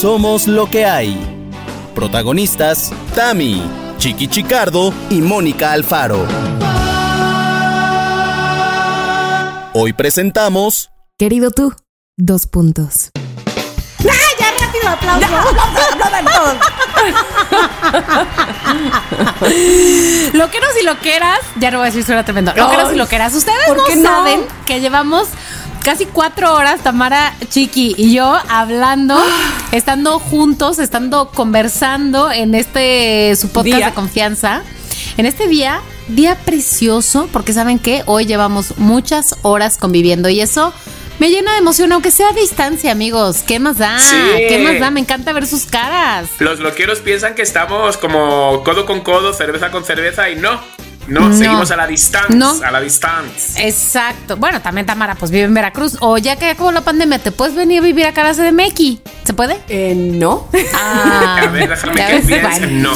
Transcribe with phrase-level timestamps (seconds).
[0.00, 1.16] Somos lo que hay.
[1.94, 3.62] Protagonistas, Tami,
[3.96, 6.26] Chiqui Chicardo y Mónica Alfaro.
[9.72, 10.90] Hoy presentamos...
[11.18, 11.72] Querido tú,
[12.18, 13.10] dos puntos.
[14.00, 14.06] ¡Ay,
[14.38, 15.26] ya rápido aplauso!
[20.34, 22.52] Loqueros y loqueras, ya no voy a decir suena tremendo.
[22.54, 24.02] Loqueros y loqueras, ustedes ¿por no no?
[24.02, 25.28] saben que llevamos
[25.86, 29.16] casi cuatro horas, Tamara, Chiqui y yo, hablando,
[29.70, 33.86] estando juntos, estando conversando en este su podcast Día.
[33.86, 34.64] de confianza.
[35.16, 40.74] En este día, día precioso, porque saben que hoy llevamos muchas horas conviviendo y eso
[41.20, 43.44] me llena de emoción, aunque sea a distancia, amigos.
[43.46, 43.96] ¿Qué más da?
[44.00, 44.16] Sí.
[44.48, 44.90] ¿Qué más da?
[44.90, 46.28] Me encanta ver sus caras.
[46.40, 50.60] Los loqueros piensan que estamos como codo con codo, cerveza con cerveza y no.
[51.08, 51.36] No, No.
[51.36, 52.34] seguimos a la distancia.
[52.36, 52.52] No.
[52.64, 53.64] A la distancia.
[53.66, 54.36] Exacto.
[54.36, 55.96] Bueno, también Tamara, pues vive en Veracruz.
[56.00, 58.98] O ya que acabó la pandemia, ¿te puedes venir a vivir acá a la CDMX?
[59.24, 59.58] ¿Se puede?
[59.68, 60.48] Eh, no.
[60.74, 62.66] Ah, A ver, déjame que piense.
[62.68, 62.90] No.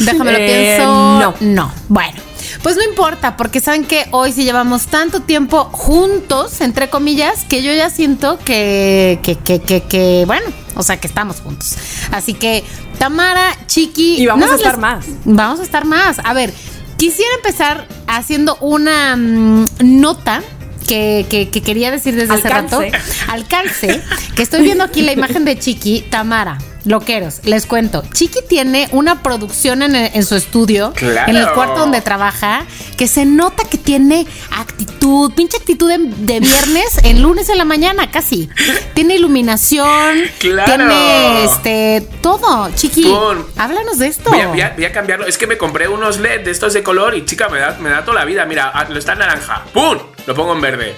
[0.00, 0.92] Déjame lo Eh, pienso.
[1.20, 1.34] no.
[1.40, 1.72] No.
[1.88, 2.18] Bueno.
[2.62, 7.62] Pues no importa, porque saben que hoy sí llevamos tanto tiempo juntos, entre comillas, que
[7.62, 11.76] yo ya siento que, que, que, que, que, bueno, o sea, que estamos juntos.
[12.12, 12.64] Así que,
[12.98, 14.20] Tamara, Chiqui.
[14.20, 15.04] Y vamos a estar les- más.
[15.24, 16.18] Vamos a estar más.
[16.24, 16.52] A ver,
[16.96, 20.42] quisiera empezar haciendo una mm, nota.
[20.86, 22.78] Que, que- que quería decir desde hace rato.
[22.78, 23.26] Alcance.
[23.28, 24.02] Alcance.
[24.36, 26.58] Que estoy viendo aquí la imagen de Chiqui, Tamara.
[26.86, 28.02] Loqueros, les cuento.
[28.12, 31.30] Chiqui tiene una producción en, en su estudio, Claro.
[31.30, 32.64] en el cuarto donde trabaja,
[32.96, 37.64] que se nota que tiene actitud, pinche actitud de, de viernes en lunes en la
[37.64, 38.48] mañana, casi.
[38.94, 40.64] Tiene iluminación, Claro.
[40.74, 42.70] tiene este todo.
[42.74, 43.44] Chiqui, Pum.
[43.56, 44.30] háblanos de esto.
[44.30, 45.26] Voy a, voy a- voy a cambiarlo.
[45.26, 47.90] Es que me compré unos LED de estos de color y chica, me da, me
[47.90, 48.44] da toda la vida.
[48.46, 49.64] Mira, ah, lo está en naranja.
[49.72, 49.98] ¡Pum!
[50.26, 50.96] Lo pongo en verde.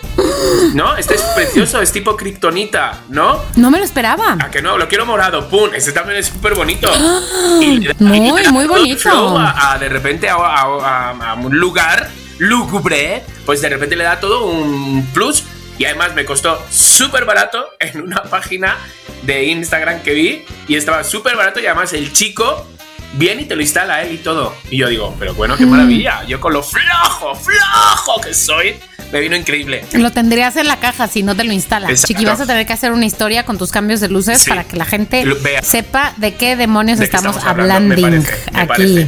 [0.74, 0.96] ¿No?
[0.96, 3.42] Este es precioso, es tipo kriptonita, ¿no?
[3.56, 4.36] No me lo esperaba.
[4.40, 4.78] ¿A que no?
[4.78, 5.48] Lo quiero morado.
[5.48, 5.70] ¡Pum!
[5.74, 6.90] Este también es súper bonito.
[7.60, 9.00] Y le da- Muy, y le da muy bonito.
[9.00, 12.08] flow A, a de repente a, a- a- a un lugar
[12.38, 15.44] lúgubre, pues de repente le da todo un plus.
[15.76, 18.76] Y además me costó súper barato en una página
[19.22, 20.44] de Instagram que vi.
[20.68, 22.66] Y estaba súper barato y además el chico
[23.14, 24.54] viene y te lo instala él y todo.
[24.70, 25.70] Y yo digo, pero bueno, qué Mm.
[25.70, 26.24] maravilla.
[26.24, 28.76] Yo con lo flojo, flojo que soy,
[29.12, 29.84] me vino increíble.
[29.92, 31.90] Lo tendrías en la caja si no te lo instalas.
[31.90, 32.08] Exacto.
[32.08, 34.50] Chiqui, vas a tener que hacer una historia con tus cambios de luces Sí.
[34.50, 35.62] para que la gente Lo vea.
[35.62, 37.94] sepa de qué demonios ¿De qué estamos, estamos hablando?
[37.96, 39.06] Me parece, me aquí.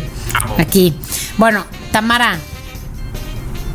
[0.58, 0.94] Aquí.
[1.36, 2.38] Bueno, Tamara,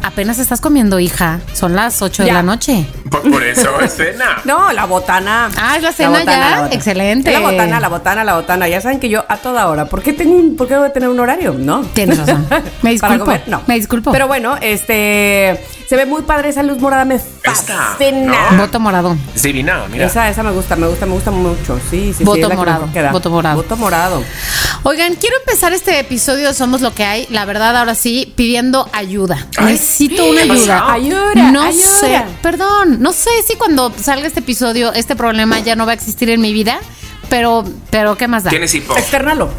[0.03, 1.39] apenas estás comiendo, hija.
[1.53, 2.33] Son las 8 de Ya.
[2.35, 2.85] la noche.
[3.09, 4.41] Por, por eso es cena.
[4.45, 5.49] No, la botana.
[5.57, 6.25] Ah, es la cena ya.
[6.39, 6.69] la botana.
[6.75, 7.33] Excelente.
[7.33, 8.67] Es la botana, la botana, la botana.
[8.67, 9.85] Ya saben que yo a toda hora.
[9.85, 11.53] ¿Por qué tengo un, por qué voy a tener un horario?
[11.57, 11.81] No.
[11.93, 12.45] Tienes razón.
[12.81, 13.25] Me Para disculpo.
[13.25, 13.61] comer, no.
[13.67, 14.11] Me disculpo.
[14.11, 18.51] Pero bueno, este se ve muy padre esa luz morada, me Esta, fascina.
[18.51, 18.57] ¿no?
[18.63, 19.15] Voto morado.
[19.35, 20.05] Es divina, mira.
[20.07, 21.79] Esa, esa me gusta, me gusta, me gusta mucho.
[21.89, 22.23] Sí, sí, sí.
[22.23, 23.11] Voto que morado, queda.
[23.11, 23.55] voto morado.
[23.57, 24.23] Voto morado.
[24.83, 28.87] Oigan, quiero empezar este episodio de Somos lo que hay, la verdad, ahora sí, pidiendo
[28.93, 29.47] ayuda.
[29.57, 30.91] Ay, Necesito una ¿qué ayuda.
[30.93, 31.99] Ayuda, no ayuda.
[31.99, 35.95] sé, perdón, no sé si cuando salga este episodio este problema ya no va a
[35.95, 36.79] existir en mi vida,
[37.29, 38.49] pero, pero ¿qué más da?
[38.49, 38.95] Tienes hipo.
[38.95, 39.49] Externalo.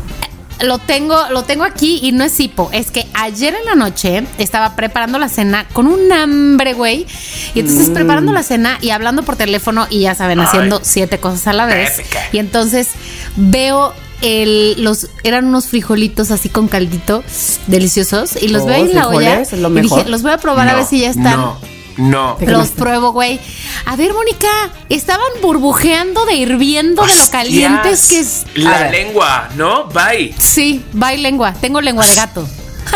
[0.61, 2.71] Lo tengo, lo tengo aquí y no es hipo.
[2.72, 7.06] Es que ayer en la noche estaba preparando la cena con un hambre, güey.
[7.55, 10.47] Y entonces preparando la cena y hablando por teléfono y ya saben, Ay.
[10.47, 11.99] haciendo siete cosas a la vez.
[11.99, 12.21] Épica.
[12.33, 12.89] Y entonces
[13.37, 17.22] veo el, los, eran unos frijolitos así con caldito
[17.66, 18.41] deliciosos.
[18.41, 19.19] Y los Oh, veo en la olla.
[19.45, 21.39] frijoles es lo y dije, los voy a probar a ver si ya están.
[21.39, 21.59] No,
[21.97, 22.37] no.
[22.41, 23.41] Los pruebo, güey.
[23.87, 24.49] A ver, Mónica,
[24.89, 28.45] estaban burbujeando de hirviendo de lo calientes que es.
[28.55, 29.84] La lengua, ¿no?
[29.87, 30.34] Bye.
[30.39, 31.53] Sí, bye lengua.
[31.55, 32.49] Tengo lengua de gato.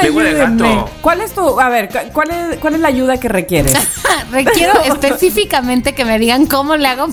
[0.03, 0.75] Lengua de Ayúdenme.
[0.77, 0.91] gato.
[1.01, 3.75] ¿Cuál es tu, a ver, cu- cuál es, cuál es la ayuda que requieres?
[4.31, 7.09] Requiero específicamente que me digan cómo le hago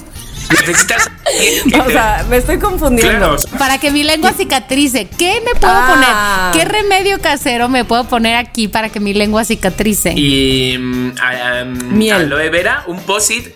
[0.50, 1.10] Necesitas.
[1.86, 3.18] o sea, me estoy confundiendo.
[3.18, 3.58] claro.
[3.60, 5.08] para que mi lengua cicatrice.
[5.18, 6.52] ¿Qué me puedo Ah.
[6.54, 6.68] poner?
[6.68, 10.14] ¿Qué remedio casero me puedo poner aquí para que mi lengua cicatrice?
[10.16, 10.78] Y.
[10.78, 12.16] mm, ah, Miel.
[12.16, 13.48] Aloe vera, un post-it.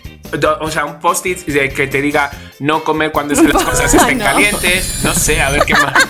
[0.62, 1.40] O sea, un post-it
[1.74, 4.25] que te diga no comer cuando es que las cosas estén No.
[4.25, 5.01] calientes.
[5.04, 5.94] No sé, a ver qué más.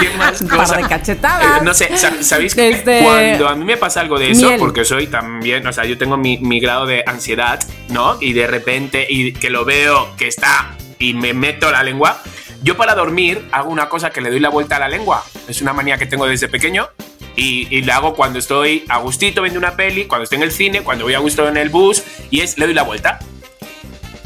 [0.00, 0.76] ¿Qué más Un par cosas?
[0.78, 1.60] de cachetadas.
[1.60, 4.46] Eh, no sé, sa- ¿sabéis que Este- cuando a mí me pasa algo de eso,
[4.48, 4.58] Miel.
[4.58, 7.58] porque soy también, o sea, yo tengo mi, mi grado de ansiedad,
[7.88, 8.18] ¿no?
[8.20, 12.20] Y de repente, y que lo veo que está y me meto la lengua,
[12.62, 15.24] yo para dormir hago una cosa que le doy la vuelta a la lengua.
[15.48, 16.88] Es una manía que tengo desde pequeño.
[17.36, 20.52] Y, y la hago cuando estoy a gustito viendo una peli, cuando estoy en el
[20.52, 23.18] cine, cuando voy a gusto en el bus, y es, le doy la vuelta.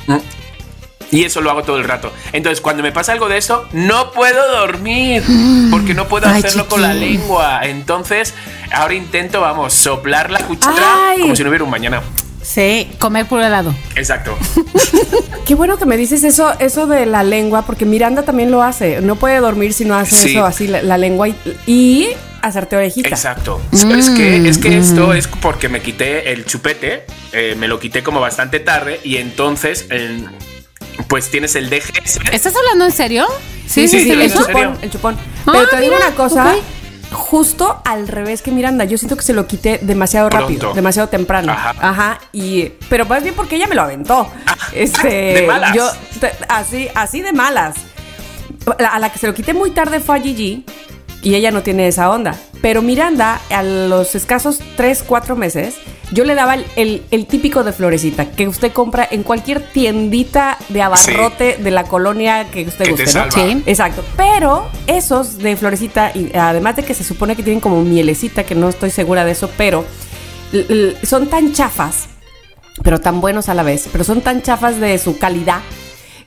[0.06, 0.18] Mm.
[1.12, 2.12] Y eso lo hago todo el rato.
[2.32, 5.24] Entonces, cuando me pasa algo de eso, no puedo dormir.
[5.70, 7.60] Porque no puedo Ay, hacerlo con la lengua.
[7.64, 8.32] Entonces,
[8.72, 11.20] ahora intento, vamos, soplar la cuchara Ay.
[11.22, 12.00] como si no hubiera un mañana.
[12.42, 13.74] Sí, comer puro helado.
[13.96, 14.38] Exacto.
[15.46, 19.00] qué bueno que me dices eso, eso de la lengua, porque Miranda también lo hace.
[19.00, 20.30] No puede dormir si no hace Sí.
[20.36, 21.34] eso así, la, la lengua y,
[21.66, 22.08] y
[22.42, 23.08] hacerte orejita.
[23.08, 23.60] Exacto.
[23.72, 28.02] Es que, es que esto es porque me quité el chupete, eh, me lo quité
[28.02, 30.24] como bastante tarde y entonces, eh,
[31.08, 32.18] pues tienes el DGS.
[32.32, 33.26] ¿Estás hablando en serio?
[33.66, 35.16] Sí, sí, Sí, sí, ¿en el chupón, el chupón.
[35.46, 36.54] Ah, Pero te digo mira, una cosa,
[37.12, 38.84] justo al revés que Miranda.
[38.84, 41.52] Yo siento que se lo quité demasiado rápido, demasiado temprano.
[41.52, 41.74] Ajá.
[41.80, 42.20] Ajá.
[42.32, 44.30] y pero más bien porque ella me lo aventó.
[44.72, 45.74] Este, de malas.
[45.74, 45.88] yo
[46.20, 47.76] te- así, así de malas.
[48.78, 50.64] La- a la que se lo quité muy tarde fue a Gigi
[51.22, 52.34] y ella no tiene esa onda.
[52.62, 55.76] Pero Miranda, a los escasos 3, 4 meses,
[56.12, 60.58] yo le daba el, el- el típico de florecita que usted compra en cualquier tiendita
[60.68, 63.30] de abarrote de la colonia que usted Que te guste, ¿no?
[63.30, 63.62] Sí.
[63.66, 64.04] Exacto.
[64.16, 68.54] Pero esos de florecita, y además de que se supone que tienen como mielecita, que
[68.54, 69.84] no estoy segura de eso, pero
[71.04, 72.08] son tan chafas,
[72.82, 75.60] pero tan buenos a la vez, pero son tan chafas de su calidad,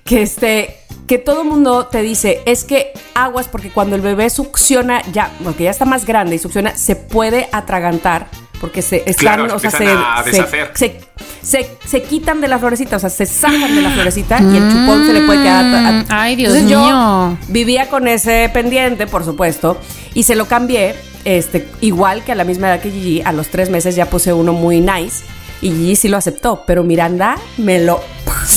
[0.05, 0.77] que este
[1.07, 5.65] que todo mundo te dice es que aguas porque cuando el bebé succiona ya porque
[5.65, 8.27] ya está más grande y succiona se puede atragantar
[8.61, 10.71] porque se están Claro, o sea se, a se- deshacer.
[10.73, 11.01] se,
[11.41, 14.71] se- se quitan de la florecita o sea se sacan de la florecita y el
[14.71, 17.37] chupón se le puede quedar a- Mm, ay, Dios Entonces yo mío.
[17.49, 19.77] vivía con ese pendiente por supuesto
[20.13, 20.95] y se lo cambié
[21.25, 24.31] este igual que a la misma edad que Gigi a los tres meses ya puse
[24.31, 25.23] uno muy nice
[25.63, 27.99] y Gigi sí lo aceptó, pero Miranda me lo,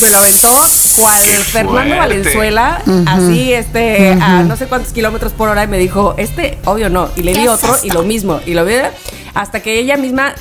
[0.03, 0.49] me lo aventó
[0.97, 1.99] cual Fernando fuerte.
[1.99, 6.91] Valenzuela, así este, a no sé cuántos kilómetros por hora y me dijo, este, obvio
[6.91, 8.75] no, y le ¿Qué di es otro y lo mismo, y lo vi
[9.35, 10.35] hasta que ella misma,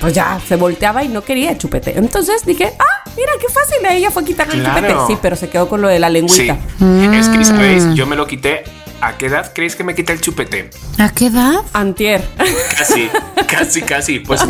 [0.00, 1.96] pues ya, se volteaba y no quería chupete.
[1.98, 4.80] Entonces dije, ah, mira, qué fácil, ella fue quitarle el Claro.
[4.80, 4.94] chupete.
[5.06, 6.12] Sí, pero se quedó con lo de la Sí.
[6.14, 6.56] lengüita.
[7.18, 7.84] Es que, ¿sabéis?
[7.94, 8.64] Yo me lo quité.
[9.06, 10.70] ¿A qué edad creéis que me quité el chupete?
[10.98, 11.56] ¿A qué edad?
[11.74, 12.26] Antier.
[12.78, 13.10] Casi,
[13.46, 14.18] casi, casi.
[14.20, 14.46] Pues a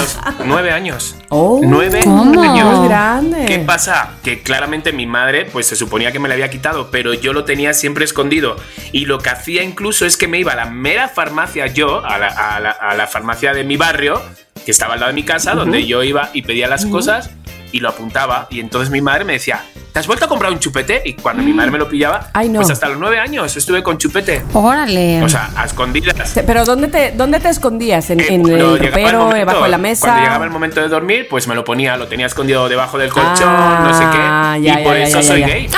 [0.00, 1.16] los nueve años.
[1.28, 2.40] Oh, nueve ¿cómo?
[2.40, 2.84] años.
[2.88, 3.46] Grande.
[3.46, 4.10] ¿Qué pasa?
[4.22, 7.44] Que claramente mi madre, pues se suponía que me lo había quitado, pero yo lo
[7.44, 8.56] tenía siempre escondido.
[8.92, 12.16] Y lo que hacía incluso es que me iba a la mera farmacia yo, a
[12.18, 14.22] la, a la- a la farmacia de mi barrio,
[14.64, 17.30] que estaba al lado de mi casa, donde yo iba y pedía las cosas
[17.72, 18.46] y lo apuntaba.
[18.50, 21.02] Y entonces mi madre me decía, ¿te has vuelto a comprar un chupete?
[21.04, 22.60] Y cuando mi madre me lo pillaba, Ay, no.
[22.60, 24.42] pues hasta los nueve años estuve con chupete.
[24.52, 25.22] Órale.
[25.22, 26.32] O sea, a escondidas.
[26.46, 28.08] Pero ¿dónde te, dónde te escondías?
[28.10, 30.06] ¿En, Eh, en el ropero, debajo de la mesa?
[30.06, 33.10] Cuando llegaba el momento de dormir, pues me lo ponía, lo tenía escondido debajo del
[33.10, 34.66] colchón, Ah, no sé qué.
[34.66, 35.68] ya, y por ya, eso soy gay.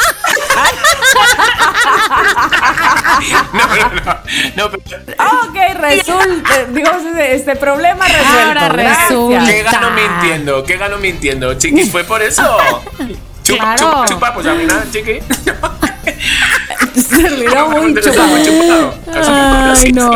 [3.52, 4.20] no, no, no.
[4.56, 6.64] no pero- ok, resulta.
[6.70, 6.90] digo,
[7.20, 8.60] este problema resuelto.
[8.60, 9.44] Ahora resulta.
[9.46, 10.64] ¿Qué gano mintiendo?
[10.64, 11.54] ¿Qué gano mintiendo?
[11.54, 12.42] Chiquis, fue por eso.
[13.42, 13.78] Chupa, Claro.
[13.78, 15.20] chupa, chupa, pues a mí nada, chiqui.
[17.80, 18.94] Muy chupado.
[19.76, 20.10] Ay, no.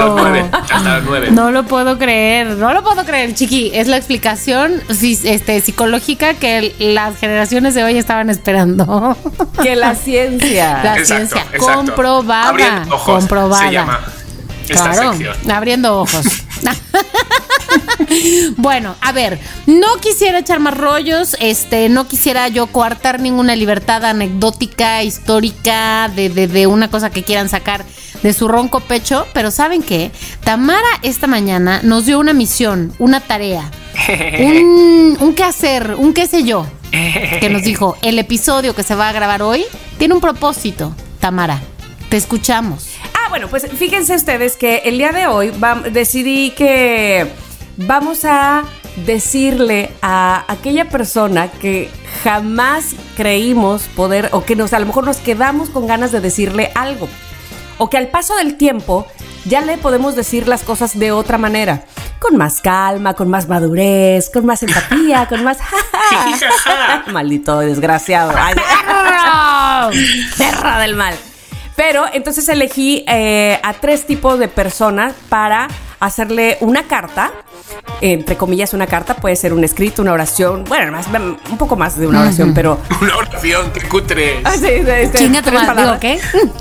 [1.30, 3.70] No lo puedo creer, no lo puedo creer, chiqui.
[3.74, 9.16] Es la explicación este, psicológica que las generaciones de hoy estaban esperando.
[9.62, 10.80] Que la ciencia.
[10.82, 11.74] La Exacto, ciencia exacto.
[11.76, 12.48] comprobada.
[12.48, 13.66] Abriendo ojos, comprobada.
[13.66, 14.00] se llama
[14.68, 15.50] esta Claro, sección.
[15.50, 16.24] abriendo ojos.
[18.56, 24.04] bueno, a ver, no quisiera echar más rollos, este, no quisiera yo coartar ninguna libertad
[24.04, 27.84] anecdótica, histórica, de, de, de una cosa que quieran sacar
[28.22, 30.10] de su ronco pecho, pero ¿saben qué?
[30.44, 33.70] Tamara esta mañana nos dio una misión, una tarea,
[34.40, 38.94] un, un qué hacer, un qué sé yo, que nos dijo, el episodio que se
[38.94, 39.64] va a grabar hoy
[39.98, 41.60] tiene un propósito, Tamara,
[42.08, 42.92] te escuchamos.
[43.32, 45.55] Bueno, pues fíjense ustedes que el día de hoy
[45.91, 47.32] decidí que
[47.79, 48.65] vamos a
[49.06, 51.91] decirle a aquella persona que
[52.22, 56.72] jamás creímos poder, o que nos, a lo mejor nos quedamos con ganas de decirle
[56.74, 57.08] algo,
[57.79, 59.06] o que al paso del tiempo
[59.46, 61.86] ya le podemos decir las cosas de otra manera,
[62.19, 65.56] con más calma, con más madurez, con más empatía, con más...
[67.10, 68.34] Maldito desgraciado.
[68.36, 68.56] Ay,
[70.36, 71.15] perra del mal.
[71.84, 75.67] Pero entonces elegí eh, a tres tipos de personas para
[75.98, 77.32] hacerle una carta,
[78.01, 81.98] entre comillas una carta, puede ser un escrito, una oración, bueno, más, un poco más
[81.98, 82.79] de una oración, pero...
[83.01, 84.41] Una oración, qué cutre.
[84.44, 85.98] Ah, sí, este, Chinga tu tres madre.
[86.01, 86.20] ¿qué?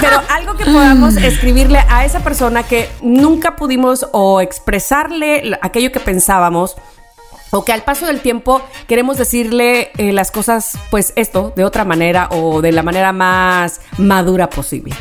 [0.00, 6.00] Pero algo que podamos escribirle a esa persona que nunca pudimos o expresarle aquello que
[6.00, 6.76] pensábamos
[7.50, 11.84] o que al paso del tiempo queremos decirle eh, las cosas, pues esto, de otra
[11.84, 14.94] manera o de la manera más madura posible.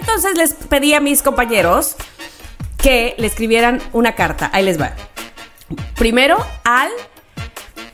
[0.00, 1.96] Entonces les pedí a mis compañeros
[2.78, 4.50] que le escribieran una carta.
[4.52, 4.92] Ahí les va.
[5.94, 6.88] Primero al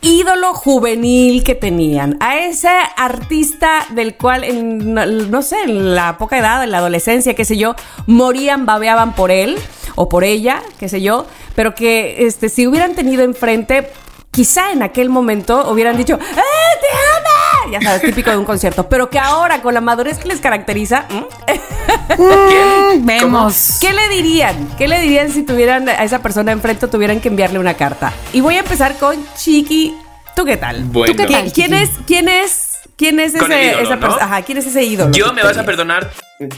[0.06, 6.38] ídolo juvenil que tenían, a ese artista del cual, en, no sé, en la poca
[6.38, 7.74] edad, en la adolescencia, qué sé yo,
[8.06, 9.58] morían, babeaban por él
[9.96, 13.90] o por ella, qué sé yo, pero que este, si hubieran tenido enfrente,
[14.30, 17.26] quizá en aquel momento hubieran dicho, ¡Eh, te amo!
[17.72, 18.88] ya sabes, típico de un concierto.
[18.88, 21.06] Pero que ahora, con la madurez que les caracteriza.
[22.08, 23.78] Mm, Vemos.
[23.80, 24.68] ¿qué le dirían?
[24.78, 28.12] ¿Qué le dirían si tuvieran a esa persona enfrente o tuvieran que enviarle una carta?
[28.32, 29.96] Y voy a empezar con Chiqui.
[30.34, 30.84] ¿Tú qué tal?
[30.84, 31.12] Bueno.
[31.12, 31.52] ¿Tú qué tal?
[31.52, 32.65] ¿Quién es, quién es,
[32.96, 34.00] quién es ese, ídolo, esa ¿no?
[34.00, 34.24] persona?
[34.24, 35.12] Ajá, ¿quién es ese ídolo?
[35.12, 36.10] Yo me vas a perdonar,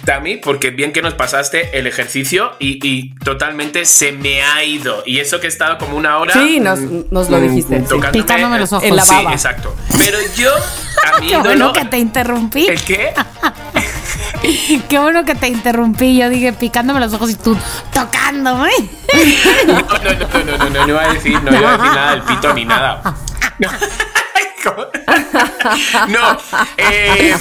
[0.04, 5.02] Tami, porque bien que nos pasaste el ejercicio y, y totalmente se me ha ido.
[5.06, 6.32] Y eso que he estado como una hora.
[6.34, 7.84] Sí, nos- mm, nos lo mm, dijiste, sí.
[7.88, 8.84] tocándome Picándome los ojos.
[8.88, 9.32] En la Sí, baba.
[9.32, 9.74] exacto.
[9.98, 11.44] Pero yo, a mi Qué ídolo.
[11.44, 12.66] bueno que te interrumpí.
[12.66, 13.12] ¿El qué?
[14.88, 16.16] Qué bueno que te interrumpí.
[16.16, 17.56] Yo dije picándome los ojos y tú
[17.92, 18.70] tocándome.
[19.66, 19.88] No, no, no,
[20.44, 22.64] no, no, no, no iba a decir, no iba a decir nada del pito ni
[22.64, 23.02] nada.
[23.58, 23.68] No.
[26.08, 26.38] No,
[26.76, 27.34] eh,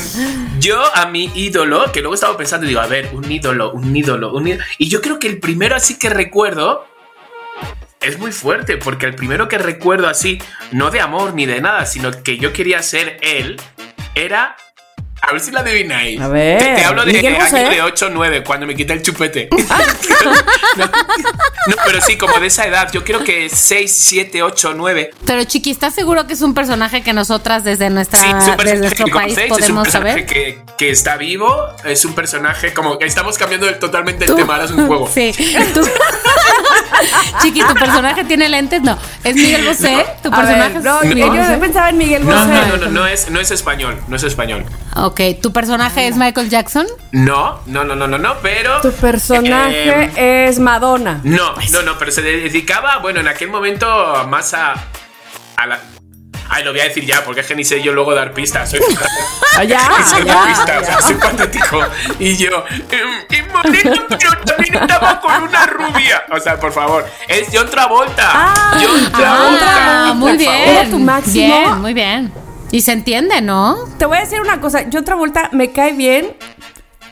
[0.60, 4.34] yo a mi ídolo, que luego estaba pensando, digo, a ver, un ídolo, un ídolo,
[4.34, 4.64] un ídolo.
[4.78, 6.86] Y yo creo que el primero así que recuerdo
[8.02, 10.42] es muy fuerte, porque el primero que recuerdo así,
[10.72, 13.60] no de amor ni de nada, sino que yo quería ser él,
[14.16, 14.56] era.
[15.22, 16.22] A ver si la adivináis.
[16.22, 17.58] A ver, Te, te hablo de Miguel año Bosé.
[17.70, 19.50] de 8 9, cuando me quité el chupete.
[20.78, 22.90] no, no, pero sí, como de esa edad.
[22.94, 25.10] Yo creo que 6, 7, 8, 9.
[25.26, 28.28] Pero Chiqui, ¿estás seguro que es un personaje que nosotras desde nuestra Sí,
[28.64, 30.26] desde nuestro país conocéis, es un podemos personaje saber?
[30.26, 34.66] que, que está vivo, es un personaje como que estamos cambiando totalmente el tema, ahora
[34.66, 35.10] es un juego.
[35.14, 35.34] Sí.
[35.74, 35.88] Tú-
[37.42, 38.82] Chiqui, ¿tu personaje tiene lentes?
[38.82, 38.98] No.
[39.24, 40.06] ¿Es Miguel Bosé?
[40.24, 42.48] ¿Tu A ver, personaje no, es Miguel yo pensaba en Miguel No, Bosé.
[42.48, 44.66] no, no, no, no es, no es español, no es español.
[45.00, 46.88] Ok, ¿tu personaje es Michael Jackson?
[47.12, 48.82] No, no, no, no, no, no, pero.
[48.82, 51.22] Tu personaje eh, es Madonna.
[51.24, 53.88] no, no, no, pero se dedicaba, bueno, en aquel momento
[54.28, 54.74] más a.
[55.56, 55.80] a la.
[56.50, 58.72] Ay, lo voy a decir ya, porque es que ni sé yo luego dar pistas.
[58.72, 58.80] Soy,
[59.58, 61.80] Ah, ya, ni sé ya, dar pistas, o sea, soy patético.
[62.20, 66.24] Y yo, em, y moreno, pero también estaba con una rubia.
[66.32, 68.32] O sea, por favor, es John Travolta.
[68.34, 70.10] Ah, John Travolta.
[70.10, 70.54] Ah, muy bien.
[70.54, 71.46] Era tu máximo.
[71.46, 72.47] Bien, muy bien.
[72.72, 73.78] Y se entiende, ¿no?
[73.98, 76.36] Te voy a decir una cosa, John Travolta me cae bien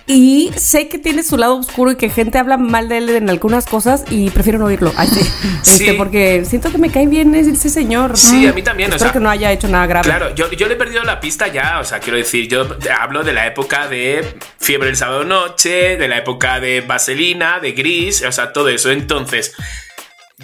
[0.07, 3.29] y sé que tiene su lado oscuro y que gente habla mal de él en
[3.29, 4.93] algunas cosas y prefiero no oírlo.
[4.97, 5.21] Ay, sí.
[5.65, 5.91] Este, Sí.
[5.97, 8.15] porque siento que me cae bien ese señor.
[8.17, 10.05] Sí, a mí también, o Espero sea, que no haya hecho nada grave.
[10.07, 12.67] Claro, yo, yo le he perdido la pista ya, o sea, quiero decir, yo
[12.99, 17.71] hablo de la época de Fiebre el sábado noche, de la época de Vaselina, de
[17.71, 18.91] Gris, o sea, todo eso.
[18.91, 19.53] Entonces,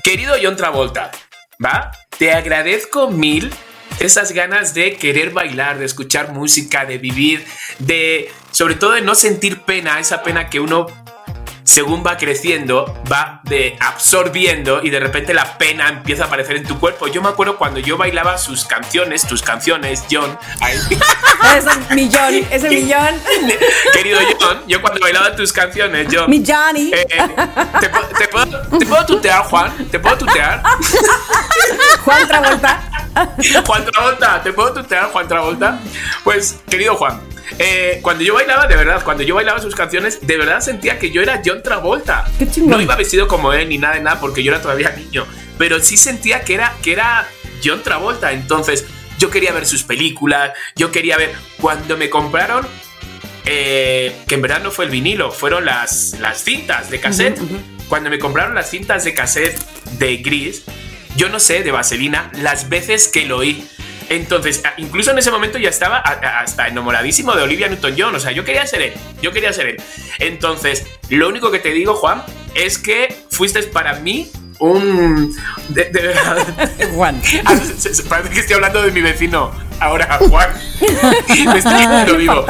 [0.04, 1.12] querido John Travolta,
[1.64, 1.92] ¿va?
[2.18, 3.54] Te agradezco mil
[4.00, 7.46] esas ganas de querer bailar, de escuchar música, de vivir,
[7.80, 10.88] de, sobre todo de no sentir pena, esa pena que uno
[11.72, 16.66] según va creciendo, va de absorbiendo y de repente la pena empieza a aparecer en
[16.66, 17.08] tu cuerpo.
[17.08, 20.78] Yo me acuerdo cuando yo bailaba sus canciones, tus canciones, John, ay,
[21.58, 23.16] Ese millón, ese millón.
[23.94, 26.92] querido John, yo cuando bailaba tus canciones, John, Mi Johnny.
[26.94, 27.06] eh,
[27.80, 29.88] ¿te, puedo- te puedo, ¿te puedo tutear, Juan?
[29.90, 30.62] ¿Te puedo tutear?
[32.04, 32.82] Juan Travolta.
[33.66, 35.80] Juan Travolta, ¿te puedo tutear, Juan Travolta?
[36.24, 37.22] Pues, querido Juan,
[37.60, 41.12] eh, cuando yo bailaba, de verdad, cuando yo bailaba sus canciones, de verdad sentía que
[41.12, 42.26] yo era John Travolta.
[42.38, 42.48] Qué.
[42.62, 45.26] No iba vestido como él ni nada de nada porque yo era todavía niño,
[45.58, 47.28] pero sí sentía que era, que era
[47.64, 48.32] John Travolta.
[48.32, 48.86] Entonces,
[49.18, 51.34] yo quería ver sus películas, yo quería ver.
[51.60, 52.68] Cuando me compraron,
[53.46, 57.40] eh, que en verdad no fue el vinilo, fueron las, las cintas de cassette.
[57.88, 59.60] Cuando me compraron las cintas de cassette
[59.98, 60.64] de Gris,
[61.16, 63.68] yo no sé, de Vaselina, las veces que lo oí.
[64.12, 68.14] Entonces, incluso en ese momento ya estaba hasta enamoradísimo de Olivia Newton-John.
[68.14, 68.94] O sea, yo quería ser él.
[69.22, 69.78] Yo quería ser él.
[70.20, 72.22] Entonces, lo único que te digo, Juan,
[72.54, 75.34] es que fuiste para mí un...
[75.70, 76.46] De, de verdad.
[76.94, 77.22] Juan.
[77.46, 77.56] Ah,
[78.10, 79.50] Parece que estoy hablando de mi vecino.
[79.80, 80.50] Ahora, Juan.
[80.82, 82.46] Me estoy quedando No vivo.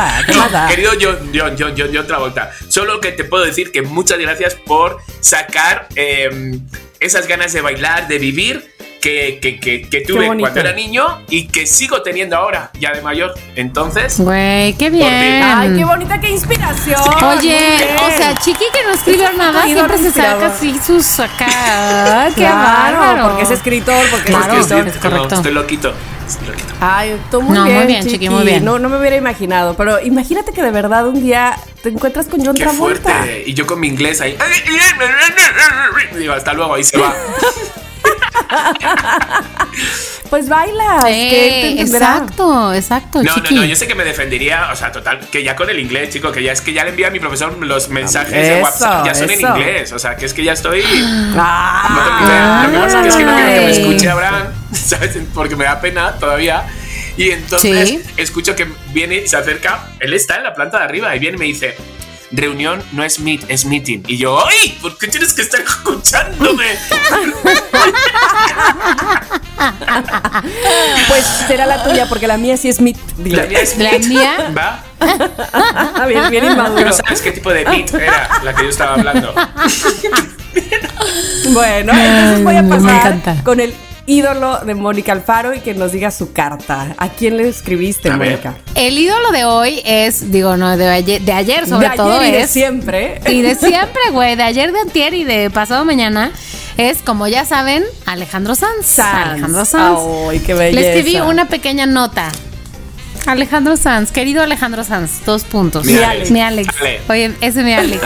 [0.68, 2.52] querido John, John, John, John, John Travolta.
[2.70, 6.58] Solo que te puedo decir que muchas gracias por sacar eh,
[7.00, 8.72] esas ganas de bailar, de vivir.
[9.02, 13.02] Que, que, que, que tuve cuando era niño y que sigo teniendo ahora, ya de
[13.02, 13.34] mayor.
[13.56, 15.42] Entonces, Güey, qué bien.
[15.44, 17.02] Ay, qué bonita, qué inspiración.
[17.26, 17.40] Oye,
[17.80, 17.96] bien.
[17.98, 21.48] o sea, Chiqui que no escribió nada, siempre se saca así sus acá.
[22.36, 23.24] Qué Claro, bárbaro.
[23.30, 24.88] porque es escritor, porque Claro, es escritor.
[24.88, 25.36] es correcto.
[25.36, 25.94] estoy loquito.
[26.28, 26.74] Estoy loquito.
[26.80, 28.30] Ay, tú muy No, muy bien, bien, Chiqui, Chiqui.
[28.30, 28.64] muy bien.
[28.64, 32.46] No, no me hubiera imaginado, pero imagínate que de verdad un día te encuentras con
[32.46, 33.02] John Qué Travolta.
[33.14, 33.44] fuerte.
[33.48, 34.38] Y yo con mi inglés ahí.
[36.18, 37.14] Digo, hasta luego, ahí se va.
[40.30, 41.00] Pues baila.
[41.06, 42.08] que él te Eh, entenderá.
[42.18, 43.56] exacto, exacto, No, no, Chiqui.
[43.56, 46.32] no, yo sé que me defendería, o sea, total, que ya con el inglés, chico,
[46.32, 49.14] que ya es que ya le envía a mi profesor los mensajes de WhatsApp, ya
[49.16, 50.82] son en inglés, o sea, que es que ya estoy...
[51.38, 52.64] Ah, No tengo idea.
[52.68, 55.18] Lo que pasa es que no quiero que me escuche Abraham, ¿sabes?
[55.34, 56.64] Porque me da pena todavía.
[57.18, 58.02] Y entonces Sí.
[58.18, 61.36] escucho que viene y se acerca, él está en la planta de arriba y viene
[61.36, 61.76] y me dice,
[62.32, 64.04] reunión no es meet, es meeting.
[64.08, 64.78] Y yo, ¡ay!
[64.82, 66.66] ¿Por qué tienes que estar escuchándome?
[71.08, 72.98] Pues será la tuya, porque la mía sí es mit.
[73.26, 74.06] La mía es La Meat.
[74.06, 74.84] mía- ¿Va?
[76.08, 76.86] bien, bien Que inmaduro.
[76.86, 79.34] no sabes qué tipo de beat era la que yo estaba hablando.
[81.54, 83.44] Bueno, entonces voy a me pasar encanta.
[83.44, 83.74] con el
[84.06, 86.96] ídolo de Mónica Alfaro y que nos diga su carta.
[86.98, 88.30] ¿A quién le escribiste, A ver.
[88.32, 88.56] Mónica?
[88.76, 92.30] El ídolo de hoy es, digo, no, de ayer, de ayer sobre de todo ayer
[92.30, 92.50] y de es.
[92.50, 93.22] siempre.
[93.30, 96.32] Y de siempre, güey, de ayer, de antier y de pasado mañana,
[96.78, 98.86] es, como ya saben, Alejandro Sanz.
[98.86, 99.30] Sanz.
[99.32, 100.00] Alejandro Sanz.
[100.30, 100.82] Ay, qué belleza.
[100.82, 102.32] Le escribí una pequeña nota.
[103.28, 105.86] Alejandro Sanz, querido Alejandro Sanz, dos puntos.
[105.86, 106.32] Mi Alex.
[106.32, 106.74] Mi Alex.
[106.80, 107.02] Ale.
[107.08, 108.02] Oye, ese es mi Alex.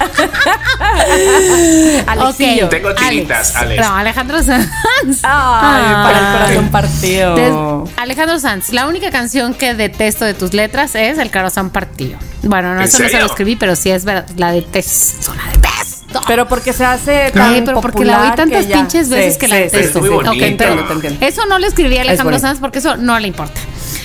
[2.06, 2.64] Alexillo.
[2.66, 2.70] Ok.
[2.70, 3.82] Tengo tiritas, Alex.
[3.86, 4.68] No, Alejandro Sanz.
[5.22, 7.84] Ay, para el corazón partido.
[7.96, 12.18] Alejandro Sanz, la única canción que detesto de tus letras es El corazón partido.
[12.42, 14.26] Bueno, no, ¿En eso no se lo escribí, pero sí es verdad.
[14.36, 16.22] La detesto, la detesto.
[16.26, 19.48] Pero porque se hace tan pero porque la oí tantas ya- pinches veces Sí, que
[19.48, 19.98] la sí, sí, detesto.
[20.04, 20.24] Es muy
[20.56, 21.26] pero entiendo.
[21.26, 22.46] eso no le escribí a Alejandro bonito.
[22.48, 23.60] Sanz porque eso no le importa.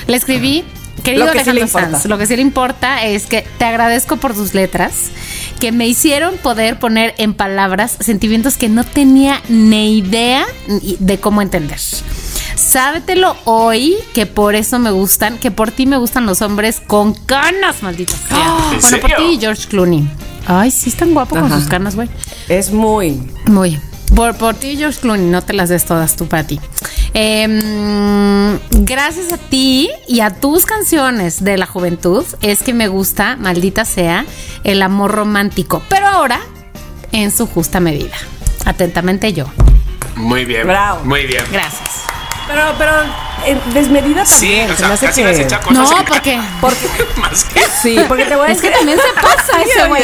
[0.06, 0.64] Le escribí,
[1.04, 1.98] querido Lo que sí le Alejandro importa.
[1.98, 4.94] Sanz, lo que sí le importa es que te agradezco por tus letras
[5.66, 11.42] que me hicieron poder poner en palabras sentimientos que no tenía ni idea de cómo
[11.42, 11.80] entender.
[12.56, 17.16] Sábetelo hoy que por eso me gustan, que por ti me gustan los hombres con
[17.16, 18.58] canas, maldita sea.
[18.74, 20.08] ¿En bueno, por ti y George Clooney.
[20.46, 22.10] Ay, sí, es tan guapo con sus canas, güey.
[22.48, 23.28] Es muy.
[23.48, 23.80] Muy.
[24.16, 26.60] Por, por ti, George Clooney, no te las des todas tú para ti.
[27.18, 33.38] Em, gracias a ti y a tus canciones de la juventud es que me gusta,
[33.38, 34.26] maldita sea,
[34.66, 35.82] el amor romántico.
[35.88, 36.42] Pero ahora,
[37.14, 38.18] en su justa medida.
[38.66, 39.46] Atentamente yo.
[40.18, 40.68] Muy bien.
[40.68, 41.06] Bravo.
[41.06, 41.44] Muy bien.
[41.54, 42.15] Gracias.
[42.48, 42.92] Pero, pero,
[43.46, 44.72] en desmedida Sí, también.
[44.72, 46.88] o se me sea, hace casi que- me has echado cosas No, en porque- Porque,
[47.22, 47.62] Más que.
[47.82, 48.78] sí, porque te voy a Es que decir.
[48.78, 50.04] también se pasa ese güey.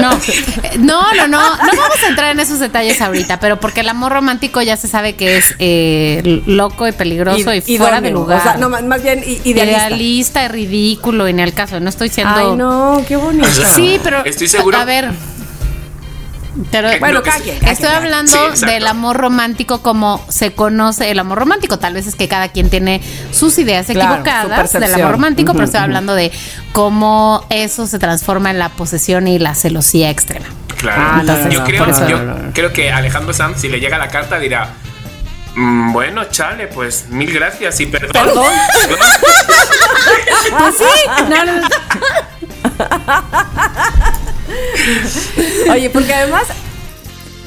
[0.00, 1.56] No, eh, no, no, no.
[1.56, 4.88] No vamos a entrar en esos detalles ahorita, pero porque el amor romántico ya se
[4.88, 8.40] sabe que es eh, loco y peligroso y, id- fuera de lugar.
[8.40, 9.86] O sea, no, más, más bien i- idealista.
[9.88, 11.78] Idealista y ridículo en el caso.
[11.80, 12.34] No estoy siendo.
[12.34, 13.48] Ay, no, qué bonito.
[13.74, 14.24] Sí, pero.
[14.24, 15.10] Estoy seguro- A ver.
[16.70, 17.72] Pero, Que Bueno, calle, calle.
[17.72, 21.78] Estoy hablando Sí, del amor romántico como se conoce el amor romántico.
[21.78, 23.00] Tal vez es que cada quien tiene
[23.32, 26.30] sus ideas Claro, su equivocadas del amor romántico, pero estoy hablando de
[26.72, 30.46] cómo eso se transforma en la posesión y la celosía extrema.
[30.76, 31.02] Claro.
[31.02, 33.78] Ah, no, yo no, creo, por eso yo no, creo que Alejandro Sanz, si le
[33.80, 34.68] llega la carta, dirá.
[35.54, 38.10] "Mm, bueno, chale, pues mil gracias y perdón.
[38.12, 38.44] Perdón.
[40.58, 40.84] Pues sí,
[41.30, 41.68] no, no, no.
[45.72, 46.44] Oye, porque además,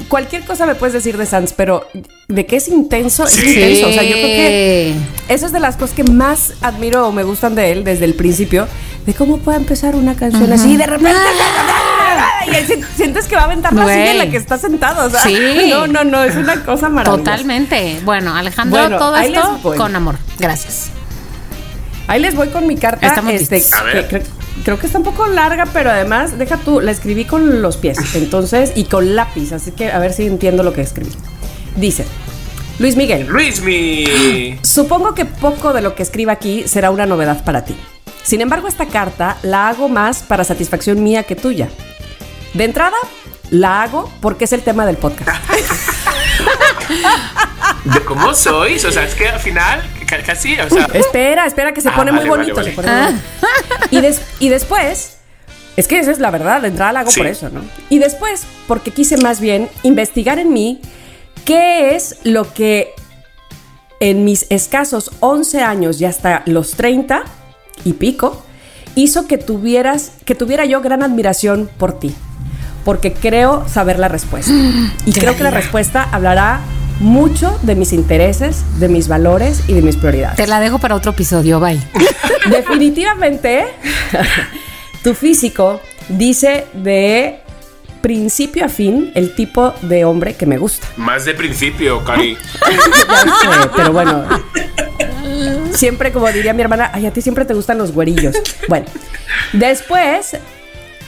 [0.08, 1.88] cualquier cosa me puedes decir de Sanz, pero
[2.28, 3.48] de que es intenso, es Sí.
[3.48, 3.88] intenso.
[3.90, 4.96] O sea, yo creo que
[5.30, 8.14] eso es de las cosas que más admiro o me gustan de él desde el
[8.14, 8.68] principio,
[9.06, 11.20] de cómo puede empezar una canción así y de repente...
[12.48, 15.08] Y sientes que va a aventar la silla en la que está sentado.
[15.08, 15.36] O sea, Sí.
[15.70, 17.24] no, no, no, es una cosa maravillosa.
[17.32, 18.00] Totalmente.
[18.04, 20.16] Bueno, Alejandro, Bueno, todo esto con amor.
[20.38, 20.90] Gracias.
[22.08, 23.08] Ahí les voy con mi carta.
[23.08, 23.80] Estamos este, listos.
[23.80, 24.08] A ver.
[24.08, 24.22] que
[24.64, 27.98] creo, que está un poco larga, pero además, deja tú, la escribí con los pies,
[28.16, 31.12] entonces, y con lápiz, así que a ver si entiendo lo que escribí.
[31.76, 32.06] Dice,
[32.80, 34.58] Luis Miguel, Luis mi.
[34.62, 37.76] supongo que poco de lo que escriba aquí será una novedad para ti.
[38.24, 41.70] Sin embargo, esta carta la hago más para satisfacción mía que tuya.
[42.54, 42.98] De entrada,
[43.50, 45.44] la hago porque es el tema del podcast.
[47.86, 48.84] ¿De cómo sois?
[48.84, 50.88] O sea, es que al final, casi, o sea.
[50.94, 52.56] Espera, espera, que se Ah, pone vale, muy vale, bonito.
[52.56, 52.70] vale.
[52.70, 53.24] se pone muy bonito.
[53.92, 55.18] Y, des- y después,
[55.78, 57.20] es que esa es la verdad, de entrada la hago Sí.
[57.20, 57.62] por eso, ¿no?
[57.90, 60.82] Y después, porque quise más bien investigar en mí
[61.46, 62.94] qué es lo que
[64.00, 67.24] en mis escasos 11 años y hasta los 30
[67.86, 68.44] y pico
[68.96, 72.14] hizo que tuvieras que tuviera yo gran admiración por ti
[72.84, 74.52] porque creo saber la respuesta
[75.06, 76.60] y creo que la respuesta hablará
[77.00, 80.38] mucho de mis intereses, de mis valores y de mis prioridades.
[80.38, 81.60] Te la dejo para otro episodio.
[81.60, 81.80] Bye.
[82.50, 83.66] Definitivamente,
[85.04, 87.40] tu físico dice de
[88.02, 90.88] principio a fin el tipo de hombre que me gusta.
[90.96, 92.36] Más de principio, Cari.
[92.36, 94.26] Sé, pero bueno.
[95.72, 98.36] Siempre, como diría mi hermana, ay, a ti siempre te gustan los güerillos.
[98.70, 98.86] Bueno,
[99.54, 100.38] después,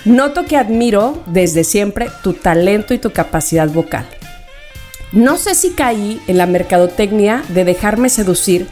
[0.06, 4.08] noto que admiro desde siempre tu talento y tu capacidad vocal.
[5.12, 8.68] No sé si caí en la mercadotecnia de dejarme seducir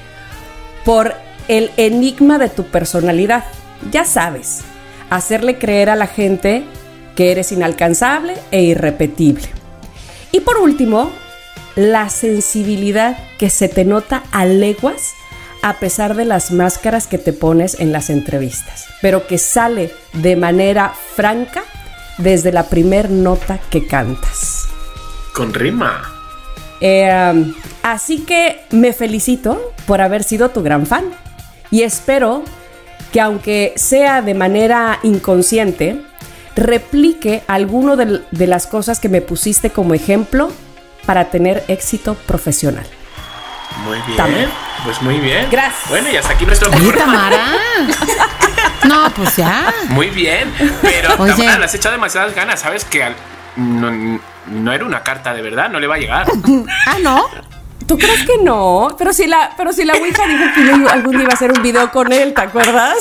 [0.83, 1.15] por
[1.47, 3.45] el enigma de tu personalidad.
[3.91, 4.61] Ya sabes,
[5.09, 6.65] hacerle creer a la gente
[7.15, 9.47] que eres inalcanzable e irrepetible.
[10.31, 11.11] Y por último,
[11.75, 15.13] la sensibilidad que se te nota a leguas
[15.61, 20.35] a pesar de las máscaras que te pones en las entrevistas, pero que sale de
[20.35, 21.63] manera franca
[22.17, 24.67] desde la primer nota que cantas.
[25.33, 26.14] Con rima.
[26.87, 31.05] Eh, así que me felicito por haber sido tu gran fan
[31.71, 32.43] y espero
[33.11, 35.99] que aunque sea de manera inconsciente,
[36.55, 40.51] replique alguno de, de las cosas que me pusiste como ejemplo
[41.07, 42.85] para tener éxito profesional.
[43.83, 44.17] Muy bien.
[44.17, 44.49] También.
[44.83, 45.47] Pues muy bien.
[45.49, 45.89] Gracias.
[45.89, 47.13] Bueno, y hasta aquí nuestro programa.
[47.29, 47.45] Tamara.
[48.87, 49.73] No, pues ya.
[49.89, 50.53] Muy bien.
[50.83, 51.31] Pero Oye.
[51.33, 52.59] Tamara, le has echado demasiadas ganas.
[52.59, 53.15] Sabes que al-
[53.55, 56.27] no, no era una carta de verdad, no le va a llegar.
[56.87, 57.25] Ah, no.
[57.87, 58.95] ¿Tú crees que no?
[58.97, 61.61] Pero si la, pero si la Ouija dijo que algún día iba a hacer un
[61.61, 62.97] video con él, ¿te acuerdas?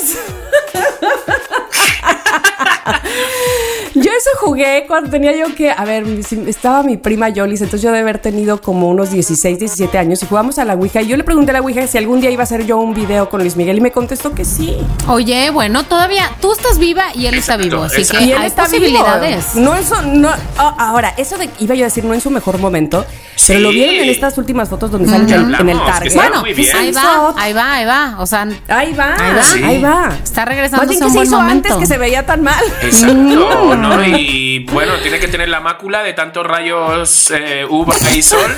[3.95, 7.81] Yo eso jugué cuando tenía yo que, a ver, si- estaba mi prima Yolis, entonces
[7.81, 11.07] yo de haber tenido como unos 16, 17 años y jugamos a la Ouija y
[11.07, 13.29] yo le pregunté a la Ouija si algún día iba a hacer yo un video
[13.29, 14.77] con Luis Miguel y me contestó que sí.
[15.07, 18.19] Oye, bueno, todavía tú estás viva y él está vivo, así exacto.
[18.23, 19.53] que Y él hay está posibilidades.
[19.55, 19.65] vivo.
[19.71, 22.29] No en su, no, ah, ahora, eso de, iba yo a decir, no en su
[22.29, 23.05] mejor momento,
[23.47, 26.13] pero lo vieron en estas últimas fotos donde salen en, el Target.
[26.15, 26.71] Bueno, muy ¿qué bien.
[26.71, 28.15] se ahí va, ahí va, ahí va.
[28.19, 29.43] O sea, Ahí va, Ahí va.
[29.43, 29.63] Sí.
[29.63, 30.09] ahí va.
[30.23, 31.67] está Más regresando bien a que un se buen hizo momento.
[31.69, 32.63] antes que se veía tan mal.
[32.81, 33.13] Exacto,
[33.75, 33.84] ¿no?
[34.07, 38.39] Y bueno, tiene que tener la mácula de tantos rayos eh, uva y sol.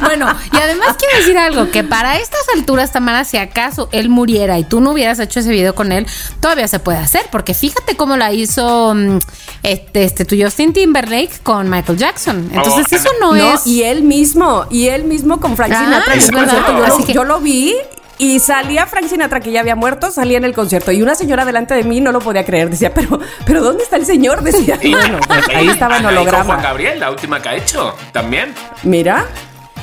[0.00, 4.58] Bueno, y además quiero decir algo, que para estas alturas, Tamara, si acaso él muriera
[4.58, 6.06] y tú no hubieras hecho ese video con él,
[6.40, 9.18] todavía se puede hacer, porque fíjate cómo la hizo mm,
[9.62, 12.50] este, este tu Justin Timberlake con Michael Jackson.
[12.52, 13.66] Entonces Oh, eso no, No, es...
[13.66, 16.52] y él mismo, y él mismo con Frank Ah, Sinatra en es el verdad.
[16.64, 16.78] concierto.
[16.78, 17.74] Yo, Así lo, que- yo lo vi
[18.18, 20.92] y salía Frank Sinatra que ya había muerto, salía en el concierto.
[20.92, 22.70] Y una señora delante de mí no lo podía creer.
[22.70, 24.42] Decía, pero, pero ¿dónde está el señor?
[24.44, 26.56] Decía, Y- bueno, pues, ahí estaba en con Juan holograma.
[26.62, 28.54] Gabriel, la última que ha hecho, también.
[28.82, 29.24] Mira.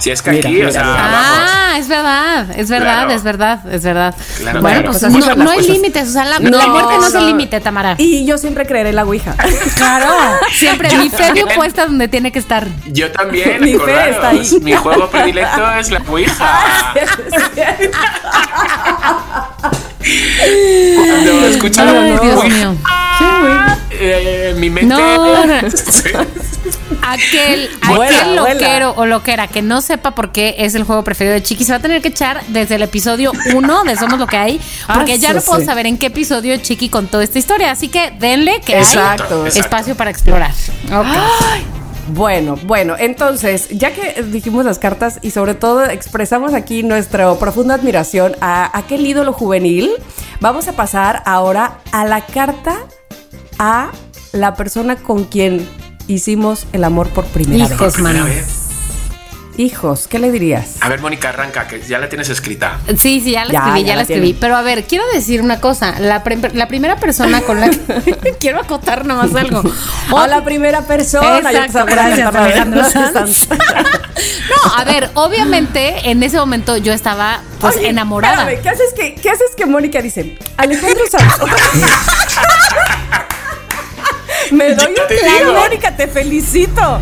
[0.02, 0.98] Si es que Mira, aquí, mira, o sea, mira.
[1.04, 3.12] Ah, es verdad, es verdad, Claro.
[3.12, 4.16] es verdad, es verdad.
[4.40, 5.00] Claro, bueno, claro.
[5.00, 7.28] pues Pues no, hay límites, o sea, la, No, la muerte no, se no.
[7.28, 7.94] límite, Tamara.
[8.00, 9.36] Y yo siempre creeré en la Ouija.
[9.76, 10.08] Claro,
[10.54, 12.68] siempre mi fe bien puesta donde tiene que estar.
[12.88, 14.50] Yo también, Mi fe está ahí.
[14.62, 16.60] Mi juego predilecto es la Ouija.
[20.96, 22.76] Cuando Ay, Dios mío.
[23.92, 24.94] eh, mi mente.
[24.94, 25.70] No, no.
[25.92, 26.10] Sí.
[27.02, 27.70] Aquel,
[28.36, 31.72] loquero o loquera que no sepa por qué es el juego preferido de Chiqui se
[31.72, 34.62] va a tener que echar desde el episodio 1 de Somos lo que hay,
[34.94, 35.66] porque Ah, ya sí, no puedo sí.
[35.66, 37.72] saber en qué episodio Chiqui contó esta historia.
[37.72, 39.60] Así que denle que Exacto, hay exacto.
[39.60, 40.52] espacio para explorar.
[42.08, 47.76] Bueno, bueno, entonces, ya que dijimos las cartas y sobre todo expresamos aquí nuestra profunda
[47.76, 49.92] admiración a aquel ídolo juvenil,
[50.42, 52.80] vamos a pasar ahora a la carta
[53.60, 53.92] a
[54.34, 55.66] la persona con quien
[56.08, 58.46] hicimos el amor por primera Hijos, vez.
[59.58, 60.78] Hijos, ¿qué le dirías?
[60.80, 62.80] a ver, Mónica, arranca, que ya la tienes escrita.
[62.98, 64.34] Sí, sí, ya la Ya, escribí, ya ya, la la escribí.
[64.34, 66.00] Pero a ver, quiero decir una cosa.
[66.00, 69.62] La, pre- la primera persona con la que quiero acotar nomás algo.
[70.18, 71.38] A la primera persona.
[71.52, 72.84] Exacto, gracias, Alejandro.
[72.90, 73.48] Sanz.
[73.52, 78.50] No, a ver, obviamente en ese momento yo estaba pues Oye, enamorada.
[78.52, 80.38] espérame, ¿qué haces que, qué haces que Mónica dice?
[80.58, 81.34] Alejandro Sanz.
[84.52, 85.54] Me doy un digo.
[85.54, 87.00] Mónica, te felicito.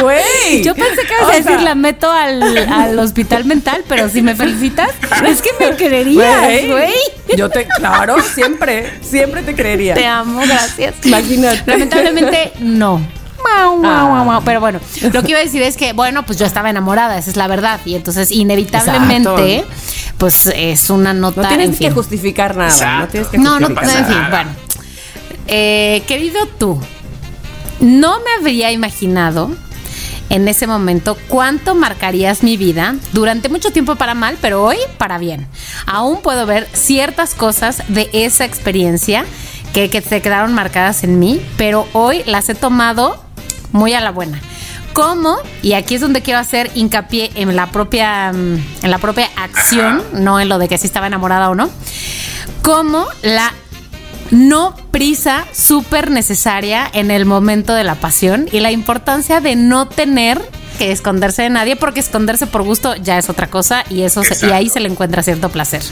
[0.00, 0.62] Güey.
[0.62, 4.22] Yo pensé que ibas a decir sea, la meto al, al hospital mental, pero si
[4.22, 4.90] me felicitas,
[5.26, 6.94] es que me creerías, güey.
[7.36, 9.94] Yo te, claro, siempre, siempre te creería.
[9.94, 10.94] Te amo, gracias.
[11.04, 11.62] Imagínate.
[11.66, 13.00] Lamentablemente, no.
[13.44, 14.04] Mau, mau, Ah.
[14.14, 14.42] mau, mau.
[14.44, 14.80] Pero bueno,
[15.12, 17.46] lo que iba a decir es que, bueno, pues yo estaba enamorada, esa es la
[17.46, 17.80] verdad.
[17.84, 19.64] Y entonces, inevitablemente,
[20.18, 21.42] pues es una nota.
[21.42, 22.70] No tienes en que justificar nada.
[22.70, 23.00] Exacto.
[23.00, 23.84] No tienes que No, no, justificar.
[23.84, 24.50] pasa en fin, bueno.
[25.48, 26.78] Eh, querido tú,
[27.80, 29.50] no me habría imaginado
[30.30, 35.18] en ese momento cuánto marcarías mi vida durante mucho tiempo para mal, pero hoy para
[35.18, 35.48] bien.
[35.86, 39.24] Aún puedo ver ciertas cosas de esa experiencia
[39.72, 43.22] que, que se quedaron marcadas en mí, pero hoy las he tomado
[43.72, 44.40] muy a la buena.
[44.92, 45.36] ¿Cómo?
[45.62, 50.02] Y aquí es donde quiero hacer hincapié en la propia, mm, en la propia acción,
[50.12, 51.70] no en lo de que si estaba enamorada o no.
[52.62, 53.54] Cómo la
[54.30, 59.88] no prisa súper necesaria en el momento de la pasión y la importancia de no
[59.88, 60.40] tener
[60.78, 64.46] que esconderse de nadie porque esconderse por gusto ya es otra cosa y eso se-
[64.46, 65.82] y ahí se le encuentra cierto placer.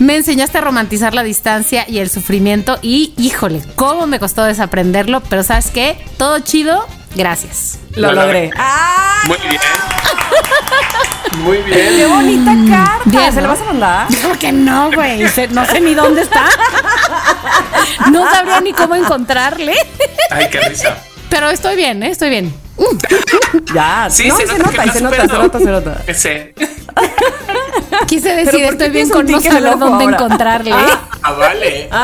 [0.00, 5.20] Me enseñaste a romantizar la distancia y el sufrimiento y híjole, cómo me costó desaprenderlo,
[5.28, 7.78] pero sabes qué, todo chido, gracias.
[7.94, 8.50] Lo Lo logré.
[8.56, 9.22] ¡Ah!
[9.26, 9.60] Muy bien.
[11.44, 12.10] Muy ¡Qué bien.
[12.10, 13.02] bonita carta!
[13.04, 13.52] Bien, ¿Se la ¿no?
[13.54, 14.06] vas a mandar?
[14.08, 16.44] Creo que no, güey, se- no sé ni dónde está.
[18.10, 19.74] No sabría ni cómo encontrarle.
[20.30, 20.96] Ay, qué risa.
[21.28, 22.10] Pero estoy bien, ¿eh?
[22.10, 22.52] estoy bien.
[23.74, 24.08] Ya.
[24.10, 25.42] Sí, no, se, se, nota, que nota, se nota, se superado.
[25.42, 26.02] nota, se nota.
[28.06, 30.16] Quise ¿Pero decir, estoy bien con no el saber dónde ahora?
[30.16, 30.72] encontrarle.
[31.22, 31.88] Ah, vale.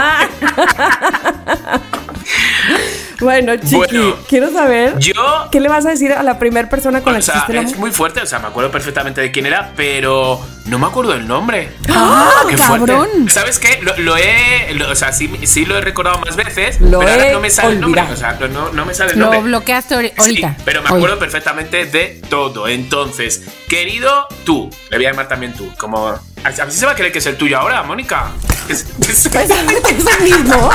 [3.20, 5.14] Bueno, Chiqui, Bueno, quiero saber Yo
[5.50, 7.52] qué le vas a decir a la primera persona con la O que sea, hiciste
[7.58, 10.86] el es muy fuerte, o sea, me acuerdo perfectamente de quién era, pero no me
[10.86, 11.70] acuerdo del nombre.
[11.88, 13.06] ¡Ah, Qué cabrón!
[13.08, 13.30] fuerte.
[13.32, 13.78] ¿Sabes qué?
[13.80, 14.74] Lo, lo he.
[14.74, 17.40] lo- o sea, sí, sí lo he recordado más veces, Lo pero ahora he no
[17.40, 18.02] me sale el nombre.
[18.02, 18.18] olvidado.
[18.18, 19.42] O sea, no, no me sale el Lo nombre.
[19.44, 20.56] bloqueaste ahori- Sí, ahorita.
[20.66, 20.96] pero me Hoy.
[20.98, 22.68] acuerdo perfectamente de todo.
[22.68, 26.08] Entonces, querido tú, le voy a llamar también tú, como.
[26.08, 28.28] A ver si se va a creer que es el tuyo ahora, Mónica.
[28.68, 30.70] Es- es- Pues, es el mismo.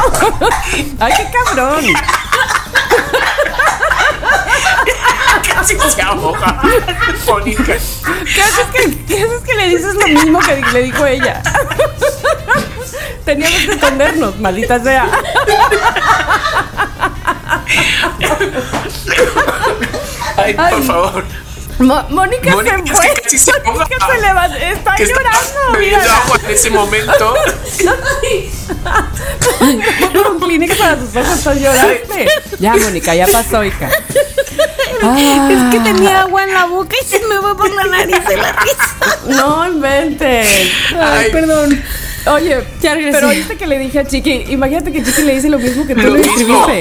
[1.00, 1.86] Ay, qué cabrón.
[5.54, 6.62] casi se ahoga.
[7.28, 7.64] Mónica.
[8.34, 11.42] ¿Qué haces que, qué haces que le dices lo mismo que le dijo ella?
[13.26, 15.08] Teníamos que escondernos, maldita sea.
[20.38, 20.84] Ay, por Ay.
[20.84, 21.24] favor.
[21.82, 23.22] Mo- Mónica, Mónica, se fue.
[23.24, 23.52] casi se.
[23.66, 24.56] Mónica se levantó.
[24.58, 25.72] Está Que llorando.
[25.74, 27.34] bebiendo agua en ese momento.
[30.14, 31.94] Un clínico para tus ojos, estás llorando.
[32.60, 33.90] Ya, Mónica, ya pasó, hija.
[33.90, 38.38] Es que tenía agua en la boca y se me fue por la nariz de
[38.38, 39.18] la risa.
[39.28, 40.72] No inventes.
[40.92, 41.32] Ay, Ay.
[41.32, 41.84] perdón.
[42.28, 43.18] Oye, Ya regresé.
[43.18, 45.96] pero oíste que le dije a Chiqui, imagínate que Chiqui le dice lo mismo que
[45.96, 46.32] tú Lo le mismo.
[46.68, 46.80] escribiste.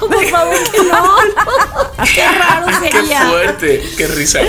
[0.00, 2.04] Por favor, que no.
[2.14, 3.20] Qué raro Qué sería.
[3.28, 4.40] fuerte, qué risa.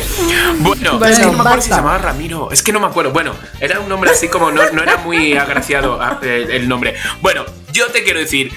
[0.59, 2.49] Bueno, Bueno, es que no me acuerdo si se llamaba Ramiro.
[2.51, 3.11] Es que no me acuerdo.
[3.11, 6.95] Bueno, era un nombre así como no, no era muy agraciado ah, el nombre.
[7.21, 8.51] Bueno, yo te quiero decir,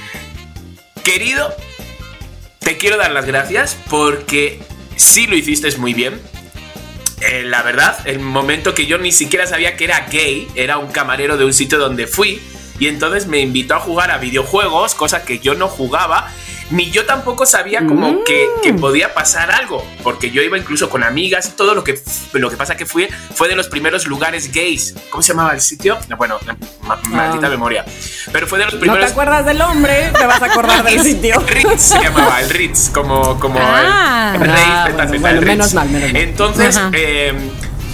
[1.05, 1.53] querido,
[2.61, 4.61] te quiero dar las gracias porque
[4.97, 6.19] sí lo hiciste muy bien.
[7.21, 10.89] Eh, la verdad, el momento que yo ni siquiera sabía que era gay, era un
[10.89, 12.43] camarero de un sitio donde fui
[12.79, 16.31] y entonces me invitó a jugar a videojuegos, cosa que yo no jugaba,
[16.71, 21.05] ni yo tampoco sabía como que, que podía pasar algo, porque yo iba incluso con
[21.05, 22.01] amigas todo lo que,
[22.33, 24.95] lo que pasa que fui fue de los primeros lugares gays.
[25.11, 25.99] ¿Cómo se llamaba el sitio?
[26.09, 26.39] No, Bueno,
[26.83, 27.51] ma- maldita Ah.
[27.51, 27.85] memoria.
[28.33, 29.11] Pero fue de los No te primeros...
[29.13, 31.41] acuerdas del hombre, te vas a acordar del sitio.
[31.47, 34.33] Ritz se llamaba, el Ritz, como, como Ah.
[34.35, 35.75] el, el rey Ah, bueno, bueno, el menos Ritz.
[35.75, 36.17] mal, menos mal.
[36.23, 37.33] Entonces, eh,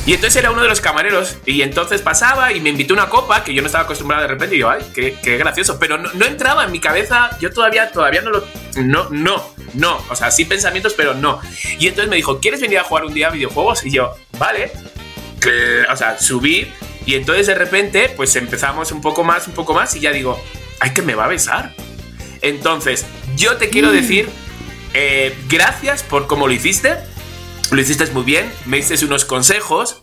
[0.04, 3.44] y entonces era uno de los camareros y entonces pasaba y me invitó una copa
[3.44, 6.12] que yo no estaba acostumbrado de repente y yo, ay, qué, qué gracioso, pero no,
[6.14, 8.44] no entraba en mi cabeza, yo todavía, todavía no lo,
[8.76, 11.40] no, no, no, o sea, sí pensamientos, pero no.
[11.78, 13.84] Y entonces me dijo, ¿quieres venir a jugar un día a videojuegos?
[13.86, 14.72] Y yo, vale,
[15.40, 16.72] que, o sea, subí
[17.06, 20.42] y entonces de repente, pues empezamos un poco más, un poco más y ya digo,
[20.80, 21.74] ay, que me va a besar.
[22.40, 24.28] Entonces, yo te quiero decir
[24.94, 26.96] eh, gracias por cómo lo hiciste.
[27.72, 28.52] Lo hiciste muy bien.
[28.66, 30.02] Me diste unos consejos.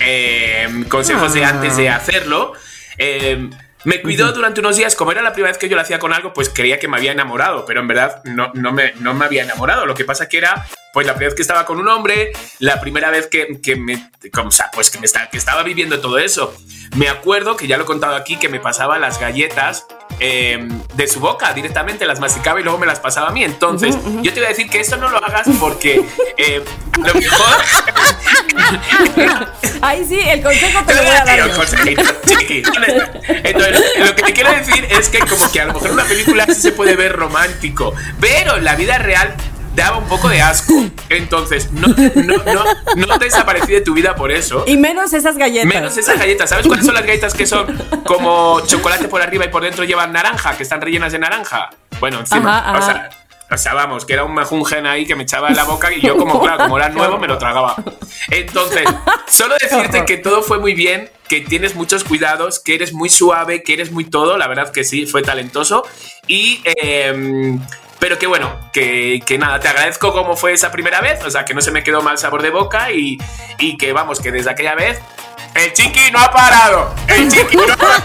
[0.00, 1.48] eh, consejos de Ah.
[1.48, 2.52] antes de hacerlo.
[2.98, 3.50] Eh,
[3.84, 4.94] me cuidó durante unos días.
[4.94, 6.96] Como era la primera vez que yo lo hacía con algo, pues creía que me
[6.98, 7.64] había enamorado.
[7.66, 9.86] Pero en verdad no, no, me, no me había enamorado.
[9.86, 12.80] Lo que pasa que era pues la primera vez que estaba con un hombre, la
[12.80, 16.00] primera vez que, que me, como, o sea, pues que, me está- que estaba viviendo
[16.00, 16.54] todo eso.
[16.96, 19.86] Me acuerdo que ya lo he contado aquí, que me pasaba las galletas
[20.20, 23.44] eh, de su boca directamente, las masticaba y luego me las pasaba a mí.
[23.44, 26.04] Entonces, yo te voy a decir que esto no lo hagas porque
[26.36, 27.56] eh, a lo mejor...
[29.80, 31.38] Ahí sí, el consejo te lo voy a dar.
[33.44, 36.46] Entonces, lo que te quiero decir es que como que a lo mejor una película
[36.46, 39.36] sí se puede ver romántico, pero en la vida real
[39.82, 40.74] daba un poco de asco.
[41.08, 44.64] Entonces, no, no, no, no desaparecí de tu vida por eso.
[44.66, 45.68] Y menos esas galletas.
[45.68, 46.50] Menos esas galletas.
[46.50, 47.66] ¿Sabes cuáles son las galletas que son
[48.04, 51.70] como chocolate por arriba y por dentro llevan naranja, que están rellenas de naranja?
[52.00, 52.58] Bueno, encima.
[52.58, 53.10] Ajá, O, sea, ajá.
[53.50, 56.00] o sea, vamos, que era un majungen ahí que me echaba en la boca y
[56.00, 57.76] yo como, claro, como era nuevo, me lo tragaba.
[58.30, 58.84] Entonces,
[59.28, 63.62] solo decirte que todo fue muy bien, que tienes muchos cuidados, que eres muy suave,
[63.62, 64.38] que eres muy todo.
[64.38, 65.84] La verdad que sí, fue talentoso.
[66.26, 66.60] Y...
[66.64, 67.60] em,
[67.98, 71.44] pero que bueno, que, que nada, te agradezco cómo fue esa primera vez, o sea,
[71.44, 73.18] que no se me quedó mal sabor de boca y,
[73.58, 75.00] y que vamos, que desde aquella vez
[75.54, 76.94] el chiqui no ha parado.
[77.08, 78.02] El chiqui no ha parado.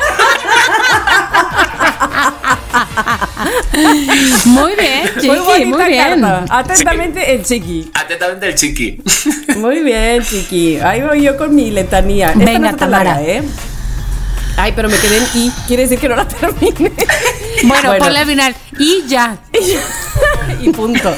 [4.46, 6.22] Muy bien, Chiqui, Muy muy, bien.
[6.22, 6.46] carta.
[6.60, 7.92] Atentamente el chiqui.
[7.94, 9.02] Atentamente el chiqui.
[9.58, 10.80] Muy bien, chiqui.
[10.80, 12.28] Ahí voy yo con mi letanía.
[12.30, 13.16] Esta Venga, no está tan Tamara.
[13.16, 13.44] larga, ¿eh?
[14.58, 15.52] Ay, pero me quedé en I.
[15.68, 16.92] Quiere decir que no la terminé.
[17.66, 18.56] Bueno, ponle al final.
[18.78, 19.38] Y ya.
[20.62, 21.16] y punto.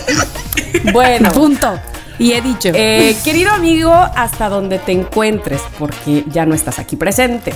[0.93, 1.31] Bueno.
[1.31, 1.79] Punto.
[2.19, 2.69] Y he dicho.
[2.73, 7.51] Eh, querido amigo, hasta donde te encuentres, porque ya no estás aquí presente.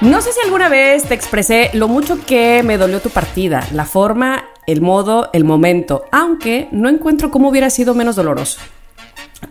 [0.00, 3.84] No sé si alguna vez te expresé lo mucho que me dolió tu partida, la
[3.84, 8.60] forma, el modo, el momento, aunque no encuentro cómo hubiera sido menos doloroso.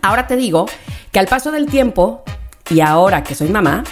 [0.00, 0.66] Ahora te digo
[1.12, 2.22] que al paso del tiempo,
[2.70, 3.84] y ahora que soy mamá,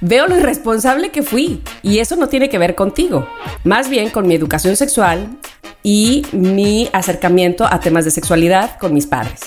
[0.00, 3.28] veo lo irresponsable que fui, y eso no tiene que ver contigo,
[3.64, 5.38] más bien con mi educación sexual
[5.82, 9.40] y mi acercamiento a temas de sexualidad con mis padres.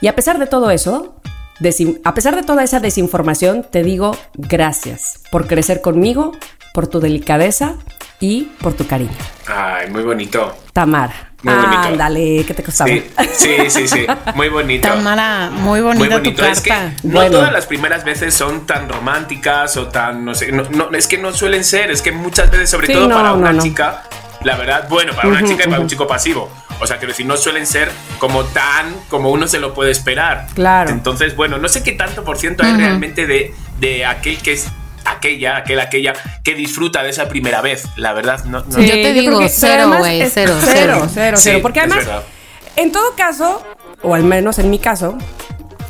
[0.00, 1.16] Y a pesar de todo eso,
[2.04, 6.32] a pesar de toda esa desinformación, te digo gracias por crecer conmigo,
[6.74, 7.76] por tu delicadeza
[8.24, 9.10] y por tu cariño.
[9.46, 10.56] Ay, muy bonito.
[10.72, 11.12] Tamara.
[11.42, 11.82] Muy bonito.
[11.82, 12.88] Ándale, ¿qué te costaba?
[12.88, 13.04] Sí,
[13.36, 14.06] sí, sí, sí.
[14.34, 14.88] Muy bonito.
[14.88, 16.42] Tamara, muy bonita Muy bonito.
[16.42, 17.30] tu Es que no Bueno.
[17.32, 21.18] todas las primeras veces son tan románticas o tan, no sé, no, no, es que
[21.18, 23.62] no suelen ser, es que muchas veces, sobre Sí, todo no, para una no.
[23.62, 24.04] chica,
[24.42, 26.50] la verdad, bueno, para una chica y para un chico pasivo.
[26.80, 30.46] O sea, quiero decir, no suelen ser como tan como uno se lo puede esperar.
[30.54, 30.88] Claro.
[30.90, 34.66] Entonces, bueno, no sé qué tanto por ciento hay realmente de, de aquel que es
[35.04, 36.12] aquella, aquel, aquella
[36.42, 37.84] que disfruta de esa primera vez.
[37.96, 38.86] La verdad, no, no- Sí.
[38.86, 41.08] Yo te digo, cero, güey, cero, cero, cero.
[41.12, 41.58] cero, Sí, cero.
[41.62, 42.06] Porque además,
[42.76, 43.62] en todo caso,
[44.02, 45.16] o al menos en mi caso,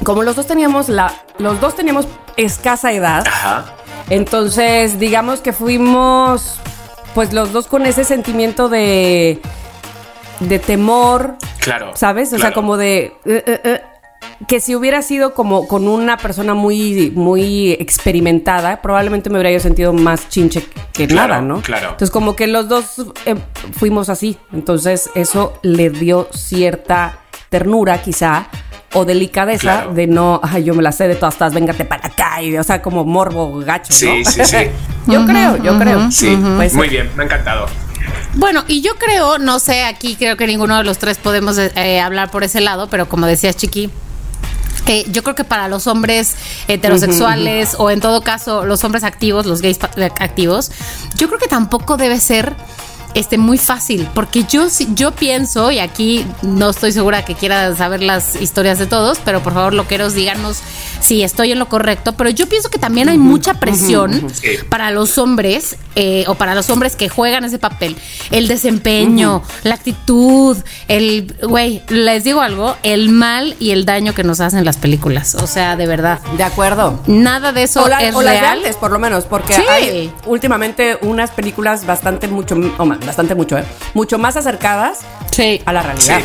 [0.05, 3.65] como los dos teníamos la, los dos teníamos escasa edad, Ajá.
[4.11, 6.59] entonces digamos que fuimos,
[7.15, 9.41] pues los dos con ese sentimiento de,
[10.41, 11.93] de temor, Claro.
[11.95, 12.33] ¿sabes?
[12.33, 12.99] O sea, como de...
[13.25, 13.83] eh, eh, eh,
[14.49, 19.61] que si hubiera sido como con una persona muy, muy experimentada, probablemente me hubiera yo
[19.61, 21.61] sentido más chinche que Claro, nada, ¿no?
[21.63, 21.85] claro.
[21.91, 23.35] Entonces, como que los dos eh,
[23.79, 24.37] fuimos así.
[24.53, 27.19] Entonces, eso le dio cierta
[27.49, 28.47] ternura, quizá,
[28.93, 29.95] o delicadeza Claro.
[29.95, 32.63] de no, ay, yo me la sé de todas, estas, véngate para acá, y, o
[32.65, 33.99] sea, como morbo gacho, ¿no?
[33.99, 34.57] Sí, sí, sí.
[35.07, 36.11] yo creo, yo creo.
[36.11, 37.67] Sí, Pues, muy bien, me ha encantado.
[38.35, 42.01] Bueno, y yo creo, no sé, aquí creo que ninguno de los tres podemos eh,
[42.01, 43.91] hablar por ese lado, pero como decías, Chiqui,
[44.87, 46.35] eh, yo creo que para los hombres
[46.69, 49.79] heterosexuales o en todo caso los hombres activos, los gays
[50.21, 50.71] activos,
[51.17, 52.55] yo creo que tampoco debe ser
[53.15, 57.75] este muy fácil, porque yo sí- yo pienso y aquí no estoy segura que quiera
[57.77, 60.59] saber las historias de todos, pero por favor, loqueros, díganos
[61.01, 64.49] si estoy en lo correcto, pero yo pienso que también hay mucha presión Sí.
[64.69, 67.97] para los hombres eh, o para los hombres que juegan ese papel,
[68.33, 70.57] el desempeño, la actitud,
[70.89, 75.37] el, güey, les digo algo, el mal y el daño que nos hacen las películas,
[75.37, 77.01] o sea, de verdad, De acuerdo.
[77.07, 78.59] nada de eso o, la- es o las de real.
[78.59, 79.63] antes, por lo menos, porque Sí.
[79.71, 83.65] hay últimamente unas películas bastante mucho, o más, bastante mucho, ¿eh?
[83.95, 84.99] Mucho más acercadas
[85.31, 86.21] Sí, a la realidad.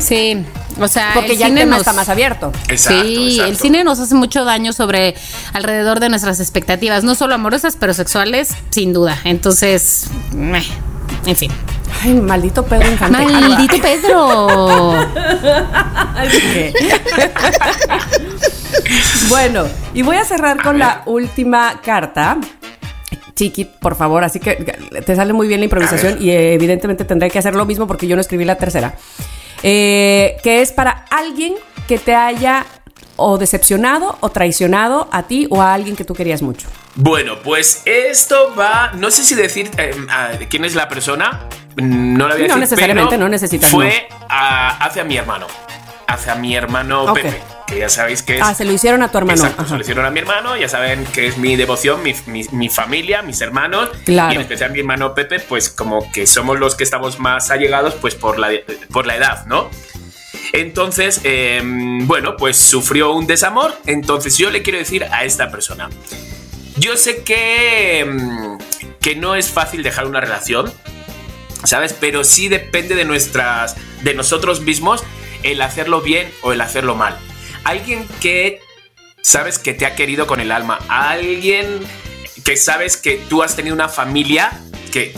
[0.00, 0.44] sí,
[0.80, 2.52] o sea, Porque el ya el cine tema nos- está más abierto.
[2.68, 3.50] Exacto, sí, exacto.
[3.50, 5.14] el cine nos hace mucho daño sobre
[5.52, 9.18] alrededor de nuestras expectativas, no solo amorosas, pero sexuales, sin duda.
[9.24, 10.64] Entonces, meh,
[11.26, 11.52] en fin.
[12.02, 13.18] Ay, maldito Pedro Infante.
[13.26, 14.46] Maldito Pedro.
[19.28, 22.38] bueno, y voy a cerrar con la última carta.
[23.40, 24.54] Chiqui, por favor, así que
[25.06, 28.14] te sale muy bien la improvisación y evidentemente tendré que hacer lo mismo porque yo
[28.14, 28.92] no escribí la tercera.
[29.62, 31.54] Eh, que es para alguien
[31.88, 32.66] que te haya
[33.16, 36.68] o decepcionado o traicionado a ti o a alguien que tú querías mucho.
[36.96, 38.92] Bueno, pues esto va.
[38.94, 41.46] No sé si decir eh, a- quién es la persona.
[41.76, 45.46] No la voy a No necesariamente, pero no necesitas, Fue a- hacia mi hermano.
[46.12, 47.12] Hacia mi hermano.
[47.14, 47.40] Pepe.
[47.66, 48.42] Que ya sabéis que es.
[48.42, 49.40] Ah, se lo hicieron a tu hermano.
[49.40, 52.46] Exacto, se lo hicieron a mi hermano, ya saben que es mi devoción, mi, mi-
[52.50, 54.32] mi familia, mis hermanos, Claro.
[54.32, 57.94] y en especial mi hermano Pepe, pues como que somos los que estamos más allegados,
[58.00, 58.50] pues por la,
[58.92, 59.70] por la edad, ¿no?
[60.52, 65.88] Entonces, eh, bueno, pues sufrió un desamor, entonces yo le quiero decir a esta persona,
[66.76, 68.58] yo sé que, mm,
[69.00, 70.72] que no es fácil dejar una relación,
[71.62, 71.92] ¿sabes?
[71.92, 75.04] Pero sí depende de nuestras, de nosotros mismos
[75.42, 77.18] el hacerlo bien o el hacerlo mal.
[77.64, 78.60] Alguien que
[79.22, 81.80] sabes que te ha querido con el alma, alguien
[82.44, 84.50] que sabes que tú has tenido una familia
[84.90, 85.14] que,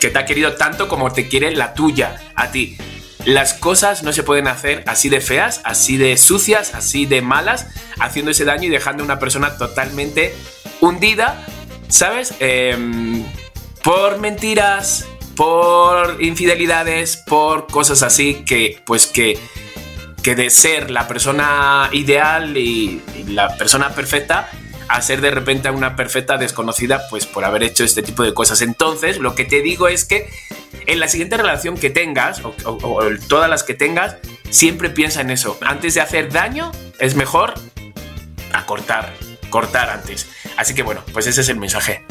[0.00, 2.76] que te ha querido tanto como te quiere la tuya a ti.
[3.24, 7.68] Las cosas no se pueden hacer así de feas, así de sucias, así de malas,
[8.00, 10.34] haciendo ese daño y dejando a una persona totalmente
[10.80, 11.46] hundida,
[11.88, 12.34] ¿sabes?
[12.40, 13.24] Em,
[13.84, 19.38] por mentiras, por infidelidades, por cosas así que, pues que,
[20.22, 24.50] que de ser la persona ideal y, la persona perfecta,
[24.88, 28.60] a ser de repente una perfecta desconocida, pues por haber hecho este tipo de cosas.
[28.62, 30.28] Entonces, lo que te digo es que
[30.86, 34.16] en la siguiente relación que tengas, o, o- o todas las que tengas,
[34.50, 35.56] siempre piensa en eso.
[35.62, 37.54] Antes de hacer daño, es mejor
[38.52, 39.14] acortar,
[39.50, 40.28] cortar antes.
[40.56, 42.04] Así que bueno, pues ese es el mensaje.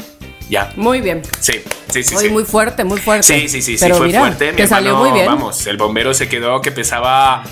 [0.52, 0.70] Ya.
[0.76, 1.22] Muy bien.
[1.40, 2.28] Sí, sí, sí.
[2.28, 3.22] Muy fuerte, muy fuerte.
[3.26, 4.52] Sí, sí, sí, sí, fue mira, fuerte.
[4.52, 5.26] Mi salió hermano, muy bien.
[5.26, 7.42] Vamos, el bombero se quedó que pesaba.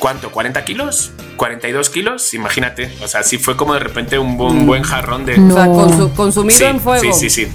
[0.00, 0.32] ¿Cuánto?
[0.32, 1.12] ¿40 kilos?
[1.36, 2.34] ¿42 kilos?
[2.34, 2.92] Imagínate.
[3.02, 5.34] O sea, sí fue como de repente un, bu- un buen jarrón de.
[5.34, 7.02] O sea, consu- consumido sí, en fuego.
[7.02, 7.52] Sí, sí, sí.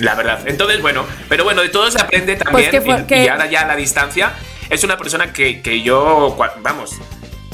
[0.00, 0.40] La verdad.
[0.46, 2.70] Entonces, bueno, pero bueno, de todo se aprende también.
[2.70, 3.24] ¿qué fue- y, qué?
[3.24, 4.34] y ahora ya a la distancia,
[4.68, 6.90] es una persona que, que yo, vamos,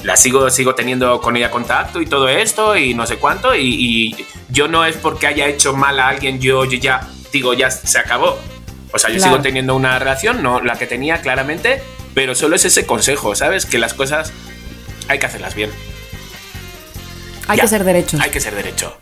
[0.04, 3.54] la sigo, sigo teniendo con ella contacto y todo esto y no sé cuánto.
[3.54, 3.60] Y,
[4.16, 7.70] y yo no es porque haya hecho mal a alguien, yo, yo ya digo, ya
[7.70, 8.38] se acabó.
[8.92, 9.32] O sea, yo Claro.
[9.34, 11.82] sigo teniendo una relación, no la que tenía claramente,
[12.14, 13.66] pero solo es ese consejo, ¿sabes?
[13.66, 14.32] Que las cosas
[15.08, 15.70] hay que hacerlas bien.
[17.48, 17.62] Hay Ya.
[17.62, 18.20] que ser derechos.
[18.20, 18.96] Hay que ser derecho.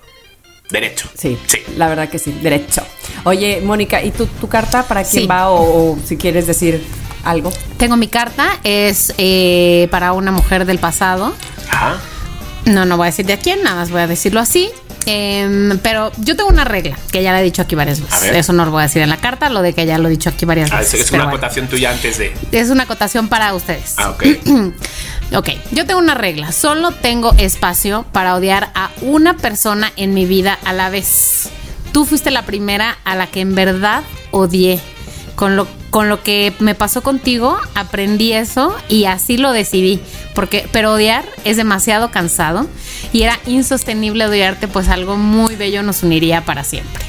[0.71, 1.09] Derecho.
[1.17, 1.63] Sí, Sí.
[1.77, 2.83] la verdad que sí, derecho.
[3.25, 5.27] Oye, Mónica, ¿y tú, tu carta para quién Sí.
[5.27, 6.85] va o, o si quieres decir
[7.31, 7.53] algo?
[7.77, 11.35] Tengo mi carta, es eh, para una mujer del pasado.
[11.71, 11.97] Ajá.
[12.65, 14.69] No, no voy a decir de a quién, nada más voy a decirlo así.
[15.07, 18.37] Em, pero yo tengo una regla que ya la he dicho aquí varias A veces.
[18.37, 20.11] Eso no lo voy a decir en la carta, lo de que ya lo he
[20.11, 21.01] dicho aquí varias Ah, veces.
[21.01, 21.31] es, una bueno.
[21.39, 22.35] acotación tuya antes de.
[22.53, 23.95] Es una acotación para ustedes.
[23.97, 24.25] Ah, ok.
[25.35, 26.53] Ok, yo tengo una regla.
[26.53, 31.51] Solo tengo espacio para odiar a una persona en mi vida a la vez.
[31.93, 34.81] Tú fuiste la primera a la que en verdad odié.
[35.35, 40.01] Con lo, con lo que me pasó contigo, aprendí eso y así lo decidí.
[40.35, 42.67] Porque, pero odiar es demasiado cansado
[43.13, 47.05] y era insostenible odiarte, pues algo muy bello nos uniría para siempre.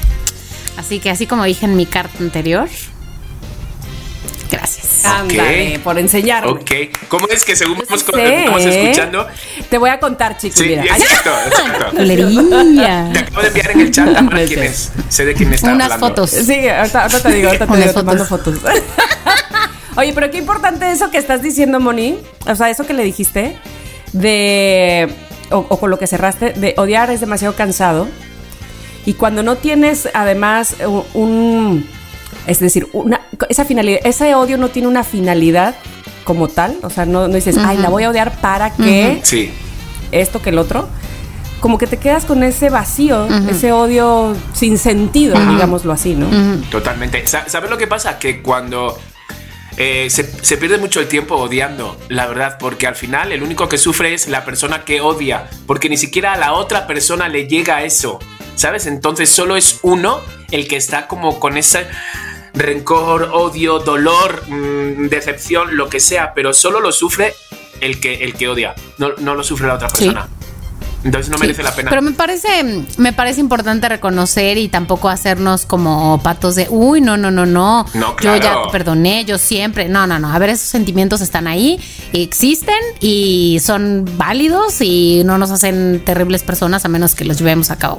[0.76, 2.68] Así que así como dije en mi carta anterior,
[4.50, 5.04] gracias.
[5.04, 6.50] Ándale, por enseñarme.
[6.50, 6.70] Ok.
[7.08, 8.44] ¿Cómo es que según vamos, Sí, ¿eh?
[8.46, 9.26] vamos escuchando?
[9.68, 10.58] Te voy a contar, chicos.
[10.58, 10.84] Sí, mira.
[10.84, 11.96] Exacto, exacto.
[13.12, 14.66] Te acabo de enviar en el chat Tamara, No quién sé.
[14.66, 14.92] es.
[15.08, 16.06] Sé de quién está Unas hablando.
[16.08, 16.30] fotos.
[16.30, 18.54] Sí, ahorita, ahorita te digo, ahorita te Unas digo, te mando fotos.
[19.96, 22.18] Oye, pero qué importante eso que estás diciendo, Moni.
[22.46, 23.56] O sea, eso que le dijiste
[24.12, 25.12] de.
[25.50, 28.08] O, o con lo que cerraste, de odiar es demasiado cansado.
[29.04, 30.76] Y cuando no tienes, además,
[31.14, 31.88] un.
[32.46, 35.74] Es decir, una, esa finalidad, ese odio no tiene una finalidad
[36.24, 36.76] como tal.
[36.82, 39.52] O sea, no, no dices, ay, la voy a odiar para que Sí.
[40.12, 40.88] esto que el otro.
[41.60, 46.26] Como que te quedas con ese vacío, ese odio sin sentido, digámoslo así, ¿no?
[46.70, 47.26] Totalmente.
[47.26, 48.18] Sa- ¿Sabes lo que pasa?
[48.18, 48.98] Que cuando
[49.76, 53.68] eh, se, se pierde mucho el tiempo odiando, la verdad, porque al final el único
[53.68, 57.46] que sufre es la persona que odia, porque ni siquiera a la otra persona le
[57.46, 58.18] llega eso,
[58.56, 58.86] ¿sabes?
[58.86, 60.18] Entonces solo es uno
[60.50, 61.86] el que está como con ese
[62.54, 67.34] rencor, odio, dolor, mm, decepción, lo que sea, pero solo lo sufre
[67.80, 70.04] el que, el que odia, no, no lo sufre la otra Sí.
[70.06, 70.28] persona.
[71.02, 71.88] Entonces no Sí, merece la pena.
[71.88, 72.48] Pero me parece,
[72.98, 77.86] me parece importante reconocer y tampoco hacernos como patos de, uy, no, no, no, no.
[77.94, 78.62] No, Yo ya claro.
[78.66, 79.88] te perdoné, yo siempre.
[79.88, 80.30] No, no, no.
[80.30, 81.80] A ver, esos sentimientos están ahí,
[82.12, 87.70] existen y son válidos y no nos hacen terribles personas a menos que los llevemos
[87.70, 87.98] a cabo.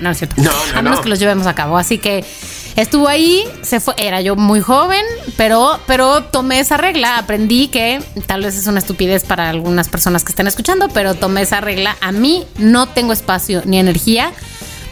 [0.00, 0.34] No es cierto.
[0.42, 1.02] No, no, a menos no.
[1.04, 1.78] que los llevemos a cabo.
[1.78, 2.22] Así que
[2.76, 3.94] estuvo ahí, se fue.
[3.96, 5.04] Era yo muy joven,
[5.36, 7.18] pero, pero tomé esa regla.
[7.18, 11.42] Aprendí que tal vez es una estupidez para algunas personas que estén escuchando, pero tomé
[11.42, 11.96] esa regla.
[12.00, 14.32] A mí no tengo espacio ni energía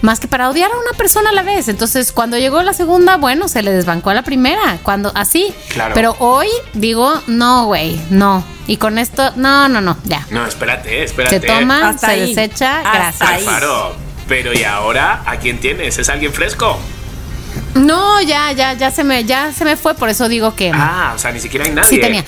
[0.03, 1.69] más que para odiar a una persona a la vez.
[1.69, 5.53] Entonces, cuando llegó la segunda, bueno, se le desbancó a la primera, cuando así.
[5.69, 5.95] Claro.
[5.95, 8.45] Pero hoy digo, no, güey, no.
[8.67, 10.27] Y con esto, no, no, no, ya.
[10.31, 11.41] No, espérate, espérate.
[11.41, 12.35] Se toma, Hasta se ahí.
[12.35, 13.31] desecha, Hasta gracias.
[13.31, 13.95] Alfaro,
[14.29, 15.99] pero ¿y ahora a quién tienes?
[15.99, 16.79] ¿Es alguien fresco?
[17.75, 21.13] No, ya, ya, ya se me, ya se me fue, por eso digo que Ah,
[21.15, 21.89] o sea, ni siquiera hay nadie.
[21.89, 22.25] sí tenía.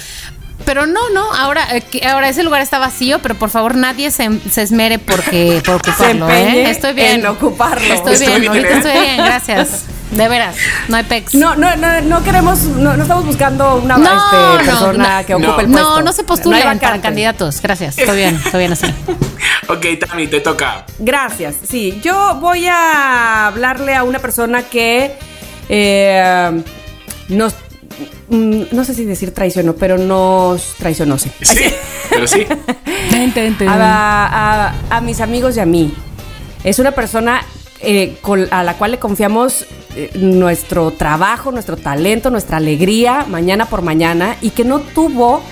[0.64, 4.31] Pero no, no, ahora, eh, ahora ese lugar está vacío, pero por favor nadie se,
[4.49, 6.70] se esmere porque, por ocuparlo, ¿eh?
[6.70, 7.20] Estoy bien.
[7.20, 7.93] en ocuparlo.
[7.93, 9.85] Estoy, Estoy bien, bien, ahorita estoy bien, gracias.
[10.13, 10.57] De veras,
[10.89, 11.35] no hay pex.
[11.35, 14.05] No, no, no, no queremos, no, no estamos buscando una No,
[14.59, 15.27] este, persona no.
[15.27, 15.61] que ocupe No.
[15.61, 15.89] el puesto.
[15.91, 17.63] No, no se postulen hay para candidatos.
[17.63, 17.97] Gracias.
[17.97, 18.87] Estoy bien, estoy bien así.
[19.69, 20.85] Ok, Tami, te toca.
[20.99, 21.55] Gracias.
[21.67, 25.17] Sí, yo voy a hablarle a una persona que
[25.69, 26.63] eh,
[27.29, 27.55] nos,
[28.29, 31.31] mm, no sé si decir traicionó, pero nos traicionó, sí.
[31.41, 31.65] Sí,
[32.11, 32.45] pero sí.
[33.69, 35.95] a, a- a mis amigos y a mí.
[36.65, 37.41] Es una persona
[37.81, 39.65] eh, con- a la cual le confiamos
[39.97, 45.43] eh, nuestro trabajo, nuestro talento, nuestra alegría, mañana por mañana, y que no tuvo,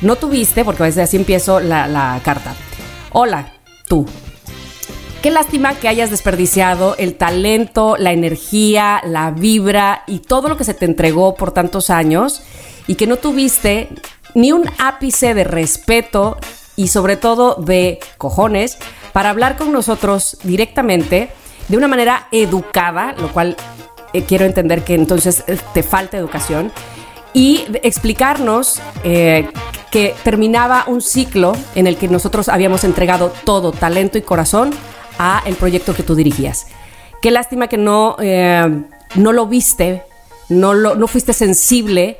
[0.00, 2.54] no tuviste, porque veces así empiezo la, la carta.
[3.12, 3.52] Hola,
[3.86, 4.06] tú.
[5.22, 10.64] Qué lástima que hayas desperdiciado el talento, la energía, la vibra y todo lo que
[10.64, 12.42] se te entregó por tantos años
[12.88, 13.88] y que no tuviste
[14.34, 16.36] ni un ápice de respeto
[16.74, 18.78] y sobre todo de cojones
[19.12, 21.30] para hablar con nosotros directamente
[21.68, 23.56] de una manera educada, lo cual
[24.12, 26.70] eh, quiero entender que entonces eh, te falta educación
[27.32, 29.48] y explicarnos eh,
[29.90, 34.70] que terminaba un ciclo en el que nosotros habíamos entregado todo, talento y corazón,
[35.18, 36.66] a el proyecto que tú dirigías.
[37.20, 38.16] Qué lástima que no,
[39.14, 40.02] no lo viste,
[40.48, 42.18] no, lo, no fuiste sensible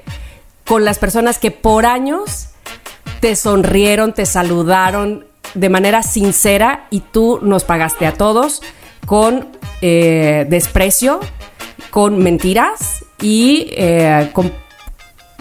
[0.66, 2.50] con las personas que por años
[3.20, 8.62] te sonrieron, te saludaron de manera sincera y tú nos pagaste a todos
[9.06, 9.48] con
[9.80, 11.20] eh, desprecio,
[11.90, 14.52] con mentiras y eh, con,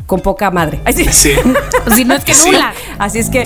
[0.05, 0.79] con poca madre.
[0.85, 1.05] Ay, sí.
[1.11, 1.31] Sí.
[1.95, 2.51] Si no es que Sí.
[2.51, 2.73] nula.
[2.99, 3.43] Así es que,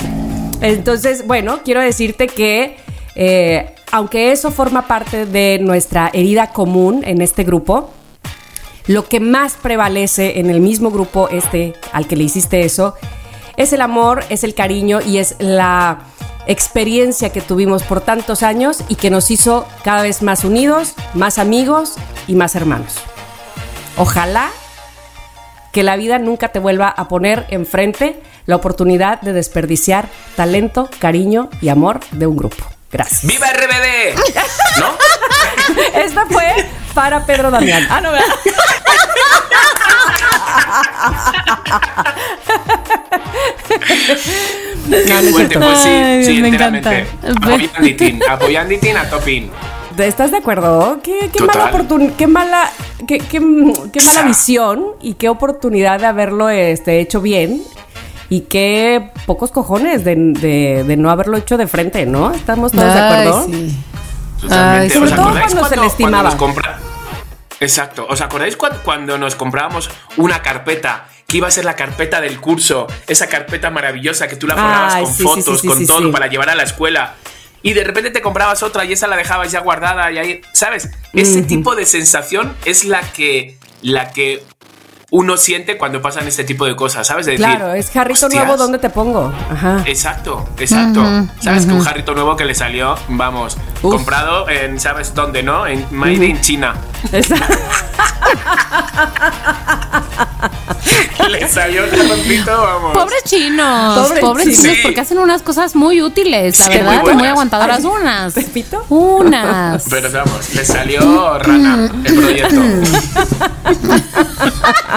[0.61, 2.77] entonces, bueno, quiero decirte que
[3.15, 7.91] eh, aunque eso forma parte de nuestra herida común en este grupo,
[8.87, 12.95] lo que más prevalece en el mismo grupo este al que le hiciste eso
[13.57, 15.99] es el amor, es el cariño y es la
[16.47, 21.37] experiencia que tuvimos por tantos años y que nos hizo cada vez más unidos, más
[21.37, 21.93] amigos
[22.27, 22.95] y más hermanos.
[23.97, 24.49] Ojalá
[25.71, 31.49] que la vida nunca te vuelva a poner enfrente la oportunidad de desperdiciar talento, cariño
[31.61, 32.63] y amor de un grupo.
[32.91, 33.25] Gracias.
[33.25, 34.15] ¡Viva RBD!
[34.79, 34.95] ¿No?
[35.95, 37.85] Esta fue para Pedro Damián.
[37.89, 38.27] Ah, no, ¿verdad?
[44.89, 47.07] Qué fuerte, pues sí, Ay, sí, me enteramente.
[47.21, 47.51] encanta.
[47.53, 49.49] Apoyanditín, apoyanditín a topín.
[49.97, 50.99] ¿Estás de acuerdo?
[51.01, 52.69] Qué, qué mala oportunidad, qué mala,
[53.07, 57.61] qué, qué- qué mala visión y qué oportunidad de haberlo este, hecho bien
[58.29, 62.31] y qué pocos cojones de, de- de no haberlo hecho de frente, ¿no?
[62.33, 63.45] ¿Estamos todos de Ay, acuerdo?
[63.45, 63.75] sí.
[64.41, 64.79] Totalmente.
[64.83, 66.23] Ay, sobre ¿Os todo acordáis cuando se le estimaba.
[66.23, 66.79] nos compra-
[67.59, 68.05] Exacto.
[68.09, 72.39] ¿Os acordáis cuan- cuando, nos comprábamos una carpeta que iba a ser la carpeta del
[72.39, 72.85] curso?
[73.07, 76.27] Esa carpeta maravillosa que tú la forrabas Ay, con sí, fotos, sí, con todo para
[76.27, 77.15] llevar a la escuela.
[77.63, 80.91] Y de repente te comprabas otra y esa la dejabas ya guardada y ahí, ¿sabes?
[81.13, 84.43] Ese tipo de sensación es la que, la que
[85.11, 87.25] uno siente cuando pasan este tipo de cosas, ¿sabes?
[87.25, 88.43] De decir, Claro, es jarrito "Hostias".
[88.45, 89.33] nuevo, ¿dónde te pongo?
[89.51, 89.83] Ajá.
[89.85, 91.03] Exacto, exacto.
[91.41, 91.79] ¿Sabes que ujú.
[91.79, 93.93] un jarrito nuevo que le salió, vamos, Uf.
[93.93, 95.67] comprado en, ¿sabes dónde, no?
[95.67, 96.75] En Made in China.
[101.29, 102.93] Le salió el jarroncito, vamos.
[102.93, 104.61] Pobres chinos, Pobres pobres chinos.
[104.61, 104.81] chinos, Sí.
[104.83, 108.33] porque hacen unas cosas muy útiles, la Sí, verdad, muy, aguantadoras Ay, unas.
[108.33, 108.85] ¿Pepito?
[108.89, 109.83] Unas.
[109.89, 112.55] Pero vamos, le salió rana el proyecto.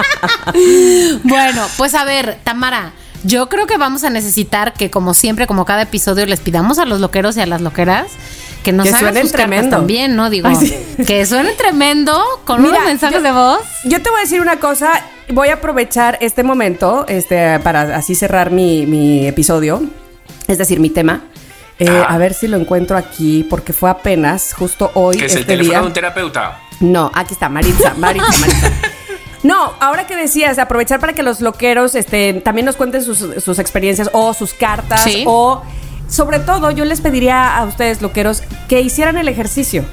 [1.23, 2.93] Bueno, pues a ver, Tamara,
[3.23, 6.85] yo creo que vamos a necesitar que, como siempre, como cada episodio, les pidamos a
[6.85, 8.07] los loqueros y a las loqueras
[8.63, 9.77] que nos Que hagan suenen sus tremendo.
[9.77, 10.29] también, ¿no?
[10.29, 10.75] Digo, Ay, sí.
[11.05, 13.59] que suenen tremendo con Mira, unos mensajes yo- de voz.
[13.85, 14.91] Yo te voy a decir una cosa,
[15.29, 19.81] voy a aprovechar este momento este, para así cerrar mi, mi episodio,
[20.47, 21.21] es decir, mi tema.
[21.79, 22.13] Eh, Ah.
[22.15, 25.53] A ver si lo encuentro aquí, porque fue apenas, justo hoy, Que es el este
[25.53, 25.79] teléfono día.
[25.81, 26.59] de un terapeuta.
[26.81, 28.71] No, aquí está, Maritza, Maritza, Maritza.
[29.43, 33.59] No, ahora que decías, aprovechar para que los loqueros este, también nos cuenten sus, sus
[33.59, 35.23] experiencias o sus cartas Sí.
[35.25, 35.61] o
[36.09, 39.85] sobre todo yo les pediría a ustedes loqueros que hicieran el ejercicio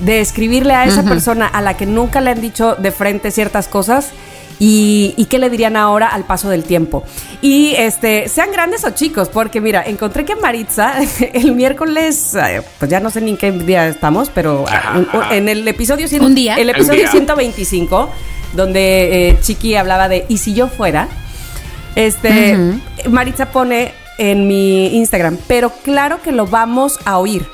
[0.00, 3.66] de escribirle a esa persona a la que nunca le han dicho de frente ciertas
[3.66, 4.10] cosas
[4.58, 7.02] y, y qué le dirían ahora al paso del tiempo.
[7.42, 10.94] Y este, sean grandes o chicos, porque mira, encontré que Maritza
[11.34, 12.36] el miércoles,
[12.78, 16.06] pues ya no sé ni en qué día estamos, pero un- un- en el episodio
[16.08, 16.54] cien- Un día.
[16.56, 17.10] el Un episodio día.
[17.10, 18.10] 125,
[18.54, 21.08] donde eh, Chiqui hablaba de ¿y si yo fuera?
[21.94, 22.78] Este,
[23.08, 27.46] Maritza pone en mi Instagram, pero claro que lo vamos a oír.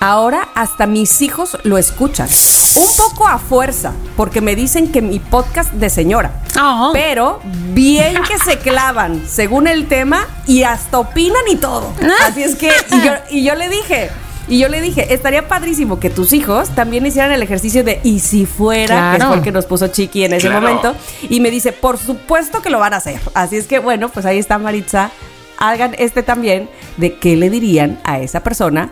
[0.00, 2.28] Ahora hasta mis hijos lo escuchan.
[2.74, 6.42] Un poco a fuerza, porque me dicen que mi podcast de señora.
[6.60, 6.90] Oh.
[6.92, 7.40] Pero
[7.72, 11.92] bien que se clavan según el tema y hasta opinan y todo.
[12.26, 14.10] Así es que, y yo, y yo le dije,
[14.48, 18.20] y yo le dije, estaría padrísimo que tus hijos también hicieran el ejercicio de y
[18.20, 19.26] si fuera, que Claro.
[19.28, 20.62] fue el que nos puso Chiqui en ese Claro.
[20.66, 20.94] momento.
[21.28, 23.20] Y me dice, por supuesto que lo van a hacer.
[23.34, 25.10] Así es que, bueno, pues ahí está Maritza.
[25.58, 28.90] Hagan este también de qué le dirían a esa persona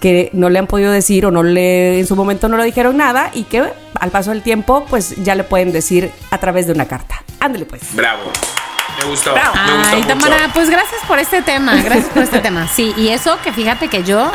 [0.00, 2.96] que no le han podido decir o no le en su momento no le dijeron
[2.96, 3.64] nada y que
[3.98, 7.22] al paso del tiempo pues ya le pueden decir a través de una carta.
[7.40, 7.82] Ándale pues.
[7.94, 8.22] Bravo.
[8.98, 9.32] Me gustó.
[9.32, 9.54] Bravo.
[9.54, 10.08] Me gustó Ay, mucho.
[10.08, 12.68] Tamara, pues gracias por este tema, gracias por este tema.
[12.68, 14.32] Sí, y eso que fíjate que yo,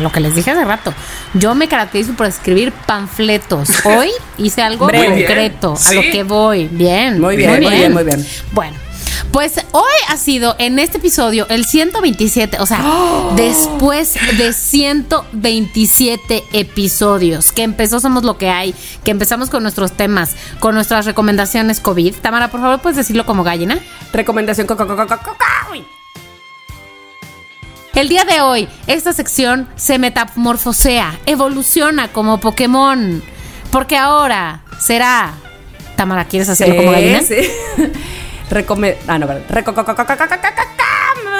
[0.00, 0.92] lo que les dije hace rato,
[1.34, 3.68] yo me caracterizo por escribir panfletos.
[3.84, 6.68] Hoy hice algo concreto, a lo que voy.
[6.70, 8.26] Bien, Muy bien, muy bien, muy bien.
[8.52, 8.89] Bueno.
[9.32, 12.82] Pues hoy ha sido en este episodio el 127, o sea,
[13.36, 18.74] después de 127 episodios, que empezó Somos lo que hay,
[19.04, 22.16] que empezamos con nuestros temas, con nuestras recomendaciones COVID.
[22.16, 23.78] Tamara, por favor, puedes decirlo como gallina.
[24.12, 25.36] Recomendación co- co- co- co- co- co-
[25.72, 25.84] uy.
[27.94, 33.22] El día de hoy, esta sección se metamorfosea, evoluciona como Pokémon,
[33.70, 35.34] porque ahora será...
[35.96, 37.20] Tamara, ¿quieres hacerlo como gallina?
[37.22, 37.36] Sí.
[38.50, 39.28] Recome ah, no.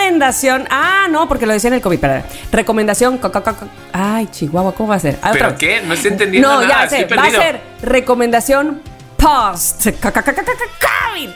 [0.08, 0.66] Recomendación.
[0.70, 1.98] Ah, no, porque lo decía en el COVID.
[1.98, 2.22] Perdón.
[2.52, 3.20] Recomendación.
[3.92, 5.18] Ay, Chihuahua, ¿cómo va a ser?
[5.22, 5.82] Ah, ¿Pero qué?
[5.82, 6.84] No estoy entendiendo no, nada.
[6.84, 7.02] Ya sé.
[7.02, 8.80] Estoy va a ser recomendación
[9.16, 9.86] post.
[10.00, 11.30] COVID.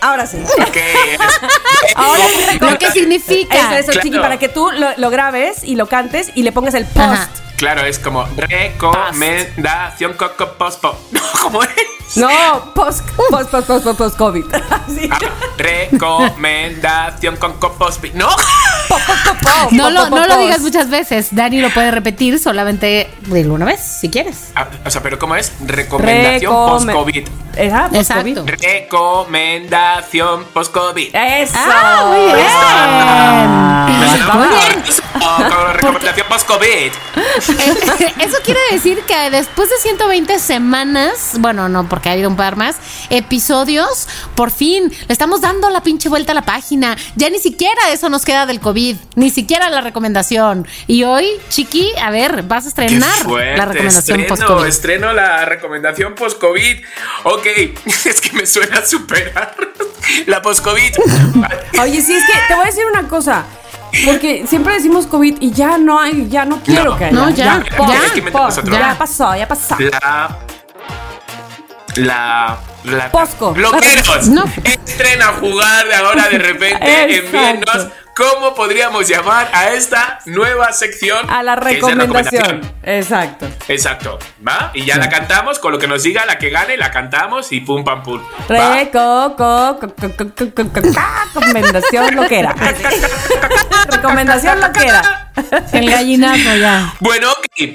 [0.00, 0.36] Ahora sí.
[0.68, 1.16] Okay.
[1.94, 2.24] Ahora
[2.60, 3.80] lo que significa.
[4.20, 7.30] Para que tú lo, grabes y lo cantes y le pongas el post.
[7.56, 10.96] Claro, es como recomendación coco pospo.
[11.12, 11.70] No, ¿cómo es?
[12.16, 12.28] No,
[12.74, 13.00] post,
[13.30, 14.44] post, post, post, post, post COVID.
[15.10, 15.18] Ah,
[15.56, 18.02] recomendación con compost.
[18.14, 18.28] No.
[18.88, 20.38] Po, po, po, po, No po, lo, no lo post.
[20.40, 21.28] digas muchas veces.
[21.34, 24.50] Dani lo puede repetir solamente dilo una vez, si quieres.
[24.54, 25.52] Ah, O sea, pero ¿cómo es?
[25.64, 27.28] Recomendación Recome- post-COVID.
[27.72, 28.38] Ajá, post-COVID.
[28.38, 28.44] Exacto.
[28.46, 31.14] Recomendación post-COVID.
[31.14, 31.54] Eso.
[31.56, 32.46] Ah, muy bien.
[32.48, 34.82] Ah, sonaba muy bien.
[34.86, 36.92] eso, recomendación post-COVID.
[38.20, 42.56] Eso quiere decir que después de 120 semanas, bueno, no, porque ha habido un par
[42.56, 42.76] más
[43.10, 44.08] episodios.
[44.34, 46.96] Por fin, le estamos dando la pinche vuelta a la página.
[47.16, 50.66] Ya ni siquiera eso nos queda del COVID, ni siquiera la recomendación.
[50.86, 54.66] Y hoy, Chiqui, a ver, vas a estrenar la recomendación post-COVID.
[54.66, 56.82] Estreno la recomendación post-COVID.
[57.24, 57.46] Ok,
[58.04, 59.54] es que me suena superar
[60.26, 60.92] la post-COVID.
[61.80, 63.44] Oye, sí, es que te voy a decir una cosa.
[64.04, 67.14] Porque siempre decimos COVID y ya no hay, ya no quiero que haya.
[67.14, 68.14] No, ya, ya,
[68.64, 69.76] ya, pasó, ya pasó.
[69.78, 70.38] La.
[71.96, 72.58] La.
[72.84, 73.10] La.
[73.10, 73.52] Posco.
[73.52, 74.28] Bloqueros.
[74.34, 74.44] No.
[74.64, 77.18] Estrena jugar de ahora de repente.
[77.18, 81.28] Envíennos ¿Cómo podríamos llamar a esta nueva sección?
[81.28, 82.60] A la recomendación.
[82.84, 83.48] Exacto.
[83.66, 84.20] Exacto.
[84.46, 84.70] ¿Va?
[84.72, 87.60] Y ya la cantamos con lo que nos diga la que gane, la cantamos y
[87.60, 88.22] pum pam pum.
[88.48, 89.80] Reco, co,
[91.34, 92.54] recomendación lo que era.
[93.90, 95.32] recomendación lo que era.
[95.72, 96.94] El gallinazo ya.
[97.00, 97.68] Bueno, ok.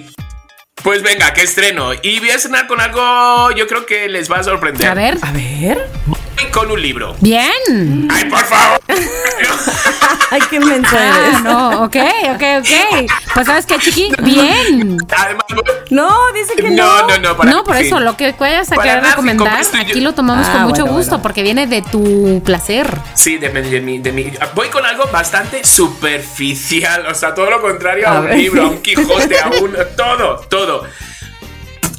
[0.81, 1.91] Pues venga, que estreno.
[2.01, 4.87] Y voy a estrenar con algo, yo creo que les va a sorprender.
[4.87, 5.17] A ver.
[5.21, 5.89] A ver
[6.51, 7.15] con un libro.
[7.19, 8.07] Bien.
[8.09, 8.79] Ay, por favor.
[10.31, 10.97] Ay, qué mensaje.
[10.97, 11.95] Ah, no, ok,
[12.35, 13.11] ok, ok.
[13.33, 14.97] Pues sabes qué, chiqui, bien.
[15.17, 15.45] Además,
[15.89, 17.07] no, dice que no.
[17.07, 17.43] No, no, no.
[17.43, 20.85] no, por eso, lo que puedas a querer recomendar, aquí lo tomamos ah, con mucho
[20.85, 22.89] gusto, porque viene de tu placer.
[23.13, 24.31] Sí, de, de, mi, de mi.
[24.55, 28.77] Voy con algo bastante superficial, o sea, todo lo contrario a, un libro, a un
[28.81, 29.75] Quijote, a un.
[29.95, 30.85] Todo, todo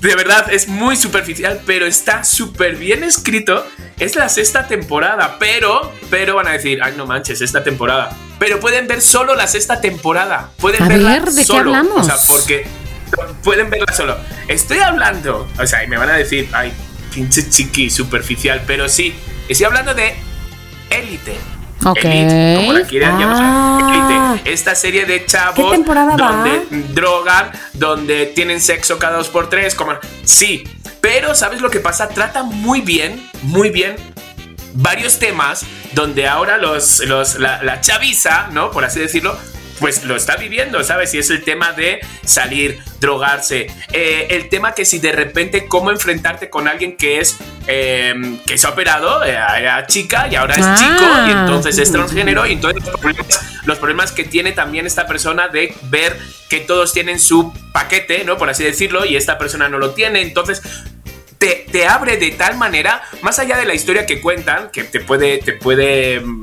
[0.00, 3.66] de verdad es muy superficial, pero está súper bien escrito.
[3.98, 8.16] Es la sexta temporada, pero, pero van a decir, ay, no manches, esta temporada.
[8.38, 10.50] Pero pueden ver solo la sexta temporada.
[10.58, 11.70] Pueden verla ¿de solo.
[11.70, 12.00] qué hablamos?
[12.00, 12.66] O sea, porque
[13.44, 14.16] pueden verla solo.
[14.48, 16.72] Estoy hablando, o sea, y me van a decir, ay,
[17.12, 19.14] pinche chiqui, superficial, pero sí,
[19.48, 20.14] estoy hablando de
[20.88, 21.36] Élite.
[21.84, 21.98] Ok.
[22.04, 23.38] Elite, como la quieran llamar.
[23.40, 24.36] Ah.
[24.44, 25.56] Esta serie de chavos
[26.16, 29.92] donde drogan, donde tienen sexo cada dos por tres, como
[30.24, 30.64] sí.
[31.00, 32.08] Pero ¿sabes lo que pasa?
[32.08, 33.96] Trata muy bien, muy bien
[34.74, 38.70] varios temas donde ahora los, los la, la chaviza, ¿no?
[38.70, 39.36] Por así decirlo,
[39.80, 41.12] pues lo está viviendo, ¿sabes?
[41.14, 45.90] Y es el tema de salir, drogarse, eh, el tema que si de repente cómo
[45.90, 48.14] enfrentarte con alguien que es eh,
[48.46, 50.76] que se ha operado, eh, era chica y ahora es ah.
[50.76, 55.06] chico y entonces es transgénero y entonces los problemas, los problemas que tiene también esta
[55.06, 56.18] persona de ver
[56.48, 58.36] que todos tienen su paquete, ¿no?
[58.36, 60.62] Por así decirlo, y esta persona no lo tiene, entonces
[61.38, 65.00] te, te, abre de tal manera, más allá de la historia que cuentan, que te
[65.00, 66.42] puede, te puede, mm,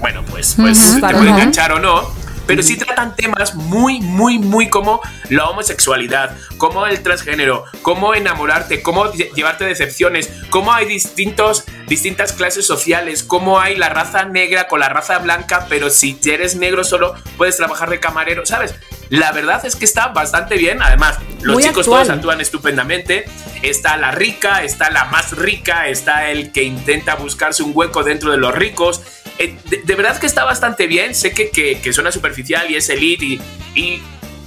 [0.00, 4.68] bueno, pues, pues te puede enganchar o no, pero sí tratan temas muy, muy, muy
[4.68, 12.32] como la homosexualidad, como el transgénero, cómo enamorarte, cómo llevarte decepciones, cómo hay distintos, distintas
[12.32, 16.84] clases sociales, cómo hay la raza negra con la raza blanca, pero si eres negro
[16.84, 18.74] solo puedes trabajar de camarero, ¿sabes?
[19.12, 20.80] La verdad es que está bastante bien.
[20.80, 23.26] Además, los chicos todos actúan estupendamente.
[23.60, 28.30] Está la rica, está la más rica, está el que intenta buscarse un hueco dentro
[28.30, 29.02] de los ricos.
[29.42, 31.14] Eh, de, verdad que está bastante bien.
[31.14, 33.40] Sé que, que, suena superficial y es elite y,
[33.74, 34.02] y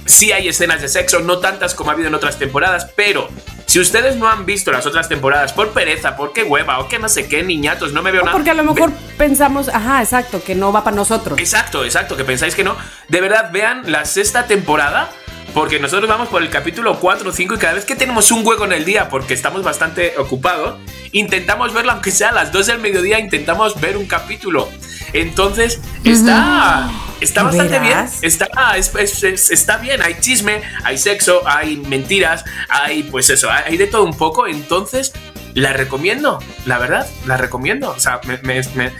[0.06, 3.28] sí hay escenas de sexo, no tantas como ha habido en otras temporadas, pero
[3.66, 6.98] si ustedes no han visto las otras temporadas por pereza, por qué hueva o qué
[6.98, 8.32] no sé qué, niñatos, no me veo nada.
[8.32, 11.38] Porque a lo mejor pensamos, ajá, exacto, que no va para nosotros.
[11.38, 12.76] Exacto, exacto, que pensáis que no.
[13.08, 15.10] De verdad, vean la sexta temporada
[15.56, 18.46] porque nosotros vamos por el capítulo 4 o 5 y cada vez que tenemos un
[18.46, 20.78] hueco en el día, porque estamos bastante ocupados,
[21.12, 24.68] intentamos verlo, aunque sea a las 2 del mediodía, intentamos ver un capítulo.
[25.14, 26.90] Entonces, está,
[27.22, 28.06] está bastante bien.
[28.20, 30.02] Está, está bien.
[30.02, 34.46] Hay chisme, hay sexo, hay mentiras, hay pues eso, hay de todo un poco.
[34.46, 35.14] Entonces,
[35.54, 37.88] la recomiendo, la verdad, la recomiendo.
[37.92, 38.92] O sea, me, me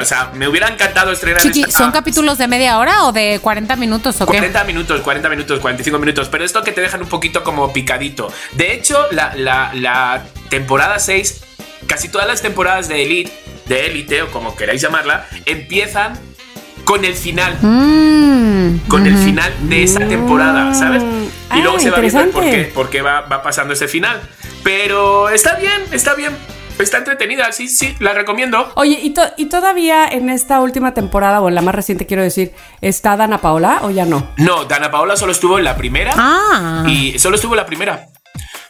[0.00, 1.40] o sea, me hubiera encantado estrenar.
[1.42, 4.38] Chiqui, ¿son capítulos de media hora o de 40 minutos o qué?
[4.38, 6.28] 40 minutos, 40 minutos, 45 minutos.
[6.28, 8.32] Pero esto que te dejan un poquito como picadito.
[8.52, 11.40] De hecho, la, temporada 6,
[11.86, 13.32] casi todas las temporadas de Elite,
[13.66, 16.18] de Elite o como queráis llamarla, empiezan
[16.84, 17.58] con el final.
[17.60, 21.02] Mm, con el final de esa temporada, ¿sabes?
[21.54, 24.20] Y luego ah, se va viendo por qué, por qué va, va pasando ese final.
[24.62, 26.36] Pero está bien, está bien.
[26.78, 28.72] Está entretenida, sí, sí, la recomiendo.
[28.76, 32.52] Oye, ¿y, ¿y todavía en esta última temporada, o en la más reciente quiero decir,
[32.80, 34.28] está Dana Paola o ya no?
[34.36, 36.12] No, Dana Paola solo estuvo en la primera.
[36.16, 36.84] Ah.
[36.86, 38.08] Y solo estuvo en la primera.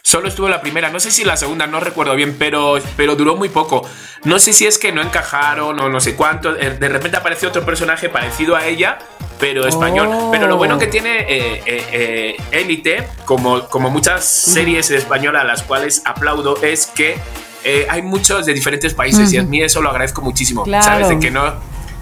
[0.01, 3.15] Solo estuvo en la primera, no sé si la segunda, no recuerdo bien, pero, pero
[3.15, 3.87] duró muy poco.
[4.23, 6.55] No sé si es que no encajaron o no sé cuánto.
[6.55, 8.97] Eh, de repente apareció otro personaje parecido a ella,
[9.39, 10.29] pero español.
[10.31, 15.61] Pero lo bueno que tiene eh, eh, Élite, como, como muchas series españolas a las
[15.61, 17.19] cuales aplaudo, es que
[17.63, 20.65] eh, hay muchos de diferentes países y a mí eso lo agradezco muchísimo.
[20.81, 21.09] ¿Sabes?
[21.09, 21.53] De que no.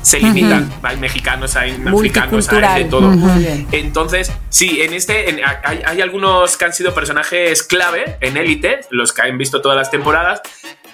[0.02, 0.72] se limitan.
[0.84, 3.14] Hay mexicanos, hay africanos, hay de todo.
[3.72, 9.14] Entonces, sí, en este hay, hay, algunos que han sido personajes clave en Élite, los
[9.14, 10.42] que han visto todas las temporadas.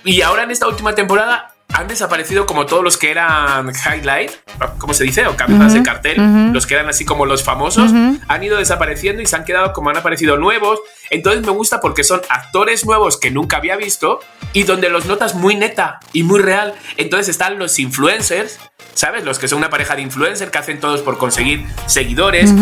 [0.03, 4.31] Y ahora en esta última temporada han desaparecido como todos los que eran highlight,
[4.77, 5.25] ¿cómo se dice?
[5.27, 7.91] O cabezas de cartel, los que eran así como los famosos,
[8.27, 10.79] han ido desapareciendo y se han quedado como han aparecido nuevos.
[11.09, 14.19] Entonces me gusta porque son actores nuevos que nunca había visto
[14.53, 16.75] y donde los notas muy neta y muy real.
[16.97, 18.59] Entonces están los influencers,
[18.93, 19.23] ¿sabes?
[19.23, 22.53] Los que son una pareja de influencers que hacen todos por conseguir seguidores.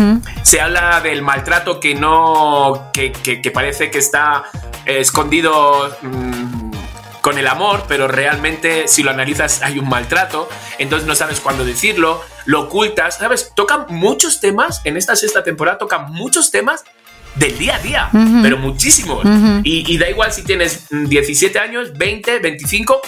[0.42, 4.44] Se habla del maltrato que no, que, que, parece que está
[4.86, 5.94] escondido.
[6.00, 6.61] Mm,
[7.22, 10.48] con el amor, pero realmente si lo analizas hay un maltrato,
[10.78, 13.52] entonces no sabes cuándo decirlo, lo ocultas, ¿sabes?
[13.54, 16.84] Tocan muchos temas, en esta sexta temporada tocan muchos temas
[17.36, 18.10] del día a día,
[18.42, 19.24] pero muchísimos.
[19.62, 23.00] y, y, da igual si tienes 17 años, 20, 25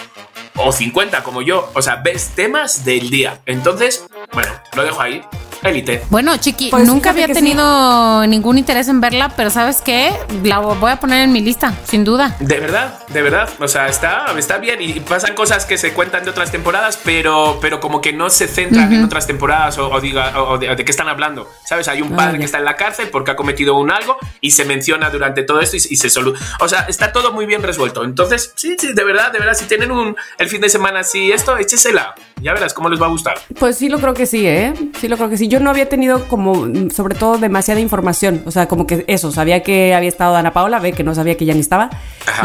[0.56, 3.40] o 50 como yo, o sea, ves temas del día.
[3.46, 5.22] Entonces, bueno, lo dejo ahí.
[5.64, 6.02] Élite.
[6.10, 10.12] Bueno, Chiqui, pues nunca había tenido ningún interés en verla, pero ¿sabes qué?
[10.42, 12.36] La voy a poner en mi lista, sin duda.
[12.38, 13.48] De verdad, de verdad.
[13.60, 17.58] O sea, está, está bien y pasan cosas que se cuentan de otras temporadas, pero,
[17.60, 21.08] pero como que no se centran en otras temporadas o, diga, o de, qué están
[21.08, 21.50] hablando.
[21.64, 21.88] ¿Sabes?
[21.88, 24.64] Hay un padre que está en la cárcel porque ha cometido un algo y se
[24.64, 26.56] menciona durante todo esto y, se soluciona.
[26.60, 28.04] O sea, está todo muy bien resuelto.
[28.04, 31.32] Entonces, sí, sí, de verdad, de verdad, si tienen un, el fin de semana así
[31.32, 32.14] esto, échesela.
[32.41, 33.35] Ya verás cómo les va a gustar.
[33.59, 34.74] Pues sí, lo creo que sí, ¿eh?
[35.01, 35.49] Sí, lo creo que sí.
[35.49, 38.43] Yo no había tenido como, sobre todo, demasiada información.
[38.45, 41.37] O sea, como que eso, sabía que había estado Ana Paula, ve que no sabía
[41.37, 41.91] que ya ni estaba.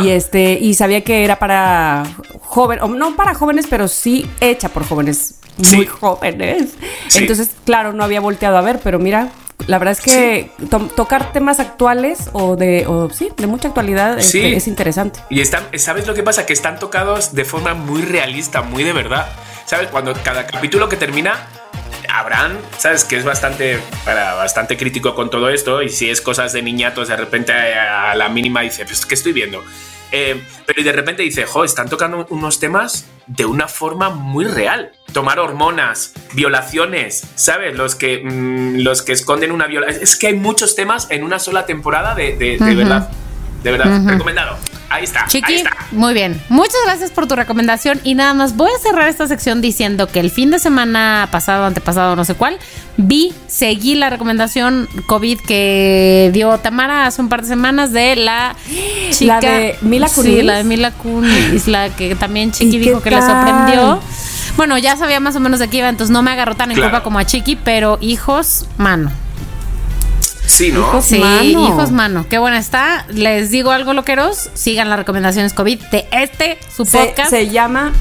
[0.03, 2.03] Y este, y sabía que era para
[2.41, 5.39] jóvenes, o no para jóvenes, pero sí hecha por jóvenes
[5.75, 6.73] muy jóvenes.
[7.15, 9.29] Entonces, claro, no había volteado a ver, pero mira,
[9.67, 10.51] la verdad es que
[10.95, 15.19] tocar temas actuales o de, o, sí, de mucha actualidad este, es, interesante.
[15.29, 16.45] Y están, ¿sabes lo que pasa?
[16.45, 19.27] Que están tocados de forma muy realista, muy de verdad.
[19.69, 19.89] ¿Sabes?
[19.89, 21.45] Cuando cada capítulo que termina,
[22.11, 23.03] Abraham, ¿sabes?
[23.03, 27.07] Que es bastante, para, bastante crítico con todo esto y si es cosas de niñatos,
[27.07, 29.63] de repente a la mínima dice, pues, ¿qué estoy viendo?
[30.11, 34.91] Eh, pero de repente dice, jo, están tocando unos temas de una forma muy real.
[35.13, 37.75] Tomar hormonas, violaciones, ¿sabes?
[37.75, 40.01] Los que, mm, los que esconden una violación.
[40.01, 43.11] Es que hay muchos temas en una sola temporada de, de, verdad.
[43.61, 44.57] De verdad, recomendado.
[44.89, 45.25] Ahí está.
[45.27, 46.41] Chiqui, muy bien.
[46.49, 47.99] Muchas gracias por tu recomendación.
[48.03, 51.65] Y nada más voy a cerrar esta sección diciendo que el fin de semana pasado,
[51.65, 52.57] antepasado, no sé cuál,
[52.97, 58.55] vi, seguí la recomendación COVID que dio Tamara hace un par de semanas de la
[59.11, 59.35] chica.
[59.35, 60.33] La de Mila Kunis.
[60.33, 63.99] Sí, la de Mila Kunis, la que también Chiqui dijo que le sorprendió.
[64.57, 66.81] Bueno, ya sabía más o menos de qué iba, entonces no me agarró tan en
[66.81, 69.11] culpa como a Chiqui, pero hijos, mano.
[70.49, 70.79] Sí, ¿no?
[70.79, 71.67] Hijos sí, mano.
[71.67, 72.25] hijos mano.
[72.27, 73.05] Qué buena está.
[73.09, 74.49] Les digo algo, loqueros.
[74.55, 77.29] Sigan las recomendaciones COVID de este, su podcast.
[77.29, 77.93] Se llama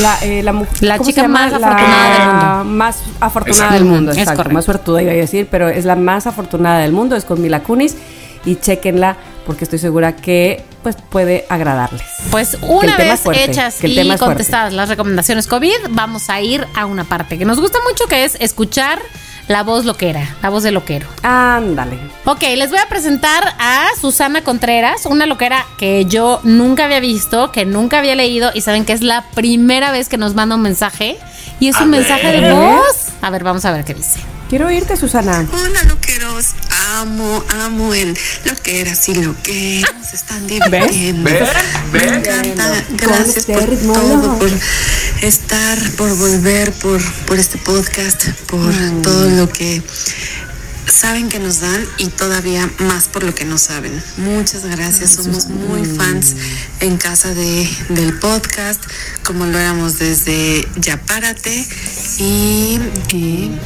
[0.00, 2.64] la, eh, la, chica más afortunada del mundo.
[2.64, 4.42] Más afortunada del mundo, exacto.
[4.42, 7.42] Es más suertuda iba a decir, pero es la más afortunada del mundo, es con
[7.42, 7.96] Mila Kunis.
[8.46, 9.16] Y chequenla
[9.46, 12.02] porque estoy segura que pues puede agradarles.
[12.30, 17.38] Pues una vez hechas y contestadas las recomendaciones COVID, vamos a ir a una parte
[17.38, 19.00] que nos gusta mucho, que es escuchar
[19.48, 21.06] la voz loquera, la voz de loquero.
[21.22, 21.98] Ándale.
[22.24, 27.52] Ok, les voy a presentar a Susana Contreras, una loquera que yo nunca había visto,
[27.52, 30.62] que nunca había leído y saben que es la primera vez que nos manda un
[30.62, 31.18] mensaje
[31.60, 33.10] y es un mensaje de voz.
[33.22, 34.33] A ver, vamos a ver qué dice.
[34.48, 35.46] Quiero oírte, Susana.
[35.52, 36.54] Hola, loqueros.
[36.96, 38.14] Amo, amo en
[38.44, 40.12] loqueras y loqueros.
[40.12, 41.30] Están divirtiendo.
[41.30, 41.48] ¿Ves?
[41.92, 42.10] ¿Ves?
[42.10, 42.84] Me encanta.
[42.90, 44.50] Gracias por todo, por
[45.22, 49.02] estar, por volver, por, por este podcast, por mm.
[49.02, 49.82] todo lo que
[50.86, 54.02] saben que nos dan y todavía más por lo que no saben.
[54.16, 56.34] Muchas gracias, somos muy fans
[56.80, 58.82] en casa de, del podcast,
[59.24, 61.66] como lo éramos desde Ya Párate
[62.18, 62.78] y,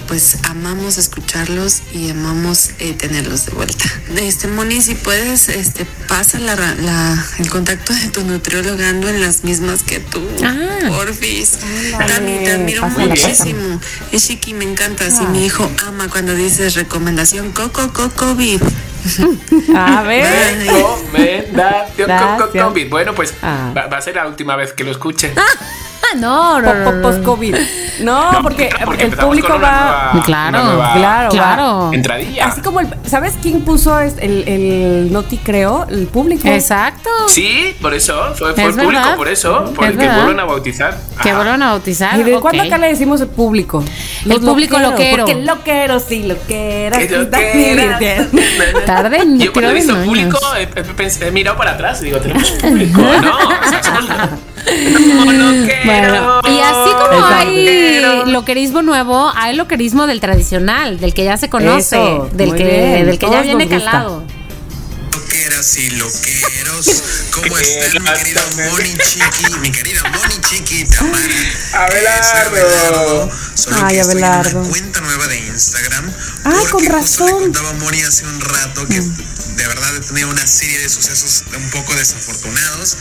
[0.06, 3.84] pues amamos escucharlos y amamos eh, tenerlos de vuelta.
[4.16, 9.44] Este Moni, si puedes, este pasa la, el contacto de tu nutrióloga, ando en las
[9.44, 10.78] mismas que tú, ah.
[10.88, 11.58] porfis.
[11.92, 13.80] Tami, te admiro muchísimo.
[14.12, 15.10] Es chiqui, me encanta.
[15.10, 16.74] Si mi hijo ama cuando dices
[17.08, 18.60] recomendación Coco Coco COVID.
[19.74, 20.26] A ver.
[20.58, 22.90] Recomendación Coco COVID.
[22.90, 23.72] Bueno, pues ah.
[23.74, 25.32] va, a ser la última vez que lo escuchen.
[26.16, 27.54] no, no, Post-COVID.
[28.00, 30.22] No, porque, el público va.
[30.24, 31.92] claro, claro, claro.
[31.92, 32.46] Entradilla.
[32.46, 32.88] Así como el.
[33.04, 35.86] ¿Sabes quién puso el, el Noti Creo?
[35.88, 36.46] El público.
[36.48, 37.10] Exacto.
[37.28, 38.34] Sí, por eso.
[38.34, 39.72] Fue, fue el público, por eso.
[39.74, 40.96] Por el que vuelven a bautizar.
[41.22, 42.18] Que vuelven a bautizar.
[42.18, 43.84] ¿Y de cuándo acá le decimos el público?
[44.24, 45.24] el público loquero.
[45.24, 46.96] Porque loquero, sí, loquero.
[48.86, 53.00] Tarde, Yo cuando he visto público he, mirado para atrás y digo, tenemos público.
[53.22, 54.04] no, o sea, somos
[54.66, 55.80] No, no quiero.
[55.84, 61.48] Bueno, y así como hay loquerismo nuevo, hay loquerismo del tradicional, del que ya se
[61.48, 64.22] conoce, Eso, del que, bien, del que ya viene calado.
[65.48, 69.58] Loqueras y loqueros, ¿cómo están mi querida Moni Chiqui?
[69.60, 71.24] Mi querida Moni Chiqui, Tamara.
[71.72, 72.56] Abelardo.
[72.56, 73.30] Eh, Abelardo.
[73.54, 74.60] Solo Ay, que estoy en Abelardo.
[74.60, 76.12] una cuenta nueva de Instagram.
[76.44, 77.26] Ah, porque con justo razón.
[77.38, 80.88] le contaba a Moni hace un rato que de verdad he tenido una serie de
[80.90, 82.96] sucesos un poco desafortunados.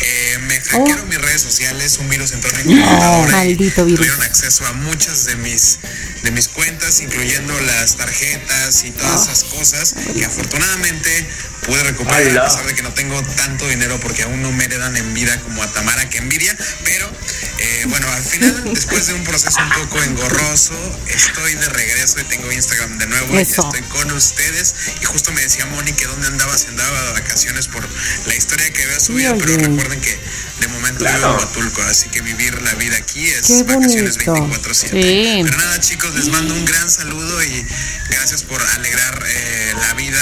[0.00, 3.98] Eh, me hackearon mis redes sociales, un virus entró en mi computadora y maldito virus.
[4.00, 5.78] tuvieron acceso a muchas de mis
[6.22, 11.26] de mis cuentas, incluyendo las tarjetas y todas esas cosas que afortunadamente
[11.66, 15.14] pude a pesar de que no tengo tanto dinero porque aún no me heredan en
[15.14, 17.10] vida como a Tamara que envidia, pero
[17.58, 20.74] eh, bueno, al final, después de un proceso un poco engorroso,
[21.08, 23.62] estoy de regreso y tengo Instagram de nuevo y Eso.
[23.64, 27.68] estoy con ustedes y justo me decía Moni que dónde andaba, si andaba de vacaciones
[27.68, 27.86] por
[28.26, 30.18] la historia que había subido, pero recuerden que
[30.60, 31.32] de momento vivo Claro.
[31.32, 34.34] en Huatulco, así que vivir la vida aquí es vacaciones bonito.
[34.34, 34.90] 24/7.
[35.02, 35.40] Sí.
[35.44, 37.66] Pero nada chicos, les mando un gran saludo y
[38.10, 40.20] gracias por alegrar eh, la vida.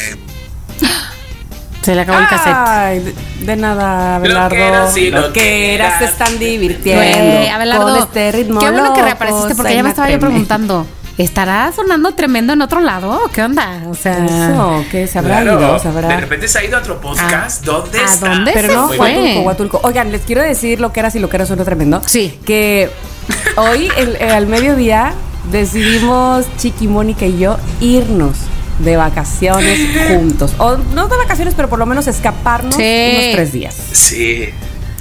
[0.00, 0.16] eh,
[1.82, 2.54] Se le acabó el cassette.
[2.56, 3.14] Ay, de,
[3.46, 4.48] de nada, Abelardo.
[4.56, 6.02] Loqueras y Loqueras se loqueras.
[6.02, 7.52] están divirtiendo.
[7.54, 10.84] Abelardo, con este ritmo qué bueno que reapareciste porque ya me estaba yo preguntando,
[11.16, 13.20] ¿estará sonando tremendo en otro lado?
[13.32, 13.82] ¿Qué onda?
[13.88, 15.60] O sea, Eso, que se habrá Claro.
[15.60, 16.08] ido, se habrá.
[16.08, 17.64] De repente se ha ido a otro podcast.
[17.64, 18.30] ¿Dónde ¿a está?
[18.30, 18.50] dónde?
[18.52, 18.98] Pero se no, fue?
[19.14, 19.80] Huatulco, Huatulco.
[19.84, 22.02] Oigan, les quiero decir lo que eras y lo que era suena tremendo.
[22.04, 22.36] Sí.
[22.44, 22.90] Que
[23.56, 25.12] hoy, el- eh, al mediodía,
[25.52, 28.36] decidimos Chiqui, Mónica y yo irnos
[28.78, 30.52] de vacaciones juntos.
[30.58, 32.82] O no de vacaciones, pero por lo menos escaparnos Sí.
[33.12, 33.74] unos tres días.
[33.92, 34.48] Sí.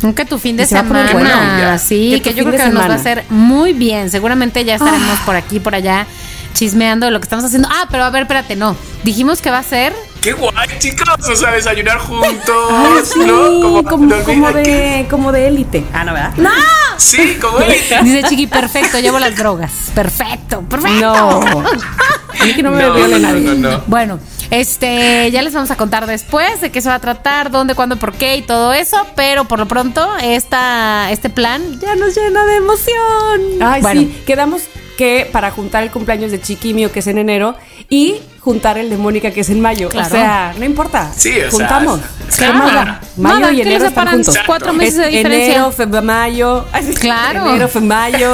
[0.01, 1.09] Nunca tu fin de semana.
[1.13, 4.09] bueno, sí, Que que, yo creo que nos va a hacer muy bien.
[4.11, 6.05] Seguramente ya estaremos por aquí, por allá,
[6.53, 7.67] chismeando de lo que estamos haciendo.
[7.71, 8.75] Ah, pero a ver, espérate, no.
[9.03, 9.93] Dijimos que va a ser.
[10.25, 11.07] Qué guay, chicos.
[11.29, 12.71] O sea, desayunar juntos.
[12.71, 13.61] Ay, sí, ¿No?
[13.61, 14.71] como, como, dormir aquí.
[14.71, 15.83] de, como de élite.
[15.93, 16.33] Ah, no, ¿verdad?
[16.37, 16.49] ¡No!
[16.97, 17.75] Sí, como él.
[18.03, 19.71] Dice Chiqui, perfecto, llevo las drogas.
[19.93, 20.99] Perfecto, perfecto.
[20.99, 21.41] No.
[22.41, 23.41] A mí que no me No, no, nadie.
[23.41, 23.83] no, no.
[23.85, 24.17] Bueno,
[24.49, 27.97] este, ya les vamos a contar después de qué se va a tratar, dónde, cuándo,
[27.97, 32.45] por qué y todo eso, pero por lo pronto esta, este plan ya nos llena
[32.45, 33.41] de emoción.
[33.61, 34.23] Ay, bueno, sí.
[34.25, 34.63] Quedamos
[34.97, 37.55] que para juntar el cumpleaños de Chiqui mío, que es en enero,
[37.89, 39.89] y juntar el de Mónica, que es en mayo.
[39.89, 40.07] Claro.
[40.07, 41.11] O sea, no importa.
[41.15, 41.99] Sí, o Juntamos.
[42.29, 42.57] es- ¿Qué claro.
[42.59, 43.01] más da?
[43.17, 44.13] Mayo Nada, y ¿qué les enero están separan?
[44.23, 44.37] juntos.
[44.45, 45.45] Cuatro meses de diferencia.
[45.55, 46.65] Enero, febrero, mayo.
[46.99, 47.49] Claro.
[47.49, 48.33] Enero, fe- mayo.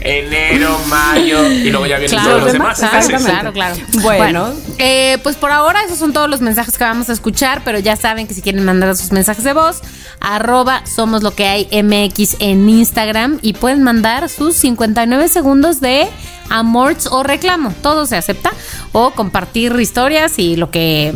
[0.00, 1.46] Enero, mayo.
[1.52, 2.78] Y luego ya vienen Claro, todos los demás.
[2.78, 2.86] Sí.
[3.24, 3.76] Claro, claro.
[4.02, 4.52] Bueno.
[4.78, 7.96] eh, pues por ahora esos son todos los mensajes que vamos a escuchar, pero ya
[7.96, 9.80] saben que si quieren mandar sus mensajes de voz,
[10.20, 16.08] arroba somos lo que hay MX en Instagram y pueden mandar sus 59 segundos de
[16.50, 17.72] amorts o reclamo.
[17.82, 18.50] Todo se acepta.
[18.92, 21.12] O compartir historias y lo que...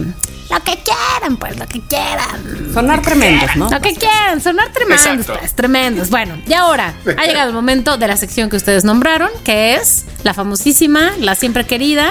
[0.51, 2.75] Lo que quieran, pues, lo que quieran.
[2.75, 3.71] Sonar tremendos, ¿no?
[3.71, 5.39] Lo que quieran, sonar tremendos, Exacto.
[5.39, 6.11] pues, tremendos.
[6.11, 10.05] Bueno, y ahora ha llegado el momento de la sección que ustedes nombraron, que es
[10.25, 12.11] la famosísima, la siempre querida,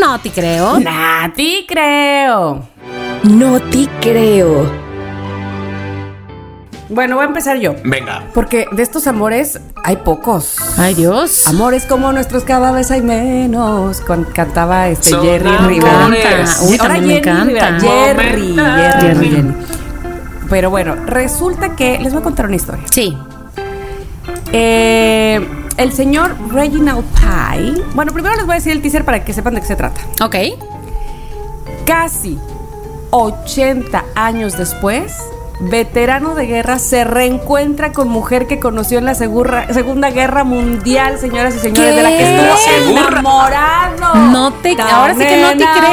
[0.00, 0.78] No te creo.
[0.78, 2.68] Nati, creo.
[3.24, 4.83] No te creo.
[6.90, 7.74] Bueno, voy a empezar yo.
[7.84, 8.24] Venga.
[8.34, 10.56] Porque de estos amores hay pocos.
[10.76, 11.46] Ay, Dios.
[11.46, 14.02] Amores como nuestros cada vez hay menos.
[14.34, 15.48] Cantaba este Son Jerry.
[15.66, 16.46] Rivera.
[16.62, 17.44] Uy, Ahora me Jenny encanta.
[17.44, 17.80] Rivera.
[17.80, 18.54] Jerry.
[19.00, 19.54] Jerry, Jenny.
[20.50, 22.84] Pero bueno, resulta que les voy a contar una historia.
[22.90, 23.16] Sí.
[24.52, 25.40] Eh,
[25.78, 27.82] el señor Reginald Pye.
[27.94, 30.00] Bueno, primero les voy a decir el teaser para que sepan de qué se trata.
[30.22, 30.36] Ok.
[31.86, 32.38] Casi
[33.10, 35.16] 80 años después,
[35.60, 41.54] veterano de guerra se reencuentra con mujer que conoció en la Segunda Guerra Mundial, señoras
[41.54, 41.96] y señores, ¿Qué?
[41.96, 44.14] de la que estuvo enamorado.
[44.30, 45.92] No te- ahora sí que no te creo.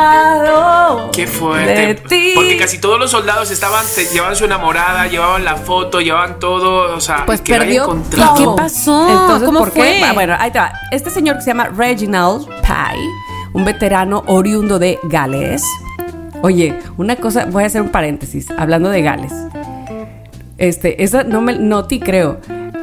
[0.00, 1.94] enamorado Qué de fuerte.
[2.08, 2.32] ti.
[2.34, 6.94] Porque casi todos los soldados estaban, te- llevaban su enamorada, llevaban la foto, llevaban todo.
[6.96, 8.34] O sea, Pues que perdió encontrado.
[8.34, 8.56] ¿Y todo.
[8.56, 9.08] qué pasó?
[9.08, 9.80] Entonces, ¿Cómo ¿por qué?
[9.80, 10.02] fue?
[10.04, 10.72] Ah, Bueno, ahí te va.
[10.90, 13.08] Este señor que se llama Reginald Pye,
[13.52, 15.62] un veterano oriundo de Gales.
[16.42, 19.32] Oye, una cosa, voy a hacer un paréntesis, hablando de Gales.
[20.58, 22.38] Este, esa no me, no te creo.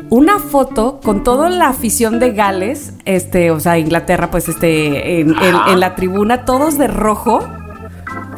[0.10, 5.30] Una foto con toda la afición de Gales, este, o sea, Inglaterra, pues, este, en,
[5.32, 7.40] en- en la tribuna, todos de rojo,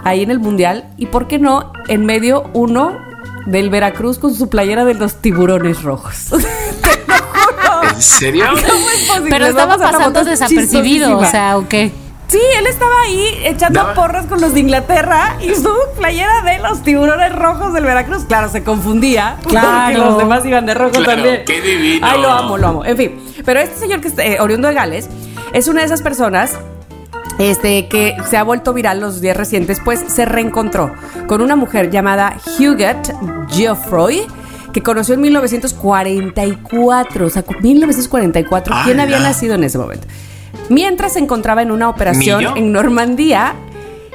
[0.03, 2.97] ahí en el mundial, y por qué no, en medio uno
[3.45, 6.27] del Veracruz con su playera de los tiburones rojos.
[7.93, 8.45] ¿En serio?
[8.49, 9.29] ¿Cómo es posible?
[9.29, 11.91] Pero estaba pasando desapercibido, o sea, ¿o qué?
[12.29, 16.59] Sí, él estaba ahí echando Daba- porras con los de Inglaterra y su playera de
[16.59, 18.23] los tiburones rojos del Veracruz.
[18.25, 19.37] Claro, se confundía.
[19.47, 19.67] Claro.
[19.85, 21.41] Porque los demás iban de rojo Claro, también.
[21.45, 22.05] qué divino.
[22.07, 22.85] Ay, lo amo, lo amo.
[22.85, 25.09] En fin, pero este señor que es eh, oriundo de Gales
[25.53, 26.53] es una de esas personas
[27.39, 30.93] este, que se ha vuelto viral los días recientes, pues se reencontró
[31.25, 33.11] con una mujer llamada Huguette
[33.49, 34.21] Geoffroy,
[34.71, 37.25] que conoció en 1944.
[37.25, 38.75] O sea, 1944.
[38.83, 40.05] ¿Quién había nacido en ese momento?
[40.69, 42.55] Mientras se encontraba en una operación ¿Millo?
[42.55, 43.53] en Normandía.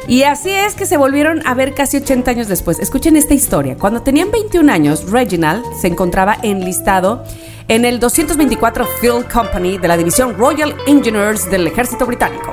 [0.07, 2.78] Y así es que se volvieron a ver casi 80 años después.
[2.78, 3.76] Escuchen esta historia.
[3.76, 7.24] Cuando tenían 21 años, Reginald se encontraba enlistado
[7.68, 12.53] en el 224 Field Company de la División Royal Engineers del Ejército Británico.